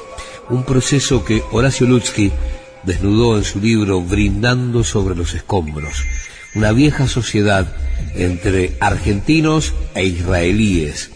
Un 0.49 0.63
proceso 0.63 1.23
que 1.23 1.43
Horacio 1.51 1.85
Lutsky 1.85 2.31
desnudó 2.83 3.37
en 3.37 3.43
su 3.43 3.59
libro 3.59 4.01
Brindando 4.01 4.83
sobre 4.83 5.15
los 5.15 5.33
escombros, 5.35 6.05
una 6.55 6.71
vieja 6.71 7.07
sociedad 7.07 7.67
entre 8.15 8.73
argentinos 8.79 9.75
e 9.93 10.05
israelíes, 10.05 11.11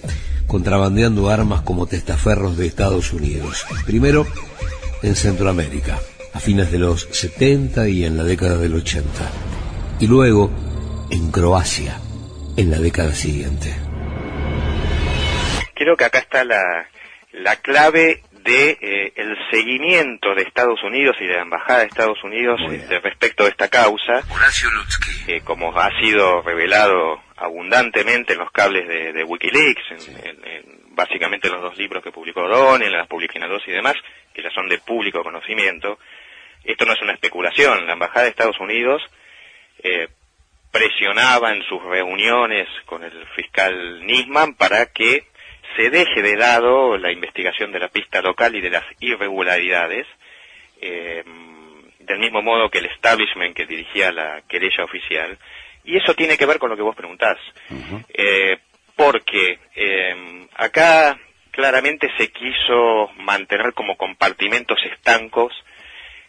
contrabandeando 0.45 1.29
armas 1.29 1.61
como 1.61 1.87
testaferros 1.87 2.57
de 2.57 2.67
Estados 2.67 3.11
Unidos. 3.11 3.65
Primero 3.85 4.27
en 5.01 5.15
Centroamérica, 5.15 5.99
a 6.33 6.39
fines 6.39 6.71
de 6.71 6.79
los 6.79 7.07
70 7.11 7.89
y 7.89 8.05
en 8.05 8.17
la 8.17 8.23
década 8.23 8.57
del 8.57 8.75
80. 8.75 9.07
Y 9.99 10.07
luego 10.07 10.51
en 11.09 11.31
Croacia, 11.31 11.99
en 12.55 12.69
la 12.69 12.77
década 12.77 13.13
siguiente. 13.13 13.73
Creo 15.73 15.97
que 15.97 16.05
acá 16.05 16.19
está 16.19 16.43
la, 16.43 16.87
la 17.33 17.55
clave 17.57 18.21
de 18.43 18.77
eh, 18.81 19.13
el 19.15 19.37
seguimiento 19.49 20.35
de 20.35 20.43
Estados 20.43 20.83
Unidos 20.83 21.15
y 21.19 21.25
de 21.25 21.35
la 21.35 21.43
embajada 21.43 21.79
de 21.79 21.85
Estados 21.85 22.21
Unidos 22.23 22.59
eh, 22.69 22.99
respecto 23.01 23.45
a 23.45 23.47
esta 23.47 23.69
causa, 23.69 24.21
eh, 25.27 25.41
como 25.41 25.77
ha 25.77 25.89
sido 26.01 26.41
revelado 26.41 27.21
abundantemente 27.37 28.33
en 28.33 28.39
los 28.39 28.51
cables 28.51 28.87
de, 28.87 29.23
WikiLeaks, 29.23 30.09
en, 30.23 30.83
básicamente 30.89 31.49
los 31.49 31.61
dos 31.61 31.77
libros 31.77 32.03
que 32.03 32.11
publicó 32.11 32.47
Don, 32.47 32.81
en 32.83 32.91
las 32.91 33.07
publicaciones 33.07 33.61
y 33.67 33.71
demás, 33.71 33.95
que 34.33 34.43
ya 34.43 34.49
son 34.51 34.67
de 34.67 34.77
público 34.79 35.23
conocimiento. 35.23 35.97
Esto 36.63 36.85
no 36.85 36.93
es 36.93 37.01
una 37.01 37.13
especulación. 37.13 37.85
La 37.87 37.93
embajada 37.93 38.23
de 38.23 38.29
Estados 38.29 38.59
Unidos 38.59 39.01
presionaba 40.71 41.51
en 41.51 41.63
sus 41.63 41.81
reuniones 41.83 42.67
con 42.85 43.03
el 43.03 43.25
fiscal 43.35 44.05
Nisman 44.05 44.55
para 44.55 44.85
que 44.87 45.27
se 45.75 45.89
deje 45.89 46.21
de 46.21 46.35
lado 46.35 46.97
la 46.97 47.11
investigación 47.11 47.71
de 47.71 47.79
la 47.79 47.87
pista 47.87 48.21
local 48.21 48.55
y 48.55 48.61
de 48.61 48.69
las 48.69 48.83
irregularidades, 48.99 50.07
eh, 50.81 51.23
del 51.99 52.19
mismo 52.19 52.41
modo 52.41 52.69
que 52.69 52.79
el 52.79 52.85
establishment 52.85 53.55
que 53.55 53.65
dirigía 53.65 54.11
la 54.11 54.41
querella 54.47 54.83
oficial, 54.83 55.37
y 55.85 55.97
eso 55.97 56.13
tiene 56.13 56.37
que 56.37 56.45
ver 56.45 56.59
con 56.59 56.69
lo 56.69 56.75
que 56.75 56.81
vos 56.81 56.95
preguntás, 56.95 57.37
eh, 58.13 58.57
porque 58.95 59.59
eh, 59.75 60.47
acá 60.55 61.17
claramente 61.51 62.09
se 62.17 62.29
quiso 62.31 63.09
mantener 63.17 63.73
como 63.73 63.97
compartimentos 63.97 64.79
estancos 64.91 65.53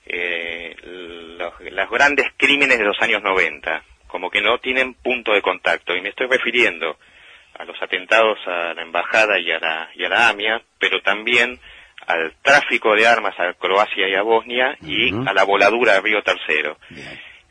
los, 0.07 1.61
los 1.61 1.91
grandes 1.91 2.27
crímenes 2.37 2.79
de 2.79 2.85
los 2.85 3.01
años 3.01 3.23
90, 3.23 3.83
como 4.07 4.31
que 4.31 4.43
no 4.43 4.59
tienen 4.59 4.95
punto 4.95 5.33
de 5.33 5.41
contacto, 5.43 5.97
y 5.97 6.03
me 6.03 6.11
estoy 6.11 6.27
refiriendo 6.27 6.99
a 7.59 7.65
los 7.65 7.81
atentados 7.81 8.39
a 8.47 8.75
la 8.75 8.83
embajada 8.83 9.39
y 9.39 9.51
a 9.51 9.59
la, 9.59 9.91
y 9.95 10.05
a 10.05 10.09
la 10.09 10.29
AMIA, 10.29 10.63
pero 10.79 11.01
también 11.01 11.59
al 12.07 12.35
tráfico 12.43 12.95
de 12.95 13.07
armas 13.07 13.35
a 13.39 13.55
Croacia 13.55 14.09
y 14.09 14.15
a 14.15 14.23
Bosnia 14.23 14.77
y 14.83 15.11
a 15.27 15.33
la 15.33 15.45
voladura 15.45 15.95
de 15.95 16.01
Río 16.01 16.23
Tercero. 16.23 16.77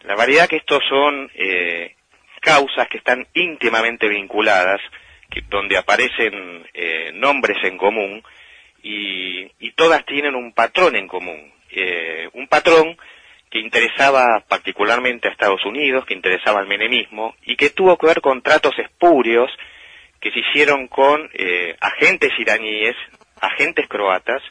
La 0.04 0.16
variedad 0.16 0.48
que 0.48 0.58
estos 0.58 0.82
son 0.88 1.32
eh, 1.34 1.96
causas 2.42 2.88
que 2.90 2.98
están 2.98 3.26
íntimamente 3.34 4.08
vinculadas, 4.08 4.82
que, 5.30 5.42
donde 5.50 5.78
aparecen 5.78 6.68
eh, 6.74 7.12
nombres 7.14 7.58
en 7.64 7.78
común 7.78 8.24
y, 8.84 9.50
y, 9.60 9.72
todas 9.72 10.06
tienen 10.06 10.36
un 10.36 10.52
patrón 10.52 10.96
en 10.96 11.08
común. 11.08 11.54
Eh, 11.72 12.30
un 12.34 12.48
patrón 12.48 12.98
que 13.50 13.60
interesaba 13.60 14.44
particularmente 14.48 15.28
a 15.28 15.32
Estados 15.32 15.66
Unidos, 15.66 16.06
que 16.06 16.14
interesaba 16.14 16.60
al 16.60 16.68
menemismo 16.68 17.36
y 17.46 17.56
que 17.56 17.70
tuvo 17.70 17.98
que 17.98 18.08
ver 18.08 18.20
con 18.20 18.42
tratos 18.42 18.78
espurios 18.78 19.50
que 20.24 20.32
se 20.32 20.40
hicieron 20.40 20.88
con 20.88 21.30
eh, 21.34 21.76
agentes 21.82 22.32
iraníes, 22.40 22.96
agentes 23.42 23.90
croatas, 23.90 24.42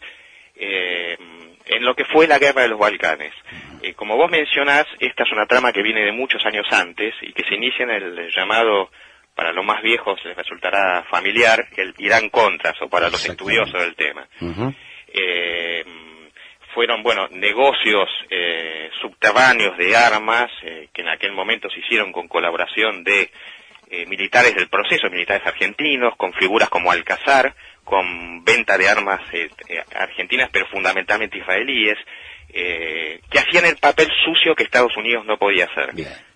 eh, 0.54 1.16
en 1.64 1.82
lo 1.82 1.94
que 1.94 2.04
fue 2.04 2.26
la 2.26 2.38
guerra 2.38 2.60
de 2.60 2.68
los 2.68 2.78
Balcanes. 2.78 3.32
Eh, 3.80 3.94
como 3.94 4.18
vos 4.18 4.30
mencionás, 4.30 4.84
esta 5.00 5.22
es 5.22 5.32
una 5.32 5.46
trama 5.46 5.72
que 5.72 5.82
viene 5.82 6.04
de 6.04 6.12
muchos 6.12 6.44
años 6.44 6.66
antes 6.70 7.14
y 7.22 7.32
que 7.32 7.44
se 7.44 7.54
inicia 7.54 7.84
en 7.84 7.90
el 7.90 8.30
llamado, 8.36 8.90
para 9.34 9.50
los 9.50 9.64
más 9.64 9.82
viejos 9.82 10.22
les 10.26 10.36
resultará 10.36 11.04
familiar, 11.10 11.66
el 11.74 11.94
Irán 11.96 12.28
Contras, 12.28 12.74
o 12.82 12.90
para 12.90 13.08
los 13.08 13.26
estudiosos 13.26 13.80
del 13.80 13.94
tema. 13.94 14.28
eh, 15.08 15.84
fueron, 16.74 17.02
bueno, 17.02 17.28
negocios 17.28 18.08
subterráneos 19.00 19.76
de 19.76 19.94
armas 19.94 20.50
que 20.60 21.02
en 21.02 21.08
aquel 21.08 21.32
momento 21.32 21.68
se 21.68 21.80
hicieron 21.80 22.12
con 22.12 22.28
colaboración 22.28 23.04
de 23.04 23.30
eh, 23.92 24.06
militares 24.06 24.54
del 24.54 24.68
proceso, 24.68 25.08
militares 25.10 25.46
argentinos, 25.46 26.16
con 26.16 26.32
figuras 26.32 26.68
como 26.68 26.90
Alcazar, 26.90 27.54
con 27.84 28.44
venta 28.44 28.76
de 28.78 28.88
armas 28.88 29.20
eh, 29.32 29.48
eh, 29.68 29.82
argentinas, 29.94 30.48
pero 30.52 30.66
fundamentalmente 30.66 31.38
israelíes, 31.38 31.98
eh, 32.54 33.20
que 33.30 33.38
hacían 33.38 33.64
el 33.66 33.76
papel 33.76 34.08
sucio 34.24 34.54
que 34.54 34.64
Estados 34.64 34.96
Unidos 34.96 35.24
no 35.26 35.36
podía 35.38 35.66
hacer. 35.66 35.90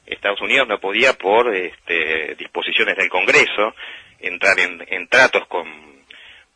Estados 0.07 0.41
Unidos 0.41 0.69
no 0.69 0.79
podía, 0.79 1.15
por 1.15 1.53
este, 1.55 2.35
disposiciones 2.37 2.97
del 2.97 3.09
Congreso, 3.09 3.75
entrar 4.21 4.59
en, 4.61 4.85
en 4.89 5.09
tratos 5.09 5.47
con, 5.49 5.67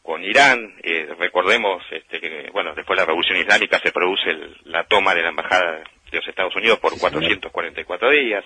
con 0.03 0.23
Irán. 0.25 0.75
Eh, 0.83 1.09
recordemos 1.19 1.83
este, 1.91 2.21
que, 2.21 2.49
bueno, 2.53 2.75
después 2.75 2.97
de 2.97 3.03
la 3.03 3.07
Revolución 3.07 3.39
Islámica 3.39 3.81
se 3.83 3.91
produce 3.93 4.31
el- 4.31 4.57
la 4.65 4.85
toma 4.85 5.15
de 5.15 5.23
la 5.23 5.31
Embajada 5.31 5.83
de 6.11 6.17
los 6.19 6.27
Estados 6.29 6.55
Unidos 6.57 6.79
por 6.79 6.99
444 6.99 8.11
días. 8.11 8.45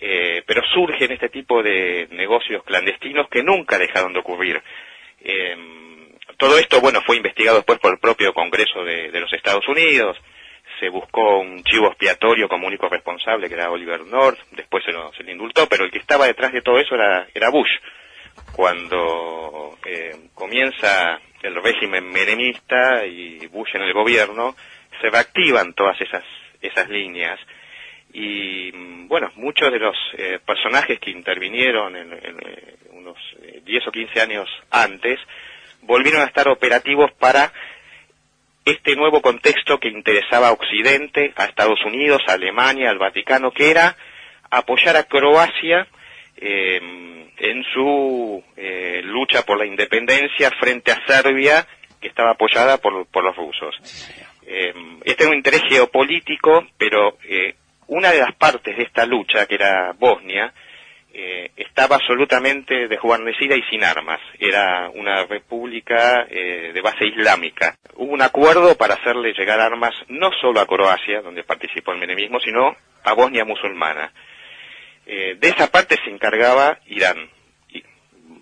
Eh, 0.00 0.42
pero 0.46 0.62
surgen 0.72 1.12
este 1.12 1.28
tipo 1.28 1.62
de 1.62 2.08
negocios 2.10 2.62
clandestinos 2.64 3.28
que 3.28 3.42
nunca 3.42 3.78
dejaron 3.78 4.12
de 4.12 4.18
ocurrir. 4.20 4.60
Eh, 5.20 5.56
todo 6.36 6.58
esto, 6.58 6.80
bueno, 6.80 7.00
fue 7.02 7.16
investigado 7.16 7.56
después 7.58 7.78
por 7.78 7.92
el 7.92 7.98
propio 8.00 8.32
Congreso 8.34 8.82
de, 8.84 9.08
los 9.20 9.32
Estados 9.32 9.66
Unidos. 9.68 10.16
Se 10.80 10.88
buscó 10.88 11.38
un 11.38 11.62
chivo 11.62 11.86
expiatorio 11.88 12.48
como 12.48 12.66
único 12.66 12.88
responsable, 12.88 13.48
que 13.48 13.54
era 13.54 13.70
Oliver 13.70 14.00
North. 14.06 14.38
Después 14.50 14.84
se, 14.84 14.92
lo- 14.92 15.12
se 15.12 15.22
le 15.22 15.32
indultó, 15.32 15.68
pero 15.68 15.84
el 15.84 15.90
que 15.90 15.98
estaba 15.98 16.26
detrás 16.26 16.52
de 16.52 16.62
todo 16.62 16.78
eso 16.78 16.96
era, 16.96 17.26
era 17.32 17.50
Bush. 17.50 17.70
Cuando 18.54 19.78
eh, 19.86 20.14
comienza 20.34 21.20
el 21.42 21.54
régimen 21.62 22.08
menemista 22.10 23.04
y 23.06 23.46
Bush 23.46 23.70
en 23.74 23.82
el 23.82 23.92
gobierno, 23.92 24.56
se 25.00 25.10
reactivan 25.10 25.74
todas 25.74 26.00
esas, 26.00 26.24
esas 26.60 26.88
líneas 26.88 27.38
y 28.14 28.70
bueno, 29.08 29.30
muchos 29.34 29.72
de 29.72 29.78
los 29.80 29.96
eh, 30.16 30.38
personajes 30.46 31.00
que 31.00 31.10
intervinieron 31.10 31.96
en, 31.96 32.12
en, 32.12 32.38
eh, 32.46 32.76
unos 32.92 33.18
eh, 33.42 33.60
10 33.64 33.88
o 33.88 33.90
15 33.90 34.20
años 34.20 34.48
antes 34.70 35.18
volvieron 35.82 36.22
a 36.22 36.26
estar 36.26 36.48
operativos 36.48 37.12
para 37.12 37.52
este 38.64 38.94
nuevo 38.96 39.20
contexto 39.20 39.78
que 39.78 39.88
interesaba 39.88 40.48
a 40.48 40.52
Occidente, 40.52 41.32
a 41.36 41.44
Estados 41.44 41.84
Unidos, 41.84 42.22
a 42.28 42.34
Alemania, 42.34 42.88
al 42.88 42.98
Vaticano, 42.98 43.50
que 43.50 43.70
era 43.70 43.96
apoyar 44.48 44.96
a 44.96 45.04
Croacia 45.04 45.86
eh, 46.36 46.80
en 47.36 47.64
su 47.74 48.42
eh, 48.56 49.00
lucha 49.04 49.42
por 49.42 49.58
la 49.58 49.66
independencia 49.66 50.50
frente 50.52 50.92
a 50.92 51.04
Serbia, 51.06 51.66
que 52.00 52.08
estaba 52.08 52.30
apoyada 52.30 52.78
por, 52.78 53.06
por 53.06 53.24
los 53.24 53.36
rusos. 53.36 53.74
Eh, 54.46 54.72
este 55.04 55.24
era 55.24 55.30
un 55.30 55.36
interés 55.36 55.62
geopolítico, 55.68 56.66
pero 56.78 57.18
eh, 57.28 57.54
una 57.88 58.10
de 58.10 58.20
las 58.20 58.34
partes 58.34 58.76
de 58.76 58.84
esta 58.84 59.06
lucha, 59.06 59.46
que 59.46 59.54
era 59.56 59.92
Bosnia, 59.98 60.52
eh, 61.16 61.52
estaba 61.56 61.96
absolutamente 61.96 62.88
desguarnecida 62.88 63.54
y 63.54 63.62
sin 63.70 63.84
armas. 63.84 64.20
Era 64.38 64.90
una 64.92 65.24
república 65.24 66.26
eh, 66.28 66.72
de 66.74 66.80
base 66.80 67.06
islámica. 67.06 67.76
Hubo 67.94 68.12
un 68.12 68.22
acuerdo 68.22 68.76
para 68.76 68.94
hacerle 68.94 69.32
llegar 69.32 69.60
armas 69.60 69.94
no 70.08 70.30
solo 70.40 70.60
a 70.60 70.66
Croacia, 70.66 71.20
donde 71.22 71.44
participó 71.44 71.92
el 71.92 72.00
menemismo, 72.00 72.40
sino 72.40 72.74
a 73.04 73.12
Bosnia 73.12 73.44
musulmana. 73.44 74.12
Eh, 75.06 75.36
de 75.38 75.48
esa 75.48 75.70
parte 75.70 75.96
se 76.04 76.10
encargaba 76.10 76.80
Irán. 76.86 77.30
Y 77.68 77.84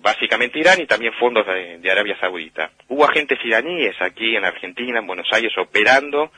básicamente 0.01 0.59
Irán 0.59 0.81
y 0.81 0.87
también 0.87 1.13
fondos 1.21 1.47
de, 1.47 1.77
de 1.77 1.91
Arabia 1.91 2.17
Saudita. 2.19 2.71
Hubo 2.89 3.05
agentes 3.05 3.39
iraníes 3.45 4.01
aquí 4.01 4.35
en 4.35 4.47
Argentina, 4.47 5.01
en 5.01 5.07
Buenos 5.07 5.29
Aires, 5.31 5.53
operando 5.59 6.33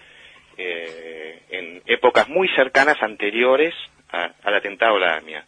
eh, 0.56 1.23
en 1.56 1.82
épocas 1.86 2.28
muy 2.28 2.48
cercanas 2.48 3.02
anteriores 3.02 3.74
a- 4.10 4.32
al 4.42 4.54
atentado 4.54 4.96
a 4.96 5.00
la 5.00 5.16
AMIA. 5.16 5.44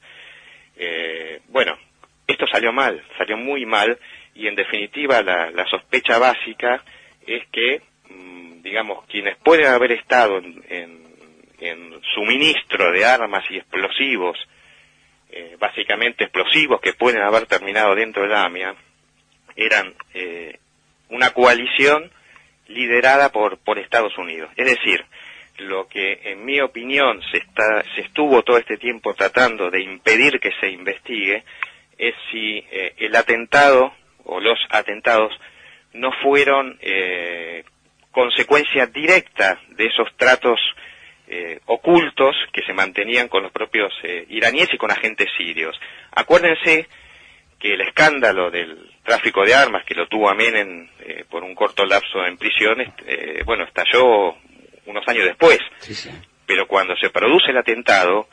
Eh, 0.76 1.40
bueno, 1.48 1.76
esto 2.26 2.46
salió 2.46 2.72
mal, 2.72 3.02
salió 3.16 3.36
muy 3.36 3.64
mal 3.66 3.98
y 4.34 4.46
en 4.48 4.54
definitiva 4.56 5.22
la, 5.22 5.50
la 5.50 5.66
sospecha 5.66 6.18
básica 6.18 6.82
es 7.26 7.46
que, 7.50 7.80
mm, 8.10 8.62
digamos, 8.62 9.04
quienes 9.06 9.36
pueden 9.38 9.66
haber 9.66 9.92
estado 9.92 10.38
en, 10.38 10.62
en- 10.68 11.06
suministro 12.14 12.92
de 12.92 13.04
armas 13.04 13.44
y 13.50 13.56
explosivos, 13.56 14.38
eh, 15.30 15.56
básicamente 15.58 16.24
explosivos 16.24 16.80
que 16.80 16.92
pueden 16.92 17.22
haber 17.22 17.46
terminado 17.46 17.94
dentro 17.94 18.22
de 18.22 18.28
la 18.28 18.44
AMIA, 18.44 18.74
eran 19.56 19.94
eh, 20.14 20.58
una 21.08 21.30
coalición 21.30 22.10
liderada 22.68 23.30
por, 23.32 23.58
por 23.58 23.78
Estados 23.78 24.16
Unidos. 24.18 24.50
Es 24.56 24.66
decir, 24.66 25.04
lo 25.58 25.88
que 25.88 26.20
en 26.24 26.44
mi 26.44 26.60
opinión 26.60 27.20
se, 27.30 27.38
está, 27.38 27.82
se 27.94 28.02
estuvo 28.02 28.42
todo 28.42 28.58
este 28.58 28.76
tiempo 28.76 29.14
tratando 29.14 29.70
de 29.70 29.82
impedir 29.82 30.38
que 30.40 30.52
se 30.60 30.70
investigue 30.70 31.44
es 31.98 32.14
si 32.30 32.58
eh, 32.70 32.94
el 32.98 33.16
atentado 33.16 33.92
o 34.24 34.40
los 34.40 34.58
atentados 34.70 35.32
no 35.94 36.10
fueron 36.22 36.78
eh, 36.80 37.64
consecuencia 38.10 38.86
directa 38.86 39.60
de 39.70 39.86
esos 39.86 40.08
tratos 40.16 40.58
eh, 41.28 41.58
ocultos 41.66 42.36
que 42.52 42.62
se 42.62 42.72
mantenían 42.72 43.26
con 43.26 43.42
los 43.42 43.50
propios 43.50 43.92
eh, 44.04 44.26
iraníes 44.28 44.72
y 44.72 44.78
con 44.78 44.92
agentes 44.92 45.28
sirios. 45.36 45.76
Acuérdense 46.12 46.86
que 47.58 47.74
el 47.74 47.80
escándalo 47.80 48.50
del 48.50 48.78
tráfico 49.02 49.44
de 49.44 49.54
armas 49.54 49.84
que 49.84 49.96
lo 49.96 50.06
tuvo 50.06 50.30
a 50.30 50.34
Menem 50.34 50.88
eh, 51.00 51.24
por 51.28 51.42
un 51.42 51.54
corto 51.56 51.84
lapso 51.84 52.24
en 52.24 52.36
prisiones, 52.36 52.90
bueno, 53.44 53.64
estalló 53.64 54.36
unos 54.86 55.06
años 55.08 55.24
después. 55.24 55.58
Pero 56.46 56.66
cuando 56.66 56.96
se 56.96 57.10
produce 57.10 57.50
el 57.50 57.58
atentado, 57.58 58.28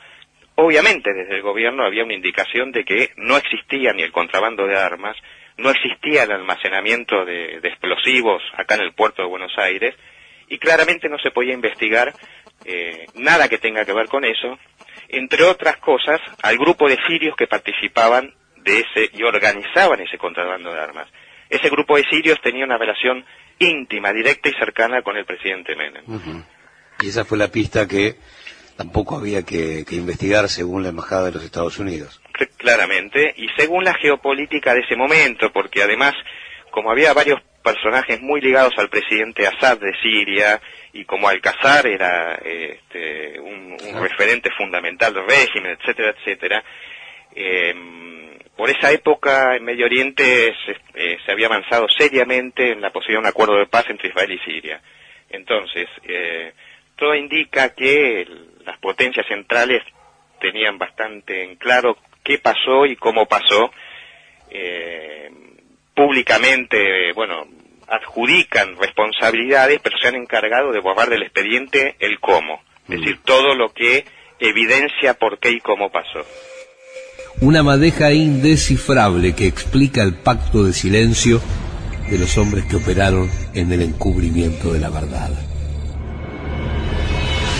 obviamente 0.54 1.12
desde 1.12 1.36
el 1.36 1.42
gobierno 1.42 1.84
había 1.84 2.04
una 2.04 2.14
indicación 2.14 2.72
de 2.72 2.84
que 2.84 3.10
no 3.16 3.36
existía 3.36 3.92
ni 3.92 4.02
el 4.02 4.12
contrabando 4.12 4.66
de 4.66 4.76
armas, 4.76 5.16
no 5.56 5.70
existía 5.70 6.24
el 6.24 6.32
almacenamiento 6.32 7.24
de, 7.24 7.60
de 7.60 7.68
explosivos 7.68 8.42
acá 8.56 8.74
en 8.74 8.82
el 8.82 8.92
puerto 8.92 9.22
de 9.22 9.28
Buenos 9.28 9.52
Aires 9.58 9.94
y 10.48 10.58
claramente 10.58 11.08
no 11.08 11.18
se 11.18 11.30
podía 11.30 11.54
investigar 11.54 12.12
eh, 12.64 13.06
nada 13.14 13.48
que 13.48 13.58
tenga 13.58 13.84
que 13.84 13.92
ver 13.92 14.08
con 14.08 14.24
eso, 14.24 14.58
entre 15.08 15.44
otras 15.44 15.76
cosas 15.78 16.20
al 16.42 16.56
grupo 16.58 16.88
de 16.88 16.98
sirios 17.06 17.36
que 17.36 17.46
participaban 17.46 18.32
de 18.56 18.80
ese 18.80 19.10
y 19.12 19.22
organizaban 19.22 20.00
ese 20.00 20.18
contrabando 20.18 20.72
de 20.72 20.80
armas. 20.80 21.08
Ese 21.50 21.68
grupo 21.68 21.96
de 21.96 22.04
sirios 22.10 22.40
tenía 22.40 22.64
una 22.64 22.78
relación 22.78 23.24
íntima, 23.58 24.12
directa 24.12 24.48
y 24.48 24.52
cercana 24.54 25.02
con 25.02 25.16
el 25.16 25.24
presidente 25.24 25.74
Menem. 25.76 26.42
Y 27.00 27.08
esa 27.08 27.24
fue 27.24 27.38
la 27.38 27.48
pista 27.48 27.86
que 27.88 28.16
tampoco 28.76 29.16
había 29.16 29.42
que, 29.44 29.84
que 29.84 29.94
investigar 29.96 30.48
según 30.48 30.82
la 30.82 30.88
Embajada 30.90 31.26
de 31.26 31.32
los 31.32 31.44
Estados 31.44 31.78
Unidos. 31.78 32.20
Cl- 32.36 32.50
claramente, 32.56 33.32
y 33.36 33.46
según 33.56 33.84
la 33.84 33.94
geopolítica 33.94 34.74
de 34.74 34.80
ese 34.80 34.96
momento, 34.96 35.52
porque 35.52 35.82
además, 35.82 36.14
como 36.70 36.90
había 36.90 37.12
varios 37.12 37.40
personajes 37.62 38.20
muy 38.20 38.40
ligados 38.40 38.74
al 38.76 38.90
presidente 38.90 39.46
Assad 39.46 39.78
de 39.78 39.92
Siria, 40.02 40.60
y 40.92 41.04
como 41.04 41.28
Alcázar 41.28 41.86
era 41.86 42.34
este, 42.34 43.40
un, 43.40 43.76
un 43.80 44.02
referente 44.02 44.50
fundamental 44.56 45.14
del 45.14 45.26
régimen, 45.26 45.76
etcétera, 45.80 46.14
etcétera, 46.18 46.64
eh, 47.34 47.74
por 48.56 48.70
esa 48.70 48.92
época 48.92 49.56
en 49.56 49.64
Medio 49.64 49.86
Oriente 49.86 50.54
se, 50.64 50.72
eh, 50.94 51.18
se 51.24 51.32
había 51.32 51.46
avanzado 51.46 51.86
seriamente 51.88 52.72
en 52.72 52.80
la 52.80 52.90
posibilidad 52.90 53.20
de 53.20 53.26
un 53.26 53.30
acuerdo 53.30 53.58
de 53.58 53.66
paz 53.66 53.84
entre 53.88 54.08
Israel 54.08 54.32
y 54.32 54.38
Siria. 54.38 54.80
Entonces, 55.30 55.88
eh, 56.04 56.52
todo 56.96 57.14
indica 57.14 57.74
que 57.74 58.26
las 58.64 58.78
potencias 58.78 59.26
centrales 59.26 59.82
tenían 60.40 60.78
bastante 60.78 61.42
en 61.42 61.56
claro 61.56 61.98
qué 62.22 62.38
pasó 62.38 62.86
y 62.86 62.96
cómo 62.96 63.26
pasó. 63.26 63.72
Eh, 64.50 65.30
públicamente, 65.94 67.12
bueno, 67.14 67.46
adjudican 67.88 68.76
responsabilidades, 68.76 69.80
pero 69.82 69.98
se 69.98 70.08
han 70.08 70.14
encargado 70.14 70.72
de 70.72 70.80
borrar 70.80 71.08
del 71.08 71.22
expediente 71.22 71.96
el 71.98 72.20
cómo. 72.20 72.62
Es 72.88 73.00
decir, 73.00 73.20
todo 73.24 73.54
lo 73.54 73.72
que 73.72 74.04
evidencia 74.38 75.14
por 75.14 75.38
qué 75.38 75.50
y 75.50 75.60
cómo 75.60 75.90
pasó. 75.90 76.24
Una 77.44 77.62
madeja 77.62 78.10
indescifrable 78.10 79.34
que 79.34 79.46
explica 79.46 80.02
el 80.02 80.14
pacto 80.14 80.64
de 80.64 80.72
silencio 80.72 81.42
de 82.08 82.18
los 82.18 82.38
hombres 82.38 82.64
que 82.64 82.76
operaron 82.76 83.28
en 83.52 83.70
el 83.70 83.82
encubrimiento 83.82 84.72
de 84.72 84.80
la 84.80 84.88
verdad. 84.88 85.28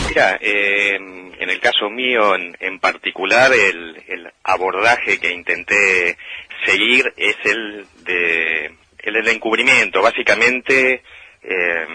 Mira, 0.08 0.38
eh, 0.40 0.96
en 0.96 1.50
el 1.50 1.60
caso 1.60 1.90
mío 1.90 2.34
en, 2.34 2.56
en 2.60 2.78
particular, 2.78 3.52
el, 3.52 4.02
el 4.08 4.32
abordaje 4.42 5.18
que 5.18 5.34
intenté 5.34 6.16
seguir 6.64 7.12
es 7.18 7.36
el 7.44 7.84
de 8.06 8.72
el 9.02 9.28
encubrimiento. 9.28 10.00
Básicamente, 10.00 11.02
eh, 11.44 11.86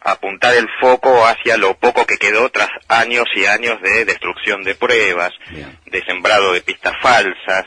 apuntar 0.00 0.54
el 0.56 0.68
foco 0.80 1.26
hacia 1.26 1.56
lo 1.56 1.74
poco 1.74 2.06
que 2.06 2.18
quedó 2.18 2.48
tras 2.50 2.70
años 2.88 3.24
y 3.34 3.46
años 3.46 3.80
de 3.80 4.04
destrucción 4.04 4.64
de 4.64 4.74
pruebas, 4.74 5.32
de 5.86 6.04
sembrado 6.04 6.52
de 6.52 6.60
pistas 6.60 6.94
falsas, 7.00 7.64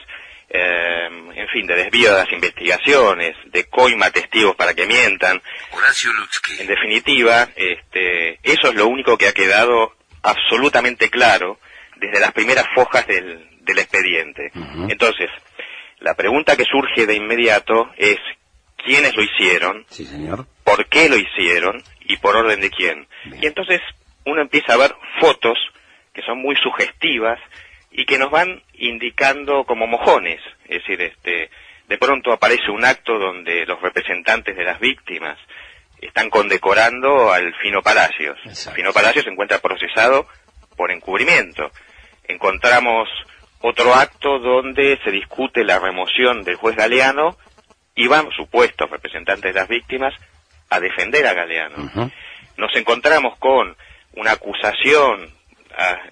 eh, 0.50 1.08
en 1.36 1.48
fin, 1.50 1.68
de 1.68 1.76
desvío 1.76 2.12
de 2.12 2.24
las 2.24 2.32
investigaciones, 2.32 3.36
de 3.46 3.66
coima 3.66 4.10
testigos 4.10 4.56
para 4.56 4.74
que 4.74 4.86
mientan. 4.86 5.42
En 6.60 6.68
definitiva, 6.68 7.48
este, 7.56 8.40
eso 8.44 8.70
es 8.70 8.76
lo 8.76 8.88
único 8.88 9.18
que 9.18 9.28
ha 9.28 9.34
quedado 9.34 9.96
absolutamente 10.24 11.10
claro 11.10 11.60
desde 11.98 12.20
las 12.20 12.32
primeras 12.32 12.66
fojas 12.74 13.06
del, 13.08 13.48
del 13.62 13.80
expediente. 13.80 14.52
Entonces, 14.90 15.30
la 16.00 16.16
pregunta 16.16 16.56
que 16.56 16.66
surge 16.66 17.06
de 17.06 17.16
inmediato 17.16 17.92
es 17.98 18.18
quiénes 18.84 19.16
lo 19.16 19.24
hicieron, 19.24 19.86
sí, 19.90 20.06
señor. 20.06 20.46
Por 20.70 20.86
qué 20.86 21.10
lo 21.10 21.16
hicieron 21.16 21.82
y 22.02 22.18
por 22.18 22.36
orden 22.36 22.62
de 22.62 22.70
quién. 22.70 23.08
Y 23.42 23.48
entonces 23.48 23.82
uno 24.26 24.42
empieza 24.42 24.74
a 24.74 24.78
ver 24.78 24.96
fotos 25.20 25.58
que 26.14 26.22
son 26.22 26.40
muy 26.40 26.56
sugestivas 26.58 27.40
y 27.92 28.06
que 28.06 28.20
nos 28.20 28.30
van 28.30 28.62
indicando 28.74 29.64
como 29.64 29.88
mojones, 29.88 30.40
es 30.66 30.82
decir, 30.82 31.02
este, 31.02 31.50
de 31.88 31.98
pronto 31.98 32.32
aparece 32.32 32.70
un 32.70 32.86
acto 32.86 33.18
donde 33.18 33.66
los 33.66 33.82
representantes 33.82 34.56
de 34.56 34.64
las 34.64 34.80
víctimas 34.80 35.40
están 36.00 36.30
condecorando 36.30 37.34
al 37.34 37.54
Fino 37.56 37.82
Palacios. 37.82 38.38
Fino 38.76 38.94
Palacios 38.94 39.26
se 39.26 39.32
encuentra 39.32 39.60
procesado 39.60 40.28
por 40.78 40.92
encubrimiento. 40.92 41.72
Encontramos 42.28 43.10
otro 43.62 43.96
acto 43.96 44.38
donde 44.38 45.00
se 45.04 45.12
discute 45.12 45.64
la 45.64 45.80
remoción 45.80 46.44
del 46.44 46.56
juez 46.56 46.76
Galeano 46.76 47.38
y 47.96 48.08
van 48.08 48.30
supuestos 48.32 48.90
representantes 48.90 49.54
de 49.54 49.60
las 49.60 49.68
víctimas 49.68 50.14
a 50.70 50.80
defender 50.80 51.26
a 51.26 51.34
Galeano. 51.34 52.12
Nos 52.58 52.76
encontramos 52.76 53.38
con 53.38 53.76
una 54.14 54.32
acusación 54.32 55.32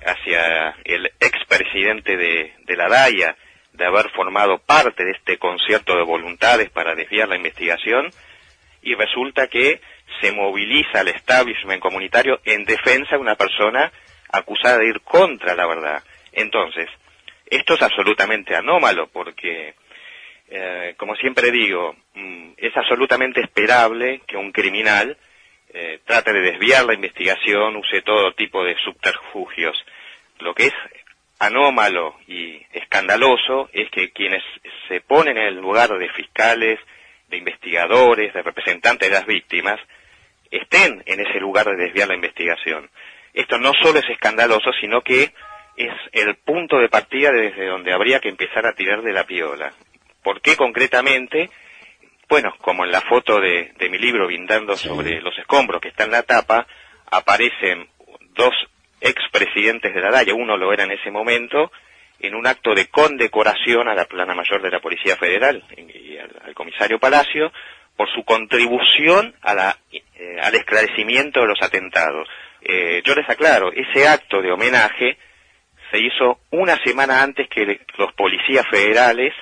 hacia 0.06 0.76
el 0.86 1.12
expresidente 1.20 2.16
de, 2.16 2.54
de 2.66 2.76
la 2.78 2.88
DAIA 2.88 3.36
de 3.74 3.86
haber 3.86 4.10
formado 4.12 4.58
parte 4.60 5.04
de 5.04 5.12
este 5.12 5.38
concierto 5.38 5.96
de 5.96 6.04
voluntades 6.04 6.70
para 6.70 6.96
desviar 6.96 7.28
la 7.28 7.36
investigación 7.36 8.10
y 8.82 8.96
resulta 8.96 9.48
que 9.48 9.82
se 10.22 10.32
moviliza 10.32 11.02
el 11.02 11.10
establishment 11.10 11.82
comunitario 11.82 12.40
en 12.46 12.64
defensa 12.64 13.16
de 13.16 13.22
una 13.22 13.36
persona 13.36 13.92
acusada 14.32 14.80
de 14.80 14.88
ir 14.88 15.02
contra 15.02 15.56
la 15.56 15.68
verdad. 15.68 16.04
Entonces, 16.32 16.88
esto 17.46 17.76
es 17.76 17.82
absolutamente 17.82 18.56
anómalo 18.56 19.08
porque, 19.08 19.76
eh, 20.50 20.96
como 20.98 21.16
siempre 21.16 21.52
digo, 21.52 21.96
mm, 22.14 22.52
es 22.58 22.76
absolutamente 22.76 23.42
esperable 23.42 24.22
que 24.26 24.38
un 24.38 24.52
criminal 24.52 25.18
eh, 25.74 26.00
trate 26.06 26.32
de 26.34 26.42
desviar 26.42 26.86
la 26.86 26.94
investigación, 26.94 27.76
use 27.76 28.02
todo 28.02 28.34
tipo 28.34 28.64
de 28.64 28.76
subterfugios. 28.78 29.78
Lo 30.40 30.54
que 30.54 30.68
es 30.68 30.74
anómalo 31.40 32.16
y 32.28 32.62
escandaloso 32.74 33.70
es 33.74 33.90
que 33.92 34.12
quienes 34.12 34.44
se 34.88 35.02
ponen 35.02 35.38
en 35.38 35.48
el 35.48 35.56
lugar 35.58 35.90
de 35.90 36.10
fiscales, 36.10 36.80
de 37.28 37.38
investigadores, 37.38 38.34
de 38.34 38.42
representantes 38.42 39.10
de 39.10 39.16
las 39.16 39.26
víctimas, 39.26 39.80
estén 40.50 41.04
en 41.06 41.20
ese 41.20 41.40
lugar 41.40 41.66
de 41.68 41.76
desviar 41.76 42.08
la 42.08 42.16
investigación. 42.16 42.90
Esto 43.34 43.58
no 43.60 43.74
solo 43.74 44.00
es 44.00 44.10
escandaloso, 44.10 44.72
sino 44.80 45.02
que 45.02 45.32
es 45.76 45.94
el 46.12 46.36
punto 46.38 46.80
de 46.80 46.90
partida 46.90 47.32
desde 47.32 47.68
donde 47.68 47.94
habría 47.94 48.20
que 48.20 48.30
empezar 48.30 48.66
a 48.66 48.74
tirar 48.74 49.04
de 49.04 49.14
la 49.14 49.26
piola. 49.26 49.74
¿Por 50.28 50.42
qué 50.42 50.58
concretamente? 50.58 51.50
Bueno, 52.28 52.54
como 52.60 52.84
en 52.84 52.92
la 52.92 53.00
foto 53.00 53.40
de, 53.40 53.72
mi 53.90 53.98
libro 53.98 54.28
Vindando 54.28 54.76
sobre 54.76 55.22
los 55.22 55.34
escombros 55.38 55.80
que 55.80 55.88
está 55.88 56.04
en 56.04 56.12
la 56.12 56.24
tapa, 56.24 56.68
aparecen 57.10 57.88
dos 58.36 58.54
expresidentes 59.00 59.96
de 59.96 60.02
la 60.02 60.12
DAIA, 60.12 60.34
uno 60.34 60.58
lo 60.58 60.74
era 60.74 60.84
en 60.84 60.92
ese 60.92 61.12
momento, 61.12 61.72
en 62.20 62.36
un 62.36 62.46
acto 62.46 62.76
de 62.76 62.88
condecoración 62.88 63.88
a 63.88 63.96
la 63.96 64.04
plana 64.04 64.36
mayor 64.36 64.62
de 64.62 64.70
la 64.70 64.82
Policía 64.82 65.16
Federal 65.16 65.64
y 65.78 66.18
al, 66.18 66.54
comisario 66.54 67.00
Palacio 67.00 67.54
por 67.96 68.14
su 68.14 68.26
contribución 68.26 69.34
a 69.42 69.54
la, 69.54 69.78
eh, 69.94 70.04
al 70.44 70.56
esclarecimiento 70.56 71.40
de 71.40 71.48
los 71.48 71.62
atentados. 71.62 72.28
Eh, 72.64 73.02
yo 73.06 73.16
les 73.16 73.30
aclaro, 73.30 73.72
ese 73.72 74.06
acto 74.06 74.42
de 74.42 74.52
homenaje 74.52 75.18
se 75.90 76.00
hizo 76.00 76.42
una 76.52 76.76
semana 76.84 77.24
antes 77.24 77.48
que 77.48 77.80
los 77.98 78.12
policías 78.12 78.66
federales, 78.70 79.34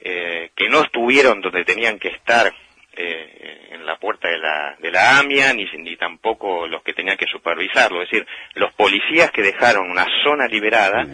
eh, 0.00 0.50
que 0.54 0.68
no 0.68 0.82
estuvieron 0.82 1.40
donde 1.40 1.64
tenían 1.64 1.98
que 1.98 2.08
estar 2.08 2.52
eh, 2.96 3.68
en 3.72 3.86
la 3.86 3.96
puerta 3.98 4.28
de 4.28 4.38
la, 4.38 4.76
de 4.78 4.90
la 4.90 5.18
AMIA, 5.18 5.52
ni, 5.52 5.64
ni 5.78 5.96
tampoco 5.96 6.66
los 6.66 6.82
que 6.82 6.92
tenían 6.92 7.16
que 7.16 7.26
supervisarlo, 7.26 8.02
es 8.02 8.10
decir, 8.10 8.26
los 8.54 8.72
policías 8.74 9.30
que 9.30 9.42
dejaron 9.42 9.90
una 9.90 10.06
zona 10.22 10.46
liberada, 10.46 11.06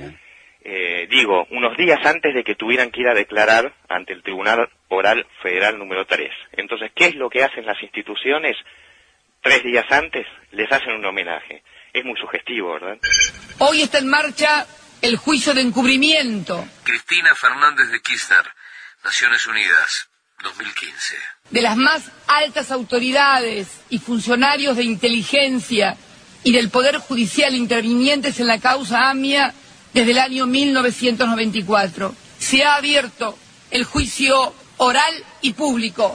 eh, 0.62 1.06
digo, 1.10 1.46
unos 1.50 1.76
días 1.76 1.98
antes 2.04 2.34
de 2.34 2.44
que 2.44 2.54
tuvieran 2.54 2.90
que 2.90 3.00
ir 3.00 3.08
a 3.08 3.14
declarar 3.14 3.72
ante 3.88 4.12
el 4.12 4.22
Tribunal 4.22 4.68
Oral 4.88 5.26
Federal 5.42 5.78
número 5.78 6.04
3. 6.04 6.30
Entonces, 6.52 6.92
¿qué 6.94 7.06
es 7.06 7.14
lo 7.14 7.30
que 7.30 7.42
hacen 7.42 7.64
las 7.64 7.82
instituciones? 7.82 8.56
Tres 9.40 9.62
días 9.64 9.86
antes 9.90 10.26
les 10.52 10.70
hacen 10.70 10.92
un 10.92 11.04
homenaje 11.06 11.62
es 11.92 12.04
muy 12.04 12.18
sugestivo, 12.18 12.74
¿verdad? 12.74 12.98
Hoy 13.58 13.82
está 13.82 13.98
en 13.98 14.08
marcha 14.08 14.66
el 15.02 15.16
juicio 15.16 15.54
de 15.54 15.62
encubrimiento. 15.62 16.66
Cristina 16.84 17.34
Fernández 17.34 17.90
de 17.90 18.00
Kirchner, 18.00 18.44
Naciones 19.04 19.46
Unidas, 19.46 20.08
2015. 20.42 21.16
De 21.50 21.62
las 21.62 21.76
más 21.76 22.10
altas 22.26 22.70
autoridades 22.70 23.80
y 23.88 23.98
funcionarios 23.98 24.76
de 24.76 24.84
inteligencia 24.84 25.96
y 26.44 26.52
del 26.52 26.68
Poder 26.68 26.98
Judicial 26.98 27.54
intervinientes 27.54 28.40
en 28.40 28.46
la 28.46 28.60
causa 28.60 29.10
AMIA 29.10 29.54
desde 29.94 30.10
el 30.10 30.18
año 30.18 30.46
1994. 30.46 32.14
Se 32.38 32.62
ha 32.64 32.76
abierto 32.76 33.38
el 33.70 33.84
juicio 33.84 34.54
oral 34.76 35.14
y 35.40 35.54
público. 35.54 36.14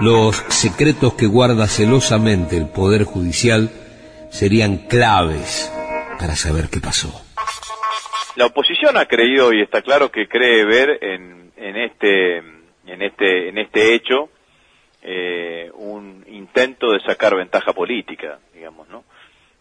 Los 0.00 0.36
secretos 0.48 1.14
que 1.14 1.26
guarda 1.26 1.66
celosamente 1.68 2.56
el 2.56 2.68
Poder 2.68 3.04
Judicial 3.04 3.70
serían 4.30 4.78
claves 4.88 5.70
para 6.18 6.34
saber 6.34 6.70
qué 6.70 6.80
pasó. 6.80 7.24
La 8.36 8.46
oposición 8.46 8.96
ha 8.96 9.06
creído 9.06 9.52
y 9.52 9.60
está 9.60 9.82
claro 9.82 10.10
que 10.10 10.28
cree 10.28 10.64
ver 10.64 10.98
en, 11.02 11.39
en 11.60 11.76
este 11.76 12.38
en 12.38 13.02
este 13.02 13.48
en 13.48 13.58
este 13.58 13.94
hecho 13.94 14.30
eh, 15.02 15.70
un 15.74 16.24
intento 16.28 16.92
de 16.92 17.00
sacar 17.00 17.36
ventaja 17.36 17.72
política, 17.72 18.38
digamos, 18.52 18.88
¿no? 18.88 19.04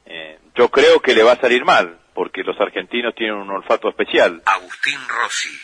Eh, 0.06 0.40
yo 0.56 0.70
creo 0.70 1.00
que 1.00 1.14
le 1.14 1.24
va 1.24 1.34
a 1.34 1.40
salir 1.40 1.64
mal 1.64 2.00
porque 2.14 2.44
los 2.44 2.60
argentinos 2.60 3.14
tienen 3.16 3.36
un 3.36 3.50
olfato 3.50 3.90
especial. 3.90 4.42
Agustín 4.46 5.00
Rossi, 5.08 5.56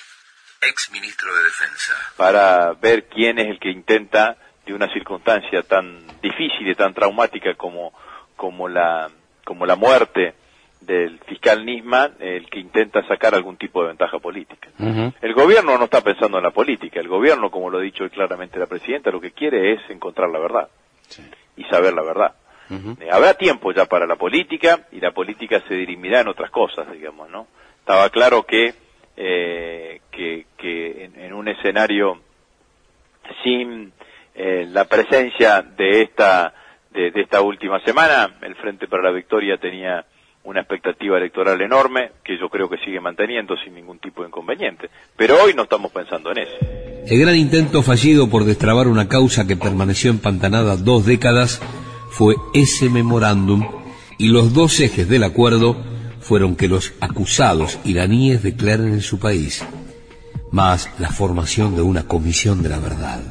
ex 0.62 0.92
ministro 0.92 1.34
de 1.36 1.44
Defensa. 1.44 1.94
Para 2.16 2.74
ver 2.74 3.06
quién 3.08 3.40
es 3.40 3.48
el 3.48 3.60
que 3.60 3.70
intenta 3.70 4.38
de 4.66 4.74
una 4.74 4.92
circunstancia 4.94 5.64
tan 5.64 6.06
difícil 6.22 6.68
y 6.70 6.76
tan 6.76 6.94
traumática 6.94 7.56
como 7.56 7.94
como 8.36 8.68
la, 8.68 9.10
como 9.46 9.66
la 9.66 9.76
muerte 9.76 10.36
del 10.86 11.20
fiscal 11.20 11.66
Nisman, 11.66 12.14
el 12.20 12.50
que 12.50 12.60
intenta 12.60 13.06
sacar 13.08 13.36
algún 13.36 13.58
tipo 13.58 13.82
de 13.82 13.90
ventaja 13.90 14.20
política. 14.20 14.70
El 15.22 15.34
gobierno 15.34 15.78
no 15.78 15.86
está 15.86 16.02
pensando 16.02 16.38
en 16.38 16.44
la 16.44 16.52
política, 16.52 17.00
el 17.00 17.08
gobierno, 17.08 17.50
como 17.50 17.70
lo 17.70 17.80
ha 17.80 17.82
dicho 17.82 18.08
claramente 18.10 18.60
la 18.60 18.68
presidenta, 18.68 19.12
lo 19.12 19.22
que 19.22 19.32
quiere 19.32 19.74
es 19.74 19.82
encontrar 19.90 20.30
la 20.30 20.40
verdad 20.40 20.70
y 21.58 21.64
saber 21.66 21.94
la 21.94 22.04
verdad. 22.04 22.36
Eh, 22.70 23.10
habrá 23.12 23.36
tiempo 23.36 23.72
ya 23.72 23.86
para 23.86 24.08
la 24.08 24.16
política 24.16 24.88
y 24.92 25.00
la 25.00 25.12
política 25.12 25.62
se 25.68 25.76
dirimirá 25.76 26.22
en 26.22 26.30
otras 26.30 26.50
cosas, 26.50 26.92
digamos, 26.92 27.30
¿no? 27.30 27.48
Estaba 27.80 28.10
claro 28.10 28.44
que, 28.44 28.74
eh, 29.16 30.02
que, 30.12 30.48
que 30.58 31.12
en, 31.16 31.34
un 31.34 31.48
escenario 31.48 32.22
sin 33.44 33.94
eh, 34.34 34.66
la 34.68 34.86
presencia 34.86 35.62
de 35.62 36.02
esta 36.02 36.54
de, 36.96 37.22
esta 37.22 37.42
última 37.42 37.80
semana. 37.82 38.36
El 38.42 38.56
Frente 38.56 38.88
para 38.88 39.04
la 39.04 39.12
Victoria 39.12 39.58
tenía 39.58 40.06
una 40.46 40.62
expectativa 40.62 41.18
electoral 41.18 41.60
enorme 41.62 42.12
que 42.24 42.38
yo 42.40 42.50
creo 42.50 42.70
que 42.70 42.78
sigue 42.78 43.00
manteniendo 43.00 43.56
sin 43.58 43.74
ningún 43.74 44.00
tipo 44.00 44.22
de 44.22 44.30
inconveniente. 44.30 44.90
Pero 45.18 45.36
hoy 45.44 45.54
no 45.54 45.64
estamos 45.64 45.92
pensando 45.92 46.32
en 46.32 46.40
eso. 46.40 46.56
El 47.08 47.20
gran 47.20 47.36
intento 47.36 47.82
fallido 47.82 48.30
por 48.30 48.46
destrabar 48.46 48.88
una 48.88 49.08
causa 49.08 49.48
que 49.48 49.58
permaneció 49.58 50.12
empantanada 50.12 50.78
dos 50.78 51.06
décadas 51.06 51.62
fue 52.12 52.36
ese 52.54 52.90
memorándum 52.90 53.68
y 54.18 54.30
los 54.30 54.54
dos 54.54 54.80
ejes 54.80 55.10
del 55.10 55.24
acuerdo 55.24 55.76
fueron 56.22 56.56
que 56.56 56.68
los 56.68 56.94
acusados 57.02 57.80
iraníes 57.84 58.42
declaren 58.42 58.94
en 58.94 59.02
su 59.02 59.20
país, 59.20 59.66
más 60.52 60.90
la 61.00 61.10
formación 61.10 61.76
de 61.76 61.82
una 61.82 62.08
comisión 62.08 62.64
de 62.64 62.70
la 62.70 62.80
verdad. 62.80 63.22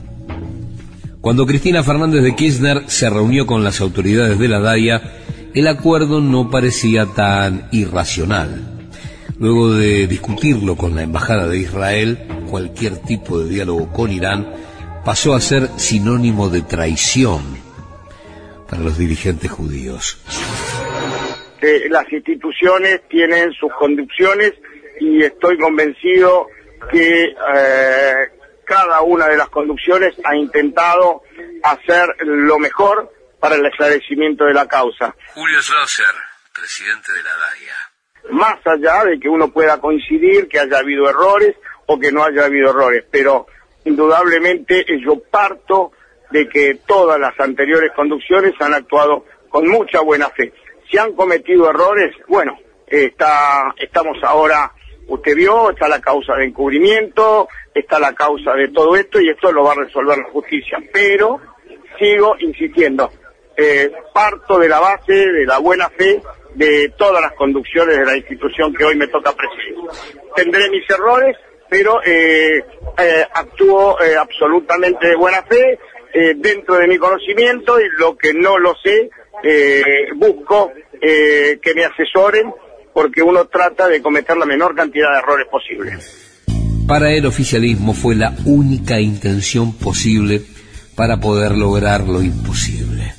Cuando 1.20 1.46
Cristina 1.46 1.82
Fernández 1.82 2.22
de 2.22 2.36
Kirchner 2.36 2.84
se 2.86 3.08
reunió 3.08 3.46
con 3.46 3.64
las 3.64 3.80
autoridades 3.80 4.38
de 4.38 4.46
la 4.46 4.60
DAIA, 4.60 5.23
el 5.54 5.68
acuerdo 5.68 6.20
no 6.20 6.50
parecía 6.50 7.06
tan 7.06 7.68
irracional. 7.70 8.60
Luego 9.38 9.72
de 9.72 10.06
discutirlo 10.06 10.76
con 10.76 10.94
la 10.96 11.02
Embajada 11.02 11.48
de 11.48 11.58
Israel, 11.58 12.18
cualquier 12.50 12.98
tipo 12.98 13.38
de 13.38 13.48
diálogo 13.48 13.92
con 13.92 14.10
Irán 14.10 14.52
pasó 15.04 15.34
a 15.34 15.40
ser 15.40 15.68
sinónimo 15.76 16.48
de 16.48 16.62
traición. 16.62 17.62
para 18.68 18.82
los 18.82 18.98
dirigentes 18.98 19.50
judíos. 19.50 20.18
las 21.90 22.12
instituciones 22.12 23.02
tienen 23.08 23.52
sus 23.52 23.72
conducciones 23.74 24.54
y 25.00 25.22
estoy 25.22 25.58
convencido 25.58 26.48
que 26.90 27.24
eh, 27.24 28.14
cada 28.64 29.02
una 29.02 29.28
de 29.28 29.36
las 29.36 29.48
conducciones 29.48 30.14
ha 30.24 30.34
intentado 30.34 31.22
hacer 31.62 32.16
lo 32.20 32.58
mejor 32.58 33.13
para 33.44 33.56
el 33.56 33.66
esclarecimiento 33.66 34.46
de 34.46 34.54
la 34.54 34.66
causa. 34.66 35.14
Julio 35.34 35.60
Schlosser, 35.60 36.14
presidente 36.54 37.12
de 37.12 37.22
la 37.22 37.30
DAIA. 37.36 38.30
Más 38.30 38.56
allá 38.66 39.04
de 39.04 39.20
que 39.20 39.28
uno 39.28 39.52
pueda 39.52 39.78
coincidir 39.78 40.48
que 40.48 40.60
haya 40.60 40.78
habido 40.78 41.10
errores 41.10 41.54
o 41.84 42.00
que 42.00 42.10
no 42.10 42.24
haya 42.24 42.46
habido 42.46 42.70
errores, 42.70 43.04
pero 43.10 43.46
indudablemente 43.84 44.86
yo 44.98 45.20
parto 45.30 45.92
de 46.30 46.48
que 46.48 46.78
todas 46.86 47.20
las 47.20 47.38
anteriores 47.38 47.92
conducciones 47.94 48.54
han 48.60 48.72
actuado 48.72 49.26
con 49.50 49.68
mucha 49.68 50.00
buena 50.00 50.30
fe. 50.30 50.54
Si 50.90 50.96
han 50.96 51.12
cometido 51.12 51.68
errores, 51.68 52.16
bueno, 52.26 52.58
está, 52.86 53.74
estamos 53.76 54.16
ahora, 54.22 54.72
usted 55.06 55.36
vio, 55.36 55.68
está 55.68 55.86
la 55.86 56.00
causa 56.00 56.32
de 56.36 56.46
encubrimiento, 56.46 57.48
está 57.74 57.98
la 57.98 58.14
causa 58.14 58.54
de 58.54 58.68
todo 58.68 58.96
esto 58.96 59.20
y 59.20 59.28
esto 59.28 59.52
lo 59.52 59.64
va 59.64 59.72
a 59.72 59.84
resolver 59.84 60.16
la 60.16 60.30
justicia. 60.30 60.78
Pero 60.90 61.42
sigo 61.98 62.36
insistiendo, 62.38 63.12
eh, 63.56 63.90
parto 64.12 64.58
de 64.58 64.68
la 64.68 64.80
base 64.80 65.12
de 65.12 65.46
la 65.46 65.58
buena 65.58 65.88
fe 65.90 66.20
de 66.54 66.92
todas 66.96 67.20
las 67.20 67.32
conducciones 67.32 67.98
de 67.98 68.04
la 68.04 68.16
institución 68.16 68.72
que 68.74 68.84
hoy 68.84 68.96
me 68.96 69.08
toca 69.08 69.32
presidir. 69.32 69.76
Tendré 70.36 70.70
mis 70.70 70.88
errores, 70.88 71.36
pero 71.68 72.00
eh, 72.04 72.64
eh, 72.98 73.26
actúo 73.34 74.00
eh, 74.00 74.14
absolutamente 74.16 75.08
de 75.08 75.16
buena 75.16 75.42
fe 75.42 75.78
dentro 76.36 76.76
de 76.76 76.86
mi 76.86 76.96
conocimiento 76.96 77.80
y 77.80 77.88
lo 77.98 78.16
que 78.16 78.32
no 78.32 78.56
lo 78.56 78.76
sé, 78.76 79.10
busco 80.14 80.70
que 81.00 81.74
me 81.74 81.84
asesoren 81.84 82.52
porque 82.92 83.20
uno 83.20 83.46
trata 83.48 83.88
de 83.88 84.00
cometer 84.00 84.36
la 84.36 84.46
menor 84.46 84.76
cantidad 84.76 85.10
de 85.10 85.18
errores 85.18 85.48
posibles. 85.50 86.44
Para 86.86 87.10
el 87.10 87.26
oficialismo 87.26 87.94
fue 87.94 88.14
la 88.14 88.32
única 88.44 89.00
intención 89.00 89.76
posible 89.76 90.42
para 90.94 91.18
poder 91.18 91.56
lograr 91.56 92.02
lo 92.02 92.22
imposible. 92.22 93.12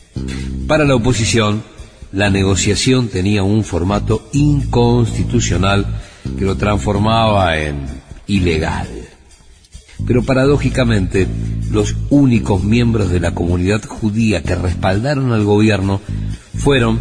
Para 0.68 0.86
la 0.86 0.95
oposición, 0.95 1.63
la 2.11 2.30
negociación 2.30 3.09
tenía 3.09 3.43
un 3.43 3.63
formato 3.63 4.30
inconstitucional 4.34 5.86
que 6.38 6.45
lo 6.45 6.57
transformaba 6.57 7.57
en 7.57 7.86
ilegal. 8.28 8.88
Pero 10.07 10.24
paradójicamente, 10.24 11.28
los 11.72 11.95
únicos 12.09 12.63
miembros 12.63 13.09
de 13.11 13.20
la 13.20 13.36
comunidad 13.36 13.84
judía 13.86 14.43
que 14.43 14.55
respaldaron 14.55 15.32
al 15.34 15.43
gobierno 15.43 16.01
fueron 16.57 16.99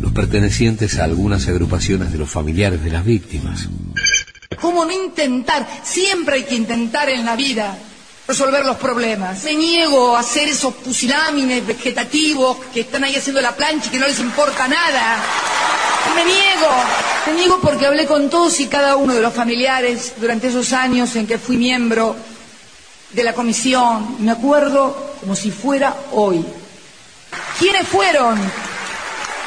los 0.00 0.12
pertenecientes 0.12 0.98
a 0.98 1.04
algunas 1.04 1.46
agrupaciones 1.48 2.12
de 2.12 2.18
los 2.18 2.30
familiares 2.30 2.82
de 2.82 2.90
las 2.90 3.04
víctimas. 3.04 3.68
¿Cómo 4.60 4.84
no 4.84 4.92
intentar? 4.92 5.66
Siempre 5.82 6.36
hay 6.36 6.44
que 6.44 6.54
intentar 6.54 7.08
en 7.08 7.24
la 7.24 7.36
vida 7.36 7.78
resolver 8.26 8.64
los 8.64 8.76
problemas. 8.76 9.44
Me 9.44 9.54
niego 9.54 10.16
a 10.16 10.20
hacer 10.20 10.48
esos 10.48 10.74
pusilámines 10.74 11.66
vegetativos 11.66 12.58
que 12.72 12.80
están 12.80 13.04
ahí 13.04 13.16
haciendo 13.16 13.40
la 13.40 13.54
plancha 13.54 13.88
y 13.88 13.90
que 13.90 13.98
no 13.98 14.06
les 14.06 14.18
importa 14.18 14.66
nada. 14.66 15.18
Me 16.14 16.24
niego. 16.24 16.68
Me 17.26 17.32
niego 17.34 17.58
porque 17.60 17.86
hablé 17.86 18.06
con 18.06 18.30
todos 18.30 18.60
y 18.60 18.66
cada 18.66 18.96
uno 18.96 19.14
de 19.14 19.20
los 19.20 19.34
familiares 19.34 20.14
durante 20.16 20.48
esos 20.48 20.72
años 20.72 21.14
en 21.16 21.26
que 21.26 21.38
fui 21.38 21.56
miembro 21.56 22.16
de 23.12 23.24
la 23.24 23.32
comisión. 23.32 24.16
Me 24.20 24.30
acuerdo 24.30 25.16
como 25.20 25.34
si 25.34 25.50
fuera 25.50 25.94
hoy. 26.12 26.44
¿Quiénes 27.58 27.86
fueron 27.88 28.40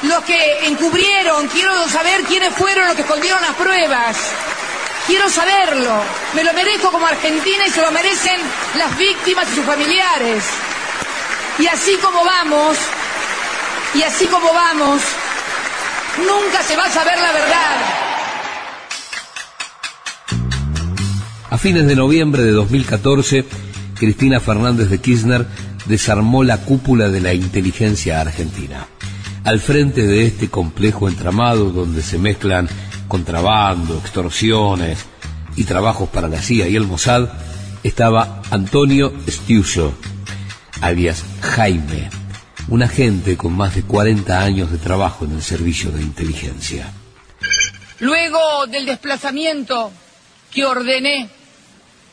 los 0.03 0.23
que 0.23 0.67
encubrieron? 0.67 1.47
Quiero 1.47 1.87
saber 1.89 2.23
quiénes 2.23 2.53
fueron 2.53 2.87
los 2.87 2.95
que 2.95 3.01
escondieron 3.01 3.41
las 3.41 3.55
pruebas. 3.55 4.17
Quiero 5.07 5.29
saberlo. 5.29 6.01
Me 6.35 6.43
lo 6.43 6.53
merezco 6.53 6.91
como 6.91 7.07
argentina 7.07 7.65
y 7.65 7.69
se 7.71 7.81
lo 7.81 7.91
merecen 7.91 8.41
las 8.77 8.97
víctimas 8.97 9.47
y 9.49 9.55
sus 9.55 9.65
familiares. 9.65 10.43
Y 11.59 11.67
así 11.67 11.95
como 12.03 12.25
vamos, 12.25 12.77
y 13.95 14.03
así 14.03 14.27
como 14.27 14.53
vamos, 14.53 15.01
nunca 16.17 16.61
se 16.61 16.75
va 16.75 16.85
a 16.85 16.91
saber 16.91 17.17
la 17.17 17.31
verdad. 17.31 18.07
A 21.49 21.57
fines 21.57 21.87
de 21.87 21.95
noviembre 21.95 22.43
de 22.43 22.51
2014, 22.51 23.45
Cristina 23.95 24.41
Fernández 24.41 24.89
de 24.89 24.99
Kirchner 24.99 25.47
desarmó 25.85 26.43
la 26.43 26.57
cúpula 26.57 27.07
de 27.07 27.21
la 27.21 27.33
inteligencia 27.33 28.19
argentina. 28.19 28.85
Al 29.45 29.61
frente 29.61 30.05
de 30.05 30.25
este 30.25 30.49
complejo 30.49 31.07
entramado 31.07 31.71
donde 31.71 32.03
se 32.03 32.19
mezclan 32.19 32.67
contrabando, 33.07 33.97
extorsiones 33.97 35.05
y 35.55 35.63
trabajos 35.63 36.09
para 36.09 36.27
la 36.27 36.41
CIA 36.41 36.67
y 36.67 36.75
el 36.75 36.87
Mossad, 36.87 37.29
estaba 37.83 38.41
Antonio 38.51 39.13
Stiuso, 39.27 39.93
alias 40.81 41.23
Jaime, 41.41 42.09
un 42.67 42.83
agente 42.83 43.37
con 43.37 43.53
más 43.53 43.75
de 43.75 43.83
40 43.83 44.39
años 44.39 44.71
de 44.71 44.77
trabajo 44.77 45.25
en 45.25 45.33
el 45.33 45.41
servicio 45.41 45.91
de 45.91 46.01
inteligencia. 46.01 46.91
Luego 47.99 48.67
del 48.67 48.85
desplazamiento 48.85 49.91
que 50.51 50.65
ordené 50.65 51.29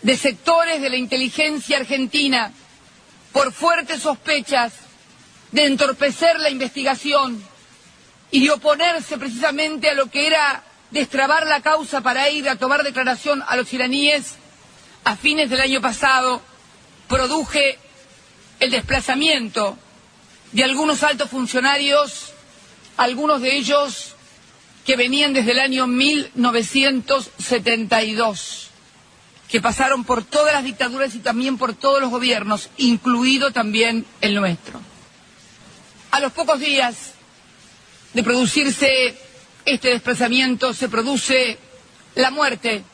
de 0.03 0.16
sectores 0.16 0.80
de 0.80 0.90
la 0.90 0.97
inteligencia 0.97 1.78
argentina 1.78 2.53
por 3.32 3.53
fuertes 3.53 4.03
sospechas 4.03 4.72
de 5.51 5.66
entorpecer 5.66 6.38
la 6.40 6.51
investigación 6.51 7.42
y 8.30 8.45
de 8.45 8.51
oponerse 8.51 9.18
precisamente 9.18 9.90
a 9.90 9.95
lo 9.95 10.07
que 10.07 10.26
era 10.26 10.62
destrabar 10.95 11.47
la 11.49 11.61
causa 11.61 12.01
para 12.03 12.30
ir 12.30 12.49
a 12.49 12.55
tomar 12.57 12.84
declaración 12.84 13.42
a 13.49 13.57
los 13.57 13.72
iraníes, 13.72 14.36
a 15.03 15.16
fines 15.16 15.51
del 15.51 15.61
año 15.61 15.80
pasado 15.80 16.40
produje 17.09 17.80
el 18.61 18.70
desplazamiento 18.70 19.76
de 20.53 20.62
algunos 20.62 21.03
altos 21.03 21.28
funcionarios, 21.28 22.32
algunos 22.97 23.42
de 23.42 23.57
ellos 23.57 24.14
que 24.86 24.95
venían 24.95 25.32
desde 25.32 25.51
el 25.51 25.59
año 25.59 25.88
1972, 25.88 28.70
que 29.49 29.61
pasaron 29.61 30.05
por 30.05 30.22
todas 30.22 30.55
las 30.55 30.62
dictaduras 30.62 31.16
y 31.16 31.18
también 31.18 31.59
por 31.59 31.74
todos 31.74 32.01
los 32.01 32.11
gobiernos, 32.11 32.70
incluido 32.76 33.51
también 33.51 34.07
el 34.20 34.36
nuestro. 34.36 34.80
A 36.12 36.20
los 36.20 36.32
pocos 36.32 36.61
días 36.61 37.14
de 38.12 38.22
producirse 38.22 39.24
este 39.64 39.88
desplazamiento 39.88 40.74
se 40.74 40.88
produce 40.88 41.58
la 42.14 42.30
muerte 42.30 42.84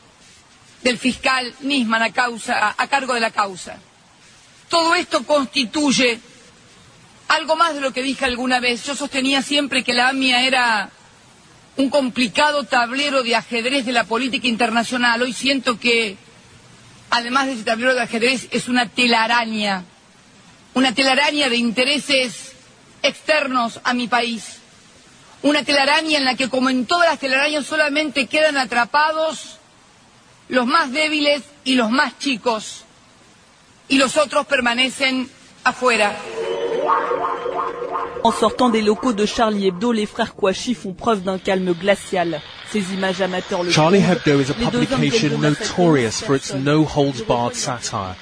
del 0.82 0.98
fiscal 0.98 1.54
Nisman 1.60 2.02
a, 2.02 2.86
cargo 2.88 3.14
de 3.14 3.20
la 3.20 3.30
causa. 3.30 3.78
Todo 4.68 4.94
esto 4.94 5.24
constituye 5.24 6.20
algo 7.28 7.56
más 7.56 7.74
de 7.74 7.80
lo 7.80 7.92
que 7.92 8.02
dije 8.02 8.24
alguna 8.24 8.60
vez. 8.60 8.84
Yo 8.84 8.94
sostenía 8.94 9.42
siempre 9.42 9.84
que 9.84 9.94
la 9.94 10.08
AMIA 10.08 10.44
era 10.44 10.90
un 11.76 11.90
complicado 11.90 12.64
tablero 12.64 13.22
de 13.22 13.36
ajedrez 13.36 13.84
de 13.84 13.92
la 13.92 14.04
política 14.04 14.46
internacional. 14.46 15.22
Hoy 15.22 15.32
siento 15.32 15.78
que, 15.78 16.16
además 17.10 17.46
de 17.46 17.52
ese 17.54 17.64
tablero 17.64 17.94
de 17.94 18.02
ajedrez, 18.02 18.48
es 18.52 18.68
una 18.68 18.88
telaraña, 18.88 19.84
una 20.74 20.94
telaraña 20.94 21.48
de 21.48 21.56
intereses 21.56 22.52
externos 23.02 23.80
a 23.82 23.92
mi 23.92 24.08
país 24.08 24.59
una 25.42 25.64
telaraña 25.64 26.18
en 26.18 26.24
la 26.24 26.34
que, 26.34 26.48
como 26.48 26.68
en 26.70 26.86
todas 26.86 27.08
las 27.08 27.18
telarañas, 27.18 27.66
solamente 27.66 28.26
quedan 28.26 28.56
atrapados 28.56 29.58
los 30.48 30.66
más 30.66 30.92
débiles 30.92 31.42
y 31.64 31.74
los 31.74 31.90
más 31.90 32.18
chicos, 32.18 32.84
y 33.88 33.98
los 33.98 34.16
otros 34.16 34.46
permanecen 34.46 35.28
afuera. 35.64 36.16
En 38.22 38.32
sortant 38.32 38.68
des 38.68 38.82
locaux 38.82 39.14
de 39.14 39.24
Charlie 39.24 39.68
Hebdo, 39.68 39.92
les 39.92 40.06
frères 40.06 40.34
Kouachi 40.34 40.74
font 40.74 40.92
preuve 40.92 41.22
d'un 41.22 41.38
calme 41.38 41.72
glacial. 41.72 42.40
Ces 42.70 42.92
images 42.92 43.22
amateurs 43.22 43.62
le 43.62 43.70
Charlie 43.70 44.02
Hebdo 44.02 44.40
is 44.40 44.50
a 44.50 44.54
publication 44.54 45.40
notorious 45.40 46.20
for 46.20 46.36
its 46.36 46.52
no-holds-barred 46.52 47.54
satire. 47.54 48.16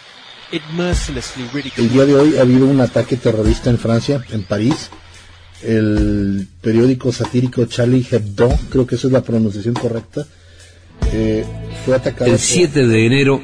It 0.53 0.63
mercilessly 0.73 1.45
El 1.77 1.91
día 1.91 2.07
de 2.07 2.15
hoy 2.15 2.39
ha 2.39 2.43
habido 2.43 2.67
un 2.67 2.81
ataque 2.81 3.17
terrorista 3.17 3.71
en 3.71 3.79
Francia, 3.79 4.25
en 4.31 4.45
París, 4.45 4.91
el 5.63 6.47
periódico 6.61 7.13
satírico 7.13 7.65
Charlie 7.67 8.07
Hebdo, 8.11 8.49
creo 8.71 8.87
que 8.87 8.95
esa 8.95 9.09
es 9.09 9.13
la 9.13 9.23
pronunciación 9.23 9.75
correcta, 9.75 10.27
eh, 11.13 11.45
fue 11.85 11.97
atacado. 11.97 12.31
El 12.31 12.39
7 12.39 12.87
de 12.87 13.07
enero, 13.07 13.41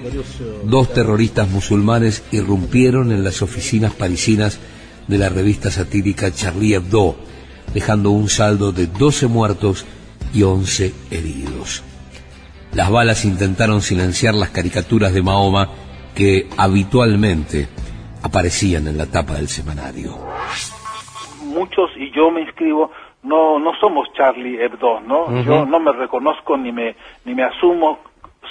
dos 0.64 0.92
terroristas 0.92 1.48
musulmanes 1.48 2.22
irrumpieron 2.32 3.12
en 3.12 3.24
las 3.24 3.42
oficinas 3.42 3.94
parisinas 3.94 4.58
de 5.08 5.18
la 5.18 5.28
revista 5.28 5.70
satírica 5.70 6.32
Charlie 6.32 6.74
Hebdo, 6.74 7.16
dejando 7.72 8.10
un 8.10 8.28
saldo 8.28 8.72
de 8.72 8.86
12 8.86 9.26
muertos 9.26 9.84
y 10.32 10.42
11 10.42 10.92
heridos. 11.10 11.82
Las 12.72 12.90
balas 12.90 13.24
intentaron 13.24 13.82
silenciar 13.82 14.34
las 14.34 14.50
caricaturas 14.50 15.14
de 15.14 15.22
Mahoma 15.22 15.70
que 16.14 16.48
habitualmente 16.56 17.68
aparecían 18.22 18.88
en 18.88 18.98
la 18.98 19.06
tapa 19.06 19.34
del 19.34 19.48
semanario. 19.48 20.18
muchos, 21.44 21.90
yo 22.14 22.30
me 22.30 22.42
inscribo, 22.42 22.92
no, 23.22 23.58
no 23.58 23.74
somos 23.80 24.12
Charlie 24.12 24.62
Hebdo, 24.62 25.00
¿no? 25.00 25.42
Yo 25.42 25.66
no 25.66 25.80
me 25.80 25.92
reconozco 25.92 26.56
ni 26.56 26.72
me, 26.72 26.96
ni 27.24 27.34
me 27.34 27.42
asumo 27.42 28.00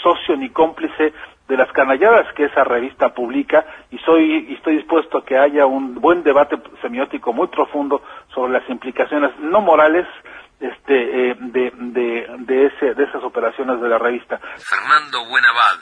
socio 0.02 0.36
ni 0.36 0.50
cómplice 0.50 1.14
de 1.48 1.58
las 1.58 1.72
canalladas 1.72 2.34
que 2.34 2.46
esa 2.46 2.64
revista 2.64 3.14
publica 3.14 3.66
y 3.92 3.98
soy 4.00 4.48
y 4.50 4.54
estoy 4.56 4.78
dispuesto 4.78 5.20
a 5.20 5.26
que 5.26 5.38
haya 5.38 5.66
un 5.66 5.96
buen 5.96 6.24
debate 6.24 6.58
semiótico 6.82 7.34
muy 7.34 7.48
profundo 7.48 8.02
sobre 8.34 8.54
las 8.54 8.70
implicaciones 8.70 9.38
no 9.40 9.62
morales 9.62 10.08
este 10.60 11.32
eh, 11.32 11.36
de, 11.38 11.72
de, 11.76 12.28
de, 12.40 12.66
ese, 12.68 12.94
de 12.94 13.04
esas 13.04 13.24
operaciones 13.24 13.82
de 13.82 13.90
la 13.90 13.98
revista. 13.98 14.40
Fernando 14.58 15.26
Buenabad, 15.30 15.80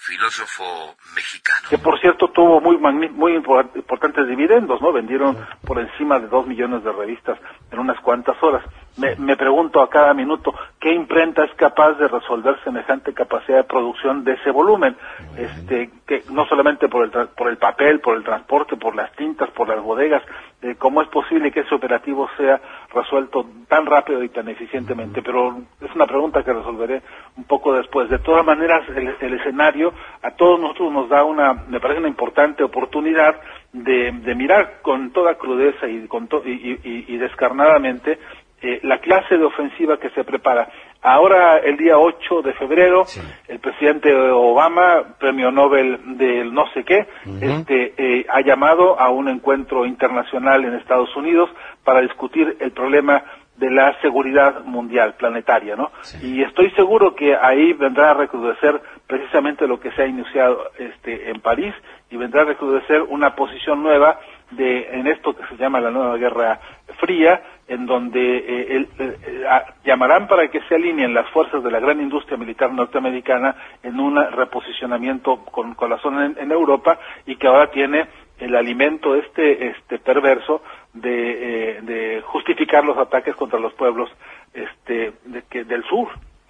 filósofo 0.00 0.96
mexicano. 1.14 1.68
Que 1.68 1.78
por 1.78 2.00
cierto 2.00 2.28
tuvo 2.28 2.60
muy 2.60 2.78
muy 2.78 3.34
importantes 3.34 4.26
dividendos, 4.26 4.80
¿no? 4.80 4.92
Vendieron 4.92 5.36
por 5.66 5.78
encima 5.78 6.18
de 6.18 6.26
dos 6.28 6.46
millones 6.46 6.82
de 6.82 6.90
revistas 6.90 7.38
en 7.70 7.78
unas 7.78 8.00
cuantas 8.00 8.42
horas. 8.42 8.64
Me, 8.96 9.14
me, 9.16 9.36
pregunto 9.36 9.80
a 9.80 9.88
cada 9.88 10.12
minuto 10.14 10.52
qué 10.78 10.92
imprenta 10.92 11.44
es 11.44 11.54
capaz 11.54 11.92
de 11.94 12.08
resolver 12.08 12.58
semejante 12.64 13.14
capacidad 13.14 13.58
de 13.58 13.64
producción 13.64 14.24
de 14.24 14.32
ese 14.32 14.50
volumen, 14.50 14.96
este, 15.36 15.90
que 16.06 16.24
no 16.30 16.44
solamente 16.46 16.88
por 16.88 17.04
el, 17.04 17.10
por 17.28 17.48
el 17.48 17.56
papel, 17.56 18.00
por 18.00 18.16
el 18.16 18.24
transporte, 18.24 18.76
por 18.76 18.96
las 18.96 19.12
tintas, 19.12 19.48
por 19.50 19.68
las 19.68 19.80
bodegas, 19.80 20.22
eh, 20.62 20.74
cómo 20.76 21.00
es 21.02 21.08
posible 21.08 21.50
que 21.50 21.60
ese 21.60 21.74
operativo 21.74 22.28
sea 22.36 22.60
resuelto 22.92 23.46
tan 23.68 23.86
rápido 23.86 24.22
y 24.22 24.28
tan 24.28 24.48
eficientemente, 24.48 25.22
pero 25.22 25.56
es 25.80 25.94
una 25.94 26.06
pregunta 26.06 26.42
que 26.42 26.52
resolveré 26.52 27.00
un 27.36 27.44
poco 27.44 27.72
después. 27.72 28.10
De 28.10 28.18
todas 28.18 28.44
maneras, 28.44 28.82
el, 28.88 29.14
el 29.20 29.34
escenario 29.34 29.94
a 30.22 30.32
todos 30.32 30.60
nosotros 30.60 30.92
nos 30.92 31.08
da 31.08 31.24
una, 31.24 31.54
me 31.54 31.80
parece 31.80 32.00
una 32.00 32.08
importante 32.08 32.64
oportunidad 32.64 33.40
de, 33.72 34.12
de 34.12 34.34
mirar 34.34 34.80
con 34.82 35.12
toda 35.12 35.36
crudeza 35.36 35.86
y, 35.86 36.06
con 36.08 36.28
y, 36.44 36.50
y, 36.50 37.04
y 37.08 37.16
descarnadamente 37.18 38.18
eh, 38.62 38.80
la 38.82 38.98
clase 38.98 39.38
de 39.38 39.44
ofensiva 39.44 39.98
que 39.98 40.10
se 40.10 40.24
prepara. 40.24 40.68
Ahora, 41.02 41.58
el 41.58 41.78
día 41.78 41.98
8 41.98 42.42
de 42.42 42.52
febrero, 42.52 43.06
el 43.48 43.58
presidente 43.58 44.14
Obama, 44.14 45.16
premio 45.18 45.50
Nobel 45.50 45.98
del 46.18 46.52
no 46.52 46.66
sé 46.74 46.84
qué, 46.84 47.06
este, 47.40 47.94
eh, 47.96 48.26
ha 48.28 48.42
llamado 48.42 49.00
a 49.00 49.08
un 49.08 49.28
encuentro 49.28 49.86
internacional 49.86 50.62
en 50.64 50.74
Estados 50.74 51.14
Unidos 51.16 51.48
para 51.84 52.02
discutir 52.02 52.56
el 52.60 52.72
problema 52.72 53.24
de 53.56 53.70
la 53.70 53.98
seguridad 54.00 54.64
mundial, 54.64 55.14
planetaria, 55.18 55.76
¿no? 55.76 55.90
Y 56.22 56.42
estoy 56.42 56.70
seguro 56.70 57.14
que 57.14 57.36
ahí 57.36 57.74
vendrá 57.74 58.10
a 58.10 58.14
recrudecer 58.14 58.80
precisamente 59.06 59.66
lo 59.66 59.78
que 59.78 59.90
se 59.92 60.02
ha 60.02 60.06
iniciado 60.06 60.70
este, 60.78 61.30
en 61.30 61.40
París 61.40 61.74
y 62.10 62.16
vendrá 62.16 62.42
a 62.42 62.46
recrudecer 62.46 63.02
una 63.02 63.36
posición 63.36 63.82
nueva 63.82 64.18
de 64.50 64.88
en 64.98 65.06
esto 65.06 65.34
que 65.34 65.46
se 65.46 65.56
llama 65.56 65.80
la 65.80 65.90
nueva 65.90 66.16
guerra 66.16 66.60
fría 66.98 67.42
en 67.68 67.86
donde 67.86 68.36
eh, 68.38 68.88
eh, 68.98 69.54
llamarán 69.84 70.26
para 70.26 70.48
que 70.48 70.60
se 70.62 70.74
alineen 70.74 71.14
las 71.14 71.28
fuerzas 71.30 71.62
de 71.62 71.70
la 71.70 71.78
gran 71.78 72.00
industria 72.00 72.36
militar 72.36 72.72
norteamericana 72.72 73.54
en 73.82 74.00
un 74.00 74.16
reposicionamiento 74.16 75.44
con, 75.44 75.74
con 75.74 75.88
la 75.90 75.98
zona 75.98 76.26
en, 76.36 76.50
Europa 76.50 76.98
y 77.26 77.36
que 77.36 77.46
ahora 77.46 77.70
tiene 77.70 78.08
el 78.38 78.56
alimento 78.56 79.14
este 79.14 79.68
este 79.68 79.98
perverso 80.00 80.62
de, 80.94 81.76
eh, 81.76 81.82
de 81.82 82.22
justificar 82.22 82.84
los 82.84 82.98
ataques 82.98 83.36
contra 83.36 83.60
los 83.60 83.72
pueblos 83.74 84.10
este 84.52 85.12
de, 85.26 85.42
que, 85.48 85.64
del 85.64 85.84
sur 85.84 86.08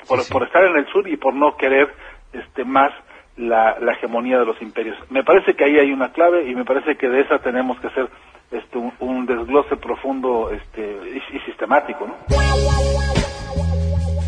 por, 0.09 0.27
por 0.29 0.43
estar 0.45 0.65
en 0.65 0.77
el 0.79 0.87
sur 0.87 1.07
y 1.07 1.19
por 1.19 1.35
no 1.35 1.55
querer 1.57 1.93
este 2.33 2.65
más 2.65 2.93
la, 3.41 3.77
hegemonía 3.93 4.39
de 4.39 4.47
los 4.47 4.61
imperios. 4.63 4.97
Me 5.11 5.25
parece 5.25 5.55
que 5.55 5.65
ahí 5.65 5.79
hay 5.79 5.93
una 5.93 6.13
clave 6.13 6.49
y 6.49 6.55
me 6.55 6.65
parece 6.65 6.97
que 6.97 7.09
de 7.09 7.23
esa 7.23 7.39
tenemos 7.39 7.79
que 7.81 7.89
hacer 7.89 8.09
este, 8.51 8.79
un, 9.01 9.27
desglose 9.27 9.77
profundo 9.77 10.51
este, 10.51 10.99
y, 11.33 11.41
sistemático. 11.41 12.07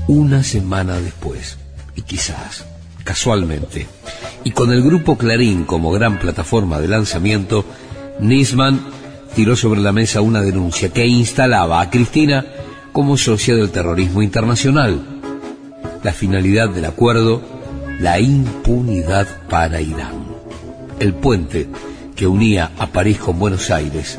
Una 0.09 0.43
semana 0.43 0.95
después, 0.95 1.59
y 1.95 2.03
quizás 2.03 2.69
casualmente, 3.05 3.87
y 4.45 4.53
con 4.53 4.73
el 4.73 4.83
grupo 4.83 5.19
Clarín 5.19 5.65
como 5.65 5.93
gran 5.93 6.19
plataforma 6.19 6.79
de 6.79 6.89
lanzamiento, 6.89 7.65
Nisman 8.21 8.81
tiró 9.35 9.57
sobre 9.57 9.81
la 9.81 9.93
mesa 9.93 10.21
una 10.21 10.43
denuncia 10.43 10.93
que 10.93 11.07
instalaba 11.07 11.81
a 11.81 11.91
Cristina 11.91 12.45
como 12.93 13.17
socia 13.17 13.55
del 13.55 13.71
terrorismo 13.71 14.23
internacional. 14.23 15.01
La 16.03 16.13
finalidad 16.13 16.69
del 16.69 16.85
acuerdo, 16.85 17.43
la 18.03 18.19
impunidad 18.19 19.29
para 19.49 19.81
Irán. 19.81 20.27
El 20.99 21.15
puente 21.15 21.69
que 22.17 22.27
unía 22.27 22.71
a 22.77 22.89
París 22.89 23.21
con 23.21 23.39
Buenos 23.39 23.71
Aires 23.71 24.19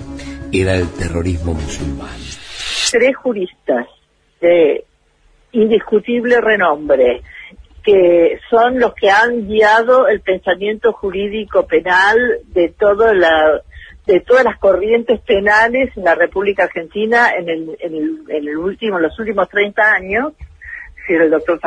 era 0.53 0.75
el 0.75 0.89
terrorismo 0.93 1.53
musulmán. 1.53 2.15
Tres 2.89 3.13
juristas 3.17 3.87
de 4.39 4.85
indiscutible 5.51 6.39
renombre, 6.39 7.23
que 7.83 8.39
son 8.49 8.79
los 8.79 8.93
que 8.93 9.09
han 9.09 9.47
guiado 9.47 10.07
el 10.07 10.21
pensamiento 10.21 10.93
jurídico 10.93 11.67
penal 11.67 12.17
de 12.53 12.69
toda 12.69 13.13
la 13.13 13.61
de 14.05 14.19
todas 14.19 14.43
las 14.43 14.57
corrientes 14.59 15.21
penales 15.21 15.95
en 15.95 16.03
la 16.03 16.15
República 16.15 16.63
Argentina 16.63 17.33
en 17.37 17.49
el, 17.49 17.77
en 17.79 17.95
el, 17.95 18.23
en 18.27 18.47
el 18.47 18.57
último, 18.57 18.97
en 18.97 19.03
los 19.03 19.17
últimos 19.17 19.47
30 19.47 19.93
años, 19.93 20.33
si 21.05 21.13
el 21.13 21.29
doctor 21.29 21.59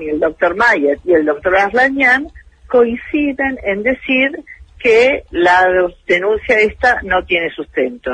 y 0.00 0.08
el 0.08 0.20
doctor 0.20 0.54
Mayer 0.56 0.98
y 1.04 1.14
el 1.14 1.24
doctor 1.24 1.56
Aslanian 1.56 2.28
coinciden 2.68 3.58
en 3.62 3.82
decir 3.82 4.44
que 4.78 5.24
la 5.30 5.66
denuncia 6.06 6.60
esta 6.60 7.00
no 7.02 7.24
tiene 7.24 7.50
sustento. 7.50 8.10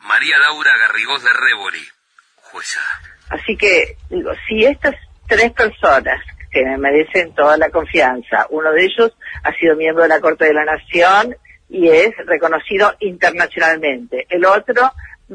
María 0.00 0.38
Laura 0.38 0.70
Garrigós 0.78 1.22
de 1.22 1.30
Rebori, 1.32 1.86
jueza. 2.36 2.80
Así 3.30 3.56
que, 3.56 3.96
digo, 4.08 4.30
si 4.48 4.64
estas 4.64 4.94
tres 5.28 5.52
personas 5.52 6.20
que 6.50 6.64
me 6.64 6.78
merecen 6.78 7.32
toda 7.34 7.56
la 7.56 7.70
confianza, 7.70 8.46
uno 8.50 8.72
de 8.72 8.84
ellos 8.84 9.16
ha 9.44 9.52
sido 9.52 9.76
miembro 9.76 10.02
de 10.02 10.08
la 10.08 10.20
Corte 10.20 10.46
de 10.46 10.54
la 10.54 10.64
Nación 10.64 11.36
y 11.68 11.88
es 11.88 12.10
reconocido 12.26 12.92
internacionalmente. 12.98 14.26
El 14.28 14.44
otro, 14.44 14.90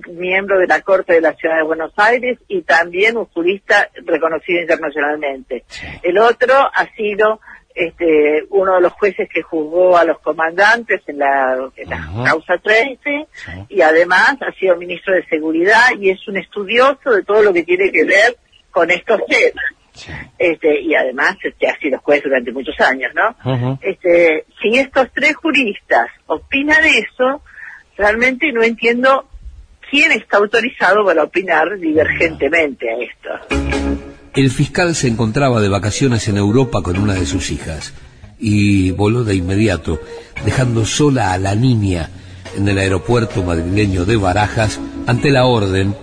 miembro 0.09 0.59
de 0.59 0.67
la 0.67 0.81
Corte 0.81 1.13
de 1.13 1.21
la 1.21 1.33
Ciudad 1.33 1.57
de 1.57 1.63
Buenos 1.63 1.93
Aires 1.97 2.37
y 2.47 2.61
también 2.61 3.17
un 3.17 3.25
jurista 3.25 3.89
reconocido 4.05 4.61
internacionalmente. 4.61 5.63
El 6.03 6.17
otro 6.17 6.53
ha 6.55 6.85
sido 6.95 7.39
este, 7.75 8.45
uno 8.51 8.75
de 8.75 8.81
los 8.81 8.93
jueces 8.93 9.27
que 9.29 9.41
juzgó 9.41 9.97
a 9.97 10.05
los 10.05 10.19
comandantes 10.19 11.01
en 11.07 11.19
la, 11.19 11.69
causa 12.23 12.57
13 12.57 13.27
y 13.67 13.81
además 13.81 14.37
ha 14.41 14.51
sido 14.57 14.77
ministro 14.77 15.13
de 15.13 15.25
Seguridad 15.25 15.89
y 15.99 16.09
es 16.09 16.25
un 16.27 16.37
estudioso 16.37 17.11
de 17.11 17.23
todo 17.23 17.43
lo 17.43 17.53
que 17.53 17.63
tiene 17.63 17.91
que 17.91 18.05
ver 18.05 18.37
con 18.71 18.89
estos 18.91 19.19
temas. 19.25 19.65
Este, 20.37 20.81
y 20.81 20.93
además 20.93 21.37
este, 21.41 21.69
ha 21.69 21.77
sido 21.79 21.99
juez 21.99 22.21
durante 22.23 22.51
muchos 22.51 22.77
años, 22.81 23.13
¿no? 23.13 23.77
este, 23.81 24.45
si 24.61 24.77
estos 24.77 25.07
tres 25.13 25.35
juristas 25.37 26.07
opinan 26.25 26.83
eso, 26.83 27.41
realmente 27.97 28.51
no 28.51 28.61
entiendo 28.61 29.29
quién 29.89 30.11
está 30.11 30.37
autorizado 30.37 31.05
para 31.05 31.23
opinar 31.23 31.77
divergentemente 31.79 32.89
a 32.89 32.97
esto. 32.97 33.55
El 34.33 34.51
fiscal 34.51 34.95
se 34.95 35.07
encontraba 35.07 35.61
de 35.61 35.69
vacaciones 35.69 36.27
en 36.27 36.37
Europa 36.37 36.81
con 36.81 36.97
una 36.97 37.13
de 37.13 37.25
sus 37.25 37.51
hijas 37.51 37.93
y 38.37 38.91
voló 38.91 39.23
de 39.23 39.35
inmediato, 39.35 39.99
dejando 40.43 40.85
sola 40.85 41.31
a 41.31 41.37
la 41.37 41.55
niña 41.55 42.09
en 42.57 42.67
el 42.67 42.77
aeropuerto 42.77 43.43
madrileño 43.43 44.05
de 44.05 44.17
Barajas 44.17 44.79
ante 45.07 45.31
la 45.31 45.45
orden 45.45 45.95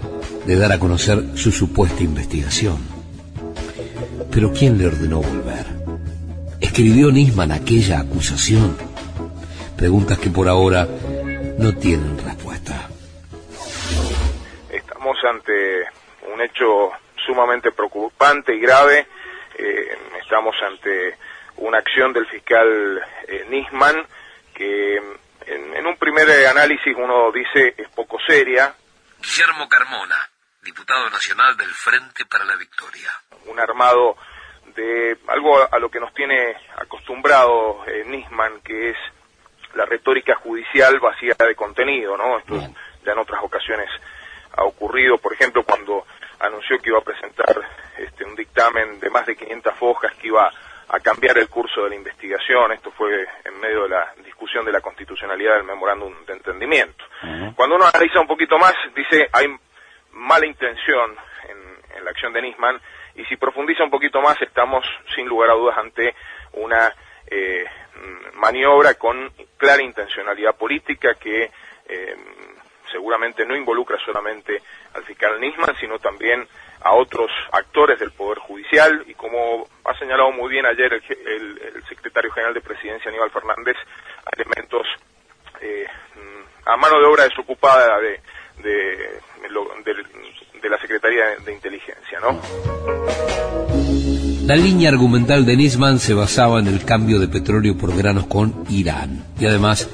de 0.47 0.57
dar 0.57 0.73
a 0.73 0.79
conocer 0.79 1.23
su 1.35 1.53
supuesta 1.53 2.03
investigación. 2.03 2.79
Pero 4.31 4.53
¿quién 4.53 4.79
le 4.79 4.87
ordenó 4.87 5.21
volver? 5.21 5.67
¿Escribió 6.61 7.11
Nisman 7.11 7.53
aquella 7.53 8.01
acusación? 8.01 8.77
Preguntas 9.77 10.19
que 10.19 10.31
por 10.31 10.49
ahora 10.49 10.89
no 11.59 11.75
tienen 11.75 12.17
respuesta. 12.17 12.42
Un 16.43 16.49
hecho 16.49 16.91
sumamente 17.25 17.73
preocupante 17.73 18.55
y 18.55 18.61
grave. 18.61 19.07
Eh, 19.57 19.99
estamos 20.21 20.55
ante 20.63 21.17
una 21.57 21.79
acción 21.79 22.13
del 22.13 22.27
fiscal 22.27 23.03
eh, 23.29 23.47
Nisman 23.49 24.05
que 24.55 24.97
en, 25.47 25.87
un 25.87 25.97
primer 25.97 26.29
análisis 26.47 26.95
uno 26.97 27.31
dice 27.33 27.75
es 27.77 27.89
poco 27.91 28.19
seria. 28.27 28.75
Guillermo 29.19 29.69
Carmona, 29.69 30.17
diputado 30.63 31.09
nacional 31.11 31.57
del 31.57 31.71
Frente 31.71 32.25
para 32.25 32.45
la 32.45 32.57
Victoria. 32.57 33.11
Un 33.47 33.61
armado 33.61 34.17
de 34.75 35.17
algo 35.29 35.69
a 35.71 35.79
lo 35.79 35.91
que 35.91 36.01
nos 36.01 36.13
tiene 36.15 36.57
acostumbrado 36.77 37.85
eh, 37.87 38.05
Nisman, 38.07 38.61
que 38.63 38.91
es 38.91 38.97
la 39.75 39.85
retórica 39.85 40.35
judicial 40.37 40.99
vacía 40.99 41.35
de 41.39 41.55
contenido, 41.55 42.17
¿no? 42.17 42.39
Esto 42.39 42.59
ya 43.05 43.13
en 43.13 43.19
otras 43.19 43.43
ocasiones 43.43 43.89
ha 44.57 44.65
ocurrido, 44.65 45.19
por 45.19 45.33
ejemplo, 45.33 45.63
cuando 45.65 46.07
anunció 46.43 46.79
que 46.79 46.91
iba 46.91 46.99
a 46.99 47.03
presentar 47.03 47.57
este, 47.99 48.25
un 48.25 48.35
dictamen 48.35 49.01
de 49.01 49.11
más 49.11 49.27
de 49.27 49.37
500 49.37 49.75
hojas 49.81 50.15
que 50.17 50.29
iba 50.29 50.51
a 50.89 51.01
cambiar 51.01 51.39
el 51.39 51.49
curso 51.49 51.85
de 51.85 51.91
la 51.91 51.95
investigación. 51.97 52.73
Esto 52.73 52.91
fue 52.93 53.27
en 53.45 53.61
medio 53.61 53.85
de 53.85 53.91
la 53.91 54.13
discusión 54.25 54.65
de 54.65 54.73
la 54.73 54.81
constitucionalidad 54.81 55.55
del 55.55 55.65
memorándum 55.65 56.13
de 56.27 56.33
entendimiento. 56.35 57.05
Cuando 57.55 57.77
uno 57.77 57.87
analiza 57.87 58.21
un 58.21 58.27
poquito 58.27 58.59
más, 58.59 58.75
dice 58.95 59.29
hay 59.33 59.47
mala 60.13 60.47
intención 60.47 61.17
en, 61.49 61.97
en 61.97 62.05
la 62.05 62.11
acción 62.11 62.33
de 62.33 62.43
Nisman 62.43 62.81
y 63.15 63.25
si 63.25 63.37
profundiza 63.37 63.85
un 63.85 63.91
poquito 63.91 64.21
más 64.21 64.41
estamos 64.43 64.85
sin 65.15 65.27
lugar 65.27 65.51
a 65.51 65.55
dudas 65.55 65.79
ante 65.79 66.15
una 66.53 66.93
eh, 67.27 67.65
maniobra 68.35 68.95
con 68.95 69.33
clara 69.57 69.83
intencionalidad 69.83 70.57
política 70.57 71.15
que 71.15 71.51
eh, 71.89 72.17
seguramente 72.93 73.45
no 73.45 73.57
involucra 73.57 73.99
solamente 74.05 74.63
al 74.95 75.03
fiscal 75.05 75.41
Nisman, 75.41 75.75
sino 75.81 75.99
también 75.99 76.47
a 76.83 76.95
otros 76.95 77.31
actores 77.51 77.99
del 77.99 78.13
Poder 78.13 78.39
Judicial 78.39 79.05
y 79.07 79.15
como 79.15 79.67
ha 79.85 79.99
señalado 79.99 80.31
muy 80.33 80.51
bien 80.51 80.67
ayer 80.67 80.93
el, 80.93 81.83
secretario 81.89 82.31
general 82.31 82.55
de 82.55 82.61
Presidencia 82.61 83.11
Aníbal 83.11 83.31
Fernández, 83.31 83.77
elementos 84.37 84.87
eh, 85.61 85.87
a 86.67 86.77
mano 86.77 86.99
de 86.99 87.07
obra 87.07 87.25
desocupada 87.25 87.99
de, 88.01 88.21
de, 88.63 89.21
de 90.63 90.71
la 90.71 90.79
Secretaría 90.79 91.37
de 91.45 91.53
Inteligencia, 91.53 92.21
¿no? 92.21 92.41
La 94.47 94.57
línea 94.57 94.89
argumental 94.89 95.47
de 95.47 95.57
Nisman 95.57 96.01
se 96.01 96.15
basaba 96.15 96.59
en 96.59 96.67
el 96.67 96.85
cambio 96.85 97.21
de 97.21 97.29
petróleo 97.29 97.77
por 97.79 97.97
granos 97.97 98.27
con 98.27 98.65
Irán 98.69 99.25
y 99.39 99.47
además 99.47 99.89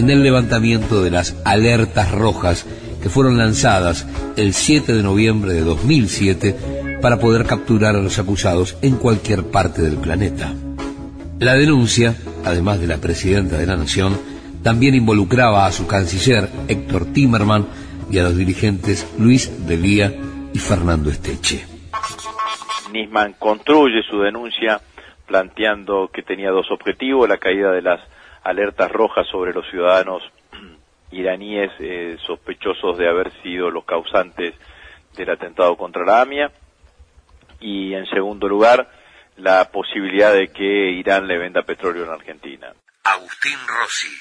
en 0.00 0.08
el 0.08 0.22
levantamiento 0.22 1.02
de 1.02 1.10
las 1.10 1.36
alertas 1.44 2.10
rojas 2.10 2.66
que 3.02 3.10
fueron 3.10 3.36
lanzadas 3.36 4.06
el 4.38 4.54
7 4.54 4.94
de 4.94 5.02
noviembre 5.02 5.52
de 5.52 5.60
2007 5.60 6.98
para 7.02 7.18
poder 7.18 7.44
capturar 7.44 7.96
a 7.96 8.00
los 8.00 8.18
acusados 8.18 8.78
en 8.80 8.96
cualquier 8.96 9.44
parte 9.50 9.82
del 9.82 9.98
planeta. 9.98 10.54
La 11.38 11.54
denuncia, 11.54 12.14
además 12.46 12.80
de 12.80 12.86
la 12.86 12.96
presidenta 12.96 13.58
de 13.58 13.66
la 13.66 13.76
Nación, 13.76 14.18
también 14.62 14.94
involucraba 14.94 15.66
a 15.66 15.72
su 15.72 15.86
canciller 15.86 16.48
Héctor 16.66 17.12
Timerman 17.12 17.66
y 18.10 18.18
a 18.18 18.22
los 18.22 18.36
dirigentes 18.36 19.06
Luis 19.18 19.66
Delía 19.66 20.14
y 20.54 20.58
Fernando 20.58 21.10
Esteche. 21.10 21.66
Nisman 22.90 23.34
construye 23.38 24.02
su 24.02 24.20
denuncia 24.20 24.80
planteando 25.26 26.10
que 26.10 26.22
tenía 26.22 26.50
dos 26.50 26.70
objetivos, 26.70 27.28
la 27.28 27.36
caída 27.36 27.70
de 27.70 27.82
las 27.82 28.00
alertas 28.42 28.90
rojas 28.90 29.26
sobre 29.28 29.52
los 29.52 29.68
ciudadanos 29.70 30.22
iraníes 31.10 31.70
eh, 31.78 32.16
sospechosos 32.26 32.98
de 32.98 33.08
haber 33.08 33.32
sido 33.42 33.70
los 33.70 33.84
causantes 33.84 34.54
del 35.16 35.30
atentado 35.30 35.76
contra 35.76 36.04
la 36.04 36.20
AMIA 36.20 36.52
y 37.60 37.94
en 37.94 38.06
segundo 38.06 38.48
lugar 38.48 38.90
la 39.36 39.70
posibilidad 39.70 40.32
de 40.32 40.48
que 40.48 40.90
Irán 40.90 41.26
le 41.26 41.38
venda 41.38 41.62
petróleo 41.62 42.04
en 42.04 42.10
Argentina. 42.10 42.72
Agustín 43.04 43.58
Rossi, 43.66 44.14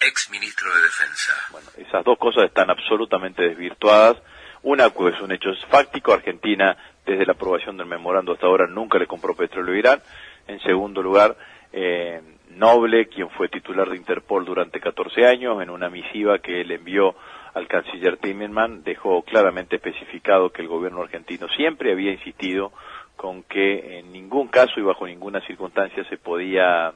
ex 0.00 0.30
ministro 0.30 0.74
de 0.74 0.82
Defensa. 0.82 1.32
Bueno, 1.52 1.68
esas 1.76 2.04
dos 2.04 2.18
cosas 2.18 2.44
están 2.44 2.70
absolutamente 2.70 3.42
desvirtuadas. 3.42 4.16
Una 4.62 4.88
pues, 4.90 5.14
es 5.14 5.20
un 5.20 5.32
hecho 5.32 5.50
fáctico, 5.68 6.12
Argentina 6.12 6.76
desde 7.06 7.24
la 7.24 7.32
aprobación 7.32 7.76
del 7.76 7.86
memorando 7.86 8.32
hasta 8.32 8.46
ahora 8.46 8.66
nunca 8.66 8.98
le 8.98 9.06
compró 9.06 9.34
petróleo 9.34 9.74
a 9.74 9.78
Irán. 9.78 10.02
En 10.48 10.60
segundo 10.60 11.02
lugar, 11.02 11.36
eh, 11.72 12.20
Noble, 12.56 13.06
quien 13.08 13.28
fue 13.30 13.48
titular 13.48 13.88
de 13.88 13.96
Interpol 13.96 14.44
durante 14.44 14.80
14 14.80 15.26
años, 15.26 15.62
en 15.62 15.68
una 15.68 15.90
misiva 15.90 16.38
que 16.38 16.62
él 16.62 16.72
envió 16.72 17.14
al 17.52 17.68
canciller 17.68 18.16
Timmerman, 18.16 18.82
dejó 18.82 19.22
claramente 19.22 19.76
especificado 19.76 20.50
que 20.50 20.62
el 20.62 20.68
gobierno 20.68 21.02
argentino 21.02 21.48
siempre 21.48 21.92
había 21.92 22.12
insistido 22.12 22.72
con 23.16 23.42
que 23.42 23.98
en 23.98 24.12
ningún 24.12 24.48
caso 24.48 24.78
y 24.78 24.82
bajo 24.82 25.06
ninguna 25.06 25.40
circunstancia 25.46 26.04
se 26.08 26.18
podía 26.18 26.92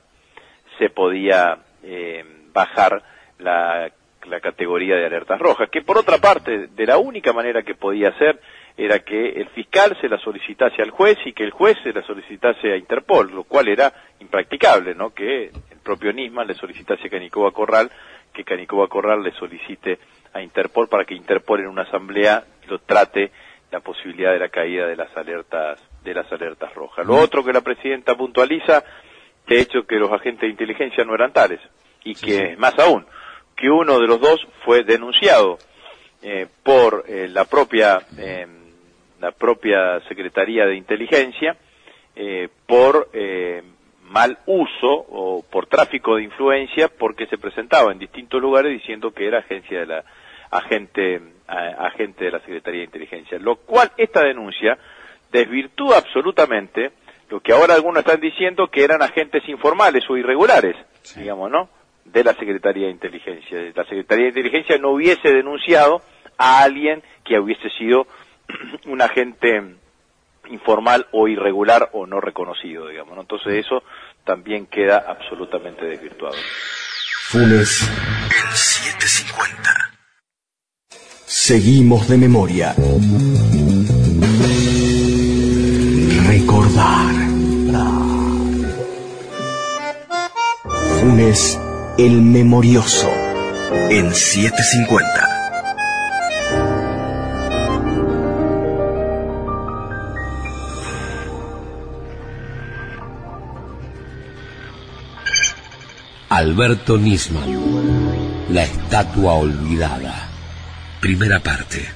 se 0.78 0.90
podía 0.90 1.58
eh, 1.82 2.24
bajar 2.52 3.02
la, 3.38 3.90
la 4.26 4.40
categoría 4.40 4.96
de 4.96 5.06
alertas 5.06 5.38
rojas, 5.38 5.68
que 5.70 5.82
por 5.82 5.98
otra 5.98 6.18
parte, 6.18 6.68
de 6.68 6.86
la 6.86 6.98
única 6.98 7.32
manera 7.32 7.62
que 7.62 7.74
podía 7.74 8.08
hacer 8.08 8.40
era 8.80 9.00
que 9.00 9.28
el 9.28 9.48
fiscal 9.50 9.94
se 10.00 10.08
la 10.08 10.18
solicitase 10.18 10.80
al 10.80 10.90
juez 10.90 11.18
y 11.26 11.34
que 11.34 11.44
el 11.44 11.50
juez 11.50 11.76
se 11.82 11.92
la 11.92 12.02
solicitase 12.02 12.72
a 12.72 12.76
Interpol, 12.76 13.30
lo 13.30 13.44
cual 13.44 13.68
era 13.68 13.92
impracticable, 14.20 14.94
¿no? 14.94 15.10
Que 15.10 15.48
el 15.48 15.78
propio 15.84 16.14
Nisman 16.14 16.46
le 16.46 16.54
solicitase 16.54 17.06
a 17.06 17.10
Canicoba 17.10 17.52
Corral, 17.52 17.90
que 18.32 18.42
Canicoba 18.42 18.88
Corral 18.88 19.22
le 19.22 19.32
solicite 19.32 19.98
a 20.32 20.40
Interpol 20.40 20.88
para 20.88 21.04
que 21.04 21.14
Interpol 21.14 21.60
en 21.60 21.66
una 21.66 21.82
asamblea 21.82 22.42
lo 22.68 22.78
trate 22.78 23.30
la 23.70 23.80
posibilidad 23.80 24.32
de 24.32 24.38
la 24.38 24.48
caída 24.48 24.86
de 24.86 24.96
las 24.96 25.14
alertas 25.14 25.78
de 26.02 26.14
las 26.14 26.32
alertas 26.32 26.74
rojas. 26.74 27.06
Lo 27.06 27.16
otro 27.16 27.44
que 27.44 27.52
la 27.52 27.60
presidenta 27.60 28.16
puntualiza, 28.16 28.82
de 29.46 29.60
hecho 29.60 29.86
que 29.86 29.96
los 29.96 30.10
agentes 30.10 30.42
de 30.42 30.48
inteligencia 30.48 31.04
no 31.04 31.14
eran 31.14 31.34
tales 31.34 31.60
y 32.02 32.14
que 32.14 32.56
más 32.56 32.78
aún 32.78 33.04
que 33.54 33.68
uno 33.68 33.98
de 33.98 34.06
los 34.06 34.18
dos 34.18 34.40
fue 34.64 34.84
denunciado 34.84 35.58
eh, 36.22 36.46
por 36.62 37.04
eh, 37.06 37.28
la 37.28 37.44
propia 37.44 38.00
eh, 38.16 38.46
la 39.20 39.32
propia 39.32 40.00
Secretaría 40.08 40.66
de 40.66 40.76
Inteligencia 40.76 41.56
eh, 42.16 42.48
por 42.66 43.10
eh, 43.12 43.62
mal 44.04 44.38
uso 44.46 44.88
o 44.88 45.44
por 45.48 45.66
tráfico 45.66 46.16
de 46.16 46.24
influencia 46.24 46.88
porque 46.88 47.26
se 47.26 47.38
presentaba 47.38 47.92
en 47.92 47.98
distintos 47.98 48.40
lugares 48.40 48.72
diciendo 48.72 49.12
que 49.12 49.26
era 49.26 49.38
agencia 49.38 49.80
de 49.80 49.86
la 49.86 50.04
agente 50.50 51.20
agente 51.46 52.24
de 52.24 52.30
la 52.30 52.40
Secretaría 52.40 52.80
de 52.80 52.86
Inteligencia, 52.86 53.38
lo 53.38 53.56
cual 53.56 53.90
esta 53.96 54.22
denuncia 54.24 54.78
desvirtúa 55.30 55.98
absolutamente 55.98 56.90
lo 57.28 57.40
que 57.40 57.52
ahora 57.52 57.74
algunos 57.74 58.00
están 58.00 58.20
diciendo 58.20 58.68
que 58.68 58.82
eran 58.82 59.02
agentes 59.02 59.48
informales 59.48 60.02
o 60.10 60.16
irregulares, 60.16 60.74
digamos, 61.16 61.50
¿no? 61.50 61.68
De 62.04 62.24
la 62.24 62.34
Secretaría 62.34 62.86
de 62.86 62.92
Inteligencia. 62.92 63.58
La 63.74 63.84
Secretaría 63.84 64.24
de 64.24 64.40
Inteligencia 64.40 64.78
no 64.78 64.90
hubiese 64.90 65.32
denunciado 65.32 66.02
a 66.36 66.62
alguien 66.62 67.02
que 67.24 67.38
hubiese 67.38 67.70
sido 67.78 68.06
un 68.86 69.02
agente 69.02 69.76
informal 70.48 71.06
o 71.12 71.28
irregular 71.28 71.90
o 71.92 72.06
no 72.06 72.20
reconocido, 72.20 72.88
digamos. 72.88 73.18
Entonces 73.18 73.64
eso 73.64 73.82
también 74.24 74.66
queda 74.66 75.04
absolutamente 75.08 75.84
desvirtuado. 75.84 76.36
Funes 77.28 77.88
en 78.24 78.56
750. 78.56 79.90
Seguimos 81.26 82.08
de 82.08 82.18
memoria. 82.18 82.74
Recordar. 86.26 87.14
Funes 91.00 91.58
el 91.98 92.20
memorioso 92.20 93.10
en 93.90 94.12
750. 94.12 95.29
Alberto 106.40 106.96
Nisman, 106.96 108.48
La 108.48 108.64
estatua 108.64 109.34
olvidada. 109.34 110.30
Primera 110.98 111.38
parte. 111.40 111.86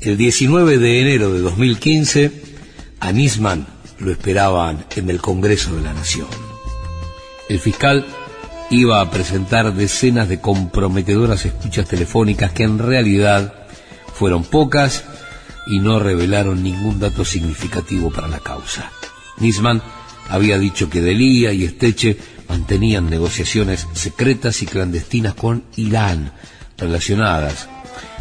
El 0.00 0.16
19 0.16 0.78
de 0.78 1.00
enero 1.02 1.30
de 1.30 1.40
2015, 1.40 2.32
a 3.00 3.12
Nisman 3.12 3.66
lo 3.98 4.12
esperaban 4.12 4.86
en 4.96 5.10
el 5.10 5.20
Congreso 5.20 5.76
de 5.76 5.82
la 5.82 5.92
Nación. 5.92 6.28
El 7.50 7.60
fiscal 7.60 8.06
iba 8.70 9.02
a 9.02 9.10
presentar 9.10 9.74
decenas 9.74 10.26
de 10.26 10.40
comprometedoras 10.40 11.44
escuchas 11.44 11.86
telefónicas 11.86 12.52
que 12.52 12.62
en 12.62 12.78
realidad 12.78 13.66
fueron 14.14 14.42
pocas 14.44 15.04
y 15.66 15.80
no 15.80 15.98
revelaron 15.98 16.62
ningún 16.62 16.98
dato 16.98 17.26
significativo 17.26 18.10
para 18.10 18.28
la 18.28 18.38
causa. 18.38 18.90
Nisman 19.38 19.80
había 20.30 20.58
dicho 20.58 20.88
que 20.88 21.00
Delía 21.00 21.52
y 21.52 21.64
Esteche 21.64 22.16
mantenían 22.48 23.10
negociaciones 23.10 23.88
secretas 23.92 24.62
y 24.62 24.66
clandestinas 24.66 25.34
con 25.34 25.64
Irán 25.76 26.32
relacionadas 26.78 27.68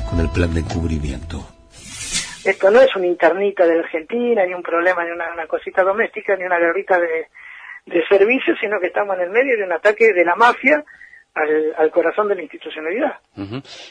con 0.09 0.19
el 0.19 0.29
plan 0.29 0.53
de 0.53 0.61
encubrimiento. 0.61 1.47
Esto 2.43 2.69
no 2.71 2.81
es 2.81 2.93
un 2.95 3.05
internito 3.05 3.65
de 3.65 3.79
Argentina, 3.79 4.45
ni 4.45 4.53
un 4.53 4.63
problema, 4.63 5.05
ni 5.05 5.11
una, 5.11 5.47
cosita 5.47 5.81
doméstica, 5.83 6.35
ni 6.35 6.43
una 6.43 6.59
guerrita 6.59 6.99
de, 6.99 7.27
de 7.85 8.05
servicios, 8.07 8.57
sino 8.59 8.79
que 8.81 8.87
estamos 8.87 9.15
en 9.17 9.23
el 9.23 9.29
medio 9.29 9.57
de 9.57 9.63
un 9.63 9.71
ataque 9.71 10.11
de 10.13 10.25
la 10.25 10.35
mafia 10.35 10.83
al, 11.33 11.89
corazón 11.91 12.27
de 12.27 12.35
la 12.35 12.41
institucionalidad. 12.41 13.19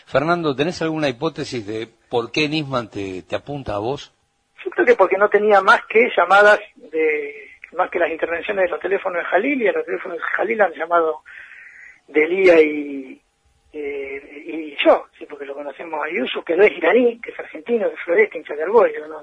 Fernando, 0.06 0.54
¿tenés 0.54 0.82
alguna 0.82 1.08
hipótesis 1.08 1.66
de 1.66 1.88
por 2.10 2.30
qué 2.30 2.48
Nisman 2.48 2.90
te 2.90 3.24
apunta 3.34 3.74
a 3.74 3.78
vos? 3.78 4.12
Yo 4.64 4.70
creo 4.70 4.86
que 4.86 4.94
porque 4.94 5.16
no 5.16 5.28
tenía 5.28 5.60
más 5.60 5.80
que 5.88 6.08
llamadas 6.16 6.60
de 6.92 7.50
más 7.72 7.90
que 7.90 7.98
las 7.98 8.10
intervenciones 8.10 8.64
de 8.64 8.70
los 8.70 8.80
teléfonos 8.80 9.22
de 9.22 9.28
Jalil 9.30 9.62
y 9.62 9.68
a 9.68 9.72
los 9.72 9.84
teléfonos 9.84 10.18
de 10.18 10.24
Jalil 10.24 10.60
han 10.60 10.72
llamado 10.74 11.22
Delía 12.06 12.60
y, 12.60 13.20
eh, 13.72 14.42
y 14.46 14.76
yo, 14.84 15.06
sí, 15.18 15.24
porque 15.24 15.46
lo 15.46 15.54
conocemos 15.54 16.04
a 16.04 16.10
Yusuf, 16.10 16.44
que 16.44 16.56
no 16.56 16.64
es 16.64 16.72
iraní, 16.72 17.18
que 17.20 17.30
es 17.30 17.38
argentino, 17.38 17.88
de 17.88 17.96
Floresta, 17.96 18.36
hincha 18.36 18.54
de 18.54 18.66
no, 18.66 19.22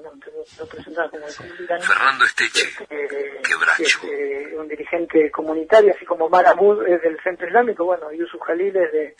lo 0.58 0.66
presentaba 0.66 1.08
como, 1.08 1.24
iraní. 1.60 1.82
Fernando 1.82 2.24
Esteche, 2.24 2.84
eh, 2.90 3.40
quebracho. 3.46 4.00
eh, 4.08 4.56
un 4.56 4.66
dirigente 4.66 5.30
comunitario, 5.30 5.92
así 5.94 6.04
como 6.04 6.28
Maramud 6.28 6.84
es 6.86 7.00
del 7.02 7.20
Centro 7.20 7.46
Islámico, 7.46 7.84
bueno, 7.84 8.10
Yusuf 8.12 8.40
Jalil 8.42 8.76
es 8.76 8.92
de, 8.92 9.16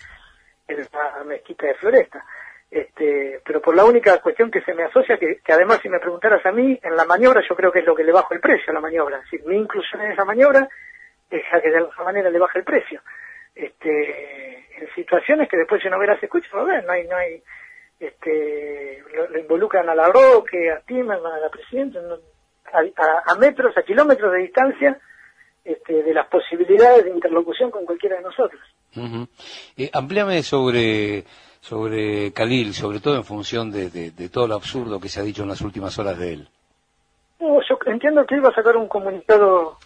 de 0.67 0.89
la 0.93 1.23
mezquita 1.25 1.67
de 1.67 1.75
Floresta. 1.75 2.25
Este, 2.71 3.41
pero 3.45 3.61
por 3.61 3.75
la 3.75 3.85
única 3.85 4.21
cuestión 4.21 4.51
que 4.51 4.61
se 4.63 4.73
me 4.75 4.85
asocia, 4.85 5.19
que, 5.19 5.41
además 5.53 5.81
si 5.83 5.89
me 5.89 5.99
preguntaras 5.99 6.45
a 6.47 6.53
mí, 6.53 6.79
en 6.83 6.97
la 6.97 7.05
maniobra 7.05 7.43
yo 7.49 7.57
creo 7.57 7.73
que 7.73 7.81
es 7.81 7.85
lo 7.85 7.97
que 7.97 8.05
le 8.05 8.13
bajo 8.13 8.33
el 8.33 8.41
precio 8.41 8.71
a 8.71 8.75
la 8.75 8.81
maniobra. 8.81 9.21
Mi 9.47 9.57
inclusión 9.57 10.01
en 10.03 10.13
esa 10.13 10.25
maniobra 10.25 10.69
es 11.31 11.43
la 11.53 11.61
que 11.61 11.71
de 11.71 11.79
alguna 11.79 12.05
manera 12.05 12.31
le 12.31 12.39
baja 12.39 12.59
el 12.59 12.65
precio. 12.65 13.01
Este, 13.55 14.79
en 14.81 14.89
situaciones 14.95 15.49
que 15.49 15.57
después 15.57 15.83
si 15.83 15.89
no 15.89 15.99
verás 15.99 16.23
escuchas, 16.23 16.53
no 16.55 16.65
no 16.65 16.93
hay, 16.93 17.07
no 17.09 17.17
hay, 17.17 17.43
este, 17.99 19.03
lo, 19.15 19.39
involucran 19.39 19.89
a 19.89 19.95
la 19.95 20.07
Roque, 20.09 20.71
a 20.71 20.81
Timerman, 20.81 21.33
a 21.33 21.39
la 21.41 21.49
Presidenta, 21.51 21.99
a, 22.73 22.79
a- 22.79 23.23
a 23.27 23.35
metros, 23.35 23.77
a 23.77 23.83
kilómetros 23.83 24.33
de 24.33 24.39
distancia, 24.39 24.99
este, 25.65 26.03
de 26.05 26.15
las 26.15 26.27
posibilidades 26.29 27.05
de 27.05 27.11
interlocución 27.11 27.71
con 27.71 27.85
cualquiera 27.85 28.17
de 28.17 28.23
nosotros. 28.23 28.61
Ujú. 28.97 29.29
Eh, 29.77 29.91
amplíame 29.93 30.43
sobre, 30.43 31.25
sobre 31.61 32.33
Khalil, 32.33 32.73
sobre 32.75 33.01
todo 33.01 33.17
en 33.17 33.25
función 33.25 33.71
de, 33.71 33.91
de- 33.91 34.11
de 34.11 34.29
todo 34.29 34.49
lo 34.49 34.55
absurdo 34.55 35.01
que 35.01 35.09
se 35.09 35.21
ha 35.21 35.23
dicho 35.23 35.43
en 35.43 35.49
las 35.51 35.61
últimas 35.61 35.99
horas 35.99 36.19
de 36.19 36.33
él. 36.35 36.49
No, 37.39 37.61
yo 37.69 37.79
entiendo 37.87 38.27
que 38.27 38.37
iba 38.37 38.49
a 38.49 38.55
sacar 38.55 38.77
un 38.77 38.89
comunicado 38.89 39.79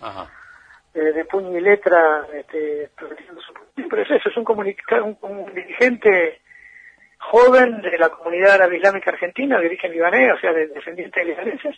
eh, 0.95 0.99
de 1.01 1.25
puño 1.25 1.57
y 1.57 1.61
letra, 1.61 2.27
este, 2.33 2.91
pero 3.89 4.03
es 4.03 4.11
eso, 4.11 4.29
es 4.29 4.37
un, 4.37 4.45
comunica- 4.45 5.03
un, 5.03 5.17
un 5.23 5.53
dirigente 5.55 6.41
joven 7.19 7.81
de 7.81 7.99
la 7.99 8.09
comunidad 8.11 8.53
árabe 8.55 8.77
islámica 8.77 9.11
argentina, 9.11 9.59
de 9.59 9.67
origen 9.67 9.93
libanés, 9.93 10.33
o 10.37 10.41
sea, 10.41 10.53
de 10.53 10.69
descendientes 10.69 11.27
libaneses, 11.27 11.77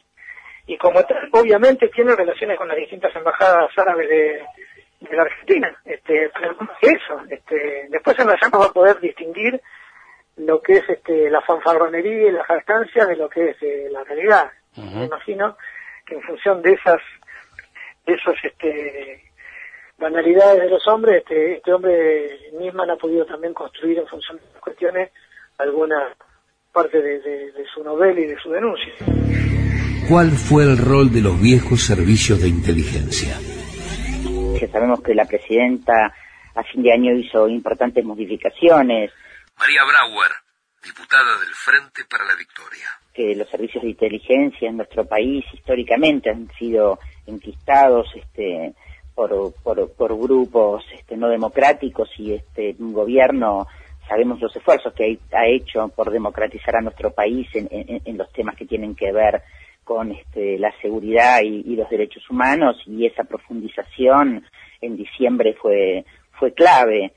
y 0.66 0.76
como 0.76 1.02
tal, 1.04 1.28
obviamente 1.32 1.88
tiene 1.88 2.14
relaciones 2.16 2.58
con 2.58 2.68
las 2.68 2.76
distintas 2.76 3.14
embajadas 3.14 3.70
árabes 3.78 4.08
de, 4.08 4.42
de 5.00 5.16
la 5.16 5.22
Argentina. 5.22 5.76
Este, 5.84 6.30
pero 6.34 6.56
eso, 6.80 7.22
este, 7.30 7.86
después 7.88 8.18
en 8.18 8.26
la 8.26 8.36
llama 8.40 8.58
va 8.58 8.66
a 8.66 8.72
poder 8.72 8.98
distinguir 9.00 9.60
lo 10.36 10.60
que 10.60 10.74
es 10.78 10.88
este, 10.88 11.30
la 11.30 11.40
fanfarronería 11.42 12.28
y 12.28 12.32
la 12.32 12.44
jactancia 12.44 13.06
de 13.06 13.16
lo 13.16 13.28
que 13.28 13.50
es 13.50 13.56
eh, 13.62 13.88
la 13.90 14.04
realidad. 14.04 14.50
Me 14.76 15.06
imagino 15.06 15.56
que 16.06 16.14
en 16.16 16.22
función 16.22 16.60
de 16.62 16.72
esas, 16.74 17.00
de 18.06 18.12
esos, 18.14 18.34
este, 18.42 19.22
banalidades 19.98 20.60
de 20.62 20.68
los 20.70 20.86
hombres, 20.88 21.18
este, 21.22 21.54
este 21.54 21.72
hombre 21.72 22.28
Nisman 22.60 22.90
ha 22.90 22.96
podido 22.96 23.24
también 23.24 23.54
construir 23.54 23.98
en 23.98 24.06
función 24.06 24.36
de 24.36 24.42
las 24.52 24.60
cuestiones 24.60 25.10
alguna 25.58 26.14
parte 26.72 27.00
de, 27.00 27.20
de- 27.20 27.52
de 27.52 27.64
su 27.74 27.82
novela 27.82 28.20
y 28.20 28.26
de 28.26 28.36
su 28.38 28.50
denuncia. 28.50 28.92
¿Cuál 30.08 30.30
fue 30.32 30.62
el 30.64 30.76
rol 30.76 31.10
de 31.10 31.22
los 31.22 31.40
viejos 31.40 31.80
servicios 31.84 32.40
de 32.42 32.48
inteligencia? 32.48 33.36
que 34.58 34.68
sabemos 34.68 35.02
que 35.02 35.14
la 35.14 35.26
presidenta 35.26 36.14
a 36.54 36.62
fin 36.62 36.82
de 36.82 36.90
año 36.90 37.12
hizo 37.14 37.46
importantes 37.46 38.02
modificaciones, 38.04 39.10
María 39.58 39.80
Brauer, 39.84 40.30
diputada 40.84 41.38
del 41.40 41.54
Frente 41.54 42.02
para 42.08 42.24
la 42.24 42.34
Victoria. 42.36 42.86
que 43.14 43.34
los 43.34 43.48
servicios 43.48 43.82
de 43.82 43.90
inteligencia 43.90 44.68
en 44.68 44.76
nuestro 44.76 45.06
país 45.06 45.42
históricamente 45.54 46.28
han 46.30 46.48
sido 46.58 46.98
enquistados 47.26 48.06
este, 48.14 48.74
por, 49.14 49.54
por, 49.62 49.90
por 49.94 50.18
grupos 50.18 50.84
este, 50.94 51.16
no 51.16 51.28
democráticos 51.30 52.10
y 52.18 52.34
este 52.34 52.76
un 52.78 52.92
gobierno 52.92 53.66
sabemos 54.06 54.38
los 54.40 54.54
esfuerzos 54.54 54.92
que 54.92 55.18
ha 55.32 55.46
hecho 55.48 55.88
por 55.88 56.10
democratizar 56.10 56.76
a 56.76 56.82
nuestro 56.82 57.10
país 57.14 57.48
en, 57.54 57.68
en- 57.70 58.02
en 58.04 58.18
los 58.18 58.30
temas 58.32 58.54
que 58.54 58.66
tienen 58.66 58.94
que 58.94 59.10
ver 59.12 59.42
con 59.82 60.12
este, 60.12 60.58
la 60.58 60.72
seguridad 60.82 61.40
y, 61.42 61.62
y 61.72 61.74
los 61.76 61.88
derechos 61.88 62.28
humanos 62.28 62.76
y 62.86 63.06
esa 63.06 63.24
profundización 63.24 64.44
en 64.82 64.96
diciembre 64.96 65.54
fue 65.54 66.04
fue 66.38 66.52
clave 66.52 67.14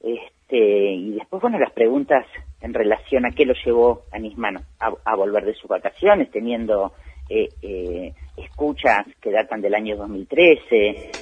este 0.00 0.32
y 0.56 1.12
después 1.12 1.42
bueno 1.42 1.58
las 1.58 1.72
preguntas 1.72 2.26
en 2.60 2.74
relación 2.74 3.26
a 3.26 3.30
qué 3.30 3.44
lo 3.44 3.54
llevó 3.64 4.02
a 4.12 4.18
Nisman 4.18 4.56
a, 4.78 4.92
a 5.04 5.16
volver 5.16 5.44
de 5.44 5.54
sus 5.54 5.68
vacaciones 5.68 6.30
teniendo 6.30 6.92
eh, 7.28 7.48
eh, 7.62 8.12
escuchas 8.36 9.06
que 9.20 9.30
datan 9.30 9.60
del 9.60 9.74
año 9.74 9.96
2013 9.96 11.12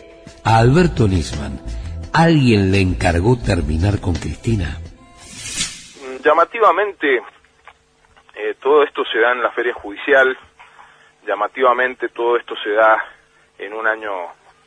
A 0.45 0.59
Alberto 0.59 1.07
Nisman, 1.07 1.61
¿alguien 2.15 2.73
le 2.73 2.81
encargó 2.81 3.37
terminar 3.37 4.01
con 4.01 4.15
Cristina? 4.15 4.79
Llamativamente, 6.25 7.17
eh, 8.37 8.55
todo 8.61 8.83
esto 8.83 9.05
se 9.05 9.19
da 9.19 9.33
en 9.33 9.43
la 9.43 9.51
feria 9.51 9.75
judicial, 9.75 10.37
llamativamente 11.27 12.09
todo 12.09 12.37
esto 12.37 12.55
se 12.63 12.71
da 12.71 13.05
en 13.59 13.73
un 13.73 13.87
año 13.87 14.11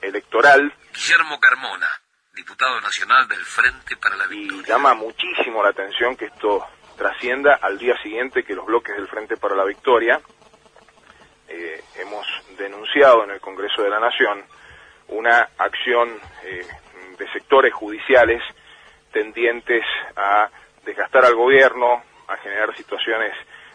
electoral. 0.02 0.72
Guillermo 0.94 1.40
Carmona, 1.40 1.88
diputado 2.34 2.80
nacional 2.80 3.28
del 3.28 3.44
Frente 3.44 3.98
para 3.98 4.16
la 4.16 4.28
Victoria. 4.28 4.62
Y 4.62 4.66
llama 4.66 4.94
muchísimo 4.94 5.62
la 5.64 5.70
atención 5.70 6.16
que 6.16 6.26
esto 6.26 6.66
trascienda 6.98 7.60
al 7.62 7.78
día 7.78 7.98
siguiente 8.02 8.44
que 8.44 8.56
los 8.56 8.66
bloques 8.66 8.96
del 8.96 9.08
Frente 9.08 9.38
para 9.38 9.56
la 9.56 9.66
Victoria 9.66 10.22
eh, 11.48 11.84
hemos 11.96 12.26
denunciado 12.58 13.24
en 13.24 13.32
el 13.32 13.42
Congreso 13.42 13.82
de 13.84 13.90
la 13.90 14.00
Nación 14.00 14.44
una 15.10 15.50
acción 15.58 16.10
eh, 16.44 16.66
de 17.18 17.32
sectores 17.34 17.74
judiciales 17.74 18.42
tendientes 19.12 19.84
a 20.16 20.50
desgastar 20.86 21.26
al 21.26 21.36
gobierno, 21.36 22.02
a 22.28 22.38
generar 22.38 22.76
situaciones 22.78 23.34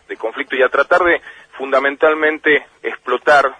de 0.09 0.17
conflicto 0.17 0.57
y 0.57 0.63
a 0.63 0.69
tratar 0.69 1.03
de 1.03 1.21
fundamentalmente 1.59 2.67
explotar 2.83 3.51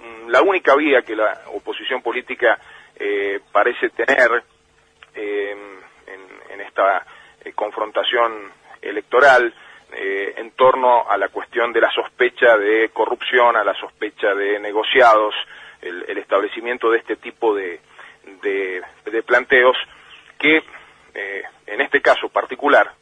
mm, 0.00 0.28
la 0.30 0.40
única 0.40 0.74
vía 0.74 1.02
que 1.02 1.14
la 1.14 1.42
oposición 1.52 2.00
política 2.00 2.58
eh, 2.98 3.40
parece 3.52 3.90
tener 3.90 4.42
eh, 5.14 5.56
en, 6.50 6.60
esta 6.60 7.06
eh, 7.44 7.52
confrontación 7.52 8.50
electoral 8.82 9.52
eh, 9.92 10.34
en 10.36 10.50
torno 10.52 11.08
a 11.08 11.16
la 11.16 11.28
cuestión 11.28 11.72
de 11.72 11.80
la 11.80 11.90
sospecha 11.90 12.56
de 12.56 12.90
corrupción, 12.90 13.56
a 13.56 13.64
la 13.64 13.74
sospecha 13.74 14.34
de 14.34 14.58
negociados, 14.58 15.34
el, 15.82 16.18
establecimiento 16.18 16.90
de 16.90 16.98
este 16.98 17.16
tipo 17.16 17.54
de, 17.54 17.80
de, 18.42 18.82
planteos 19.22 19.76
que 20.38 20.62
en 21.66 21.80
este 21.80 22.00
caso 22.02 22.28
particular 22.28 22.92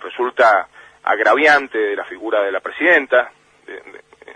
resulta 0.00 0.68
agraviante 1.04 1.78
de 1.78 1.96
la 1.96 2.04
figura 2.04 2.42
de 2.42 2.52
la 2.52 2.60
presidenta 2.60 3.30
de- 3.66 3.82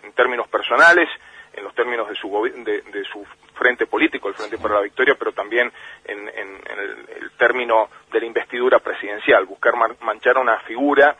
en 0.03 0.12
términos 0.12 0.49
personales, 0.49 1.09
en 1.53 1.64
los 1.64 1.74
términos 1.74 2.09
de 2.09 2.14
su, 2.14 2.31
de, 2.64 2.83
de 2.83 3.05
su 3.05 3.26
frente 3.61 3.85
político, 3.87 4.29
el 4.29 4.35
Frente 4.35 4.57
para 4.57 4.77
la 4.77 4.81
Victoria, 4.81 5.15
pero 5.19 5.33
también 5.33 5.71
en, 6.07 6.29
el, 6.29 7.31
término 7.37 7.89
de 8.11 8.21
la 8.21 8.27
investidura 8.27 8.79
presidencial, 8.79 9.45
buscar 9.45 9.77
man- 9.77 9.97
manchar 10.01 10.39
una 10.39 10.59
figura 10.61 11.15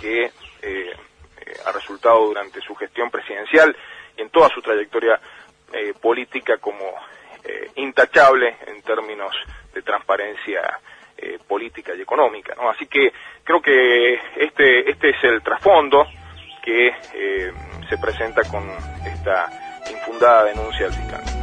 que 0.00 0.24
eh, 0.24 0.30
eh, 0.62 0.94
ha 1.66 1.72
resultado 1.72 2.26
durante 2.26 2.60
su 2.60 2.74
gestión 2.76 3.10
presidencial 3.10 3.76
y 4.16 4.22
en 4.22 4.30
toda 4.30 4.48
su 4.50 4.60
trayectoria 4.62 5.18
eh, 5.72 5.92
política 6.00 6.58
como 6.58 6.84
intachable 7.76 8.56
en 8.66 8.80
términos 8.82 9.34
de 9.74 9.82
transparencia 9.82 10.62
política 11.46 11.92
y 11.94 12.00
económica. 12.00 12.54
Así 12.70 12.86
que 12.86 13.12
creo 13.44 13.60
que 13.60 14.14
este, 14.36 14.90
este 14.90 15.10
es 15.10 15.24
el 15.24 15.42
trasfondo 15.42 16.06
que 16.64 16.90
se 17.88 17.98
presenta 17.98 18.40
con 18.50 18.64
esta 19.06 19.50
infundada 19.90 20.44
denuncia 20.44 20.86
al 20.86 20.92
fiscal. 20.94 21.33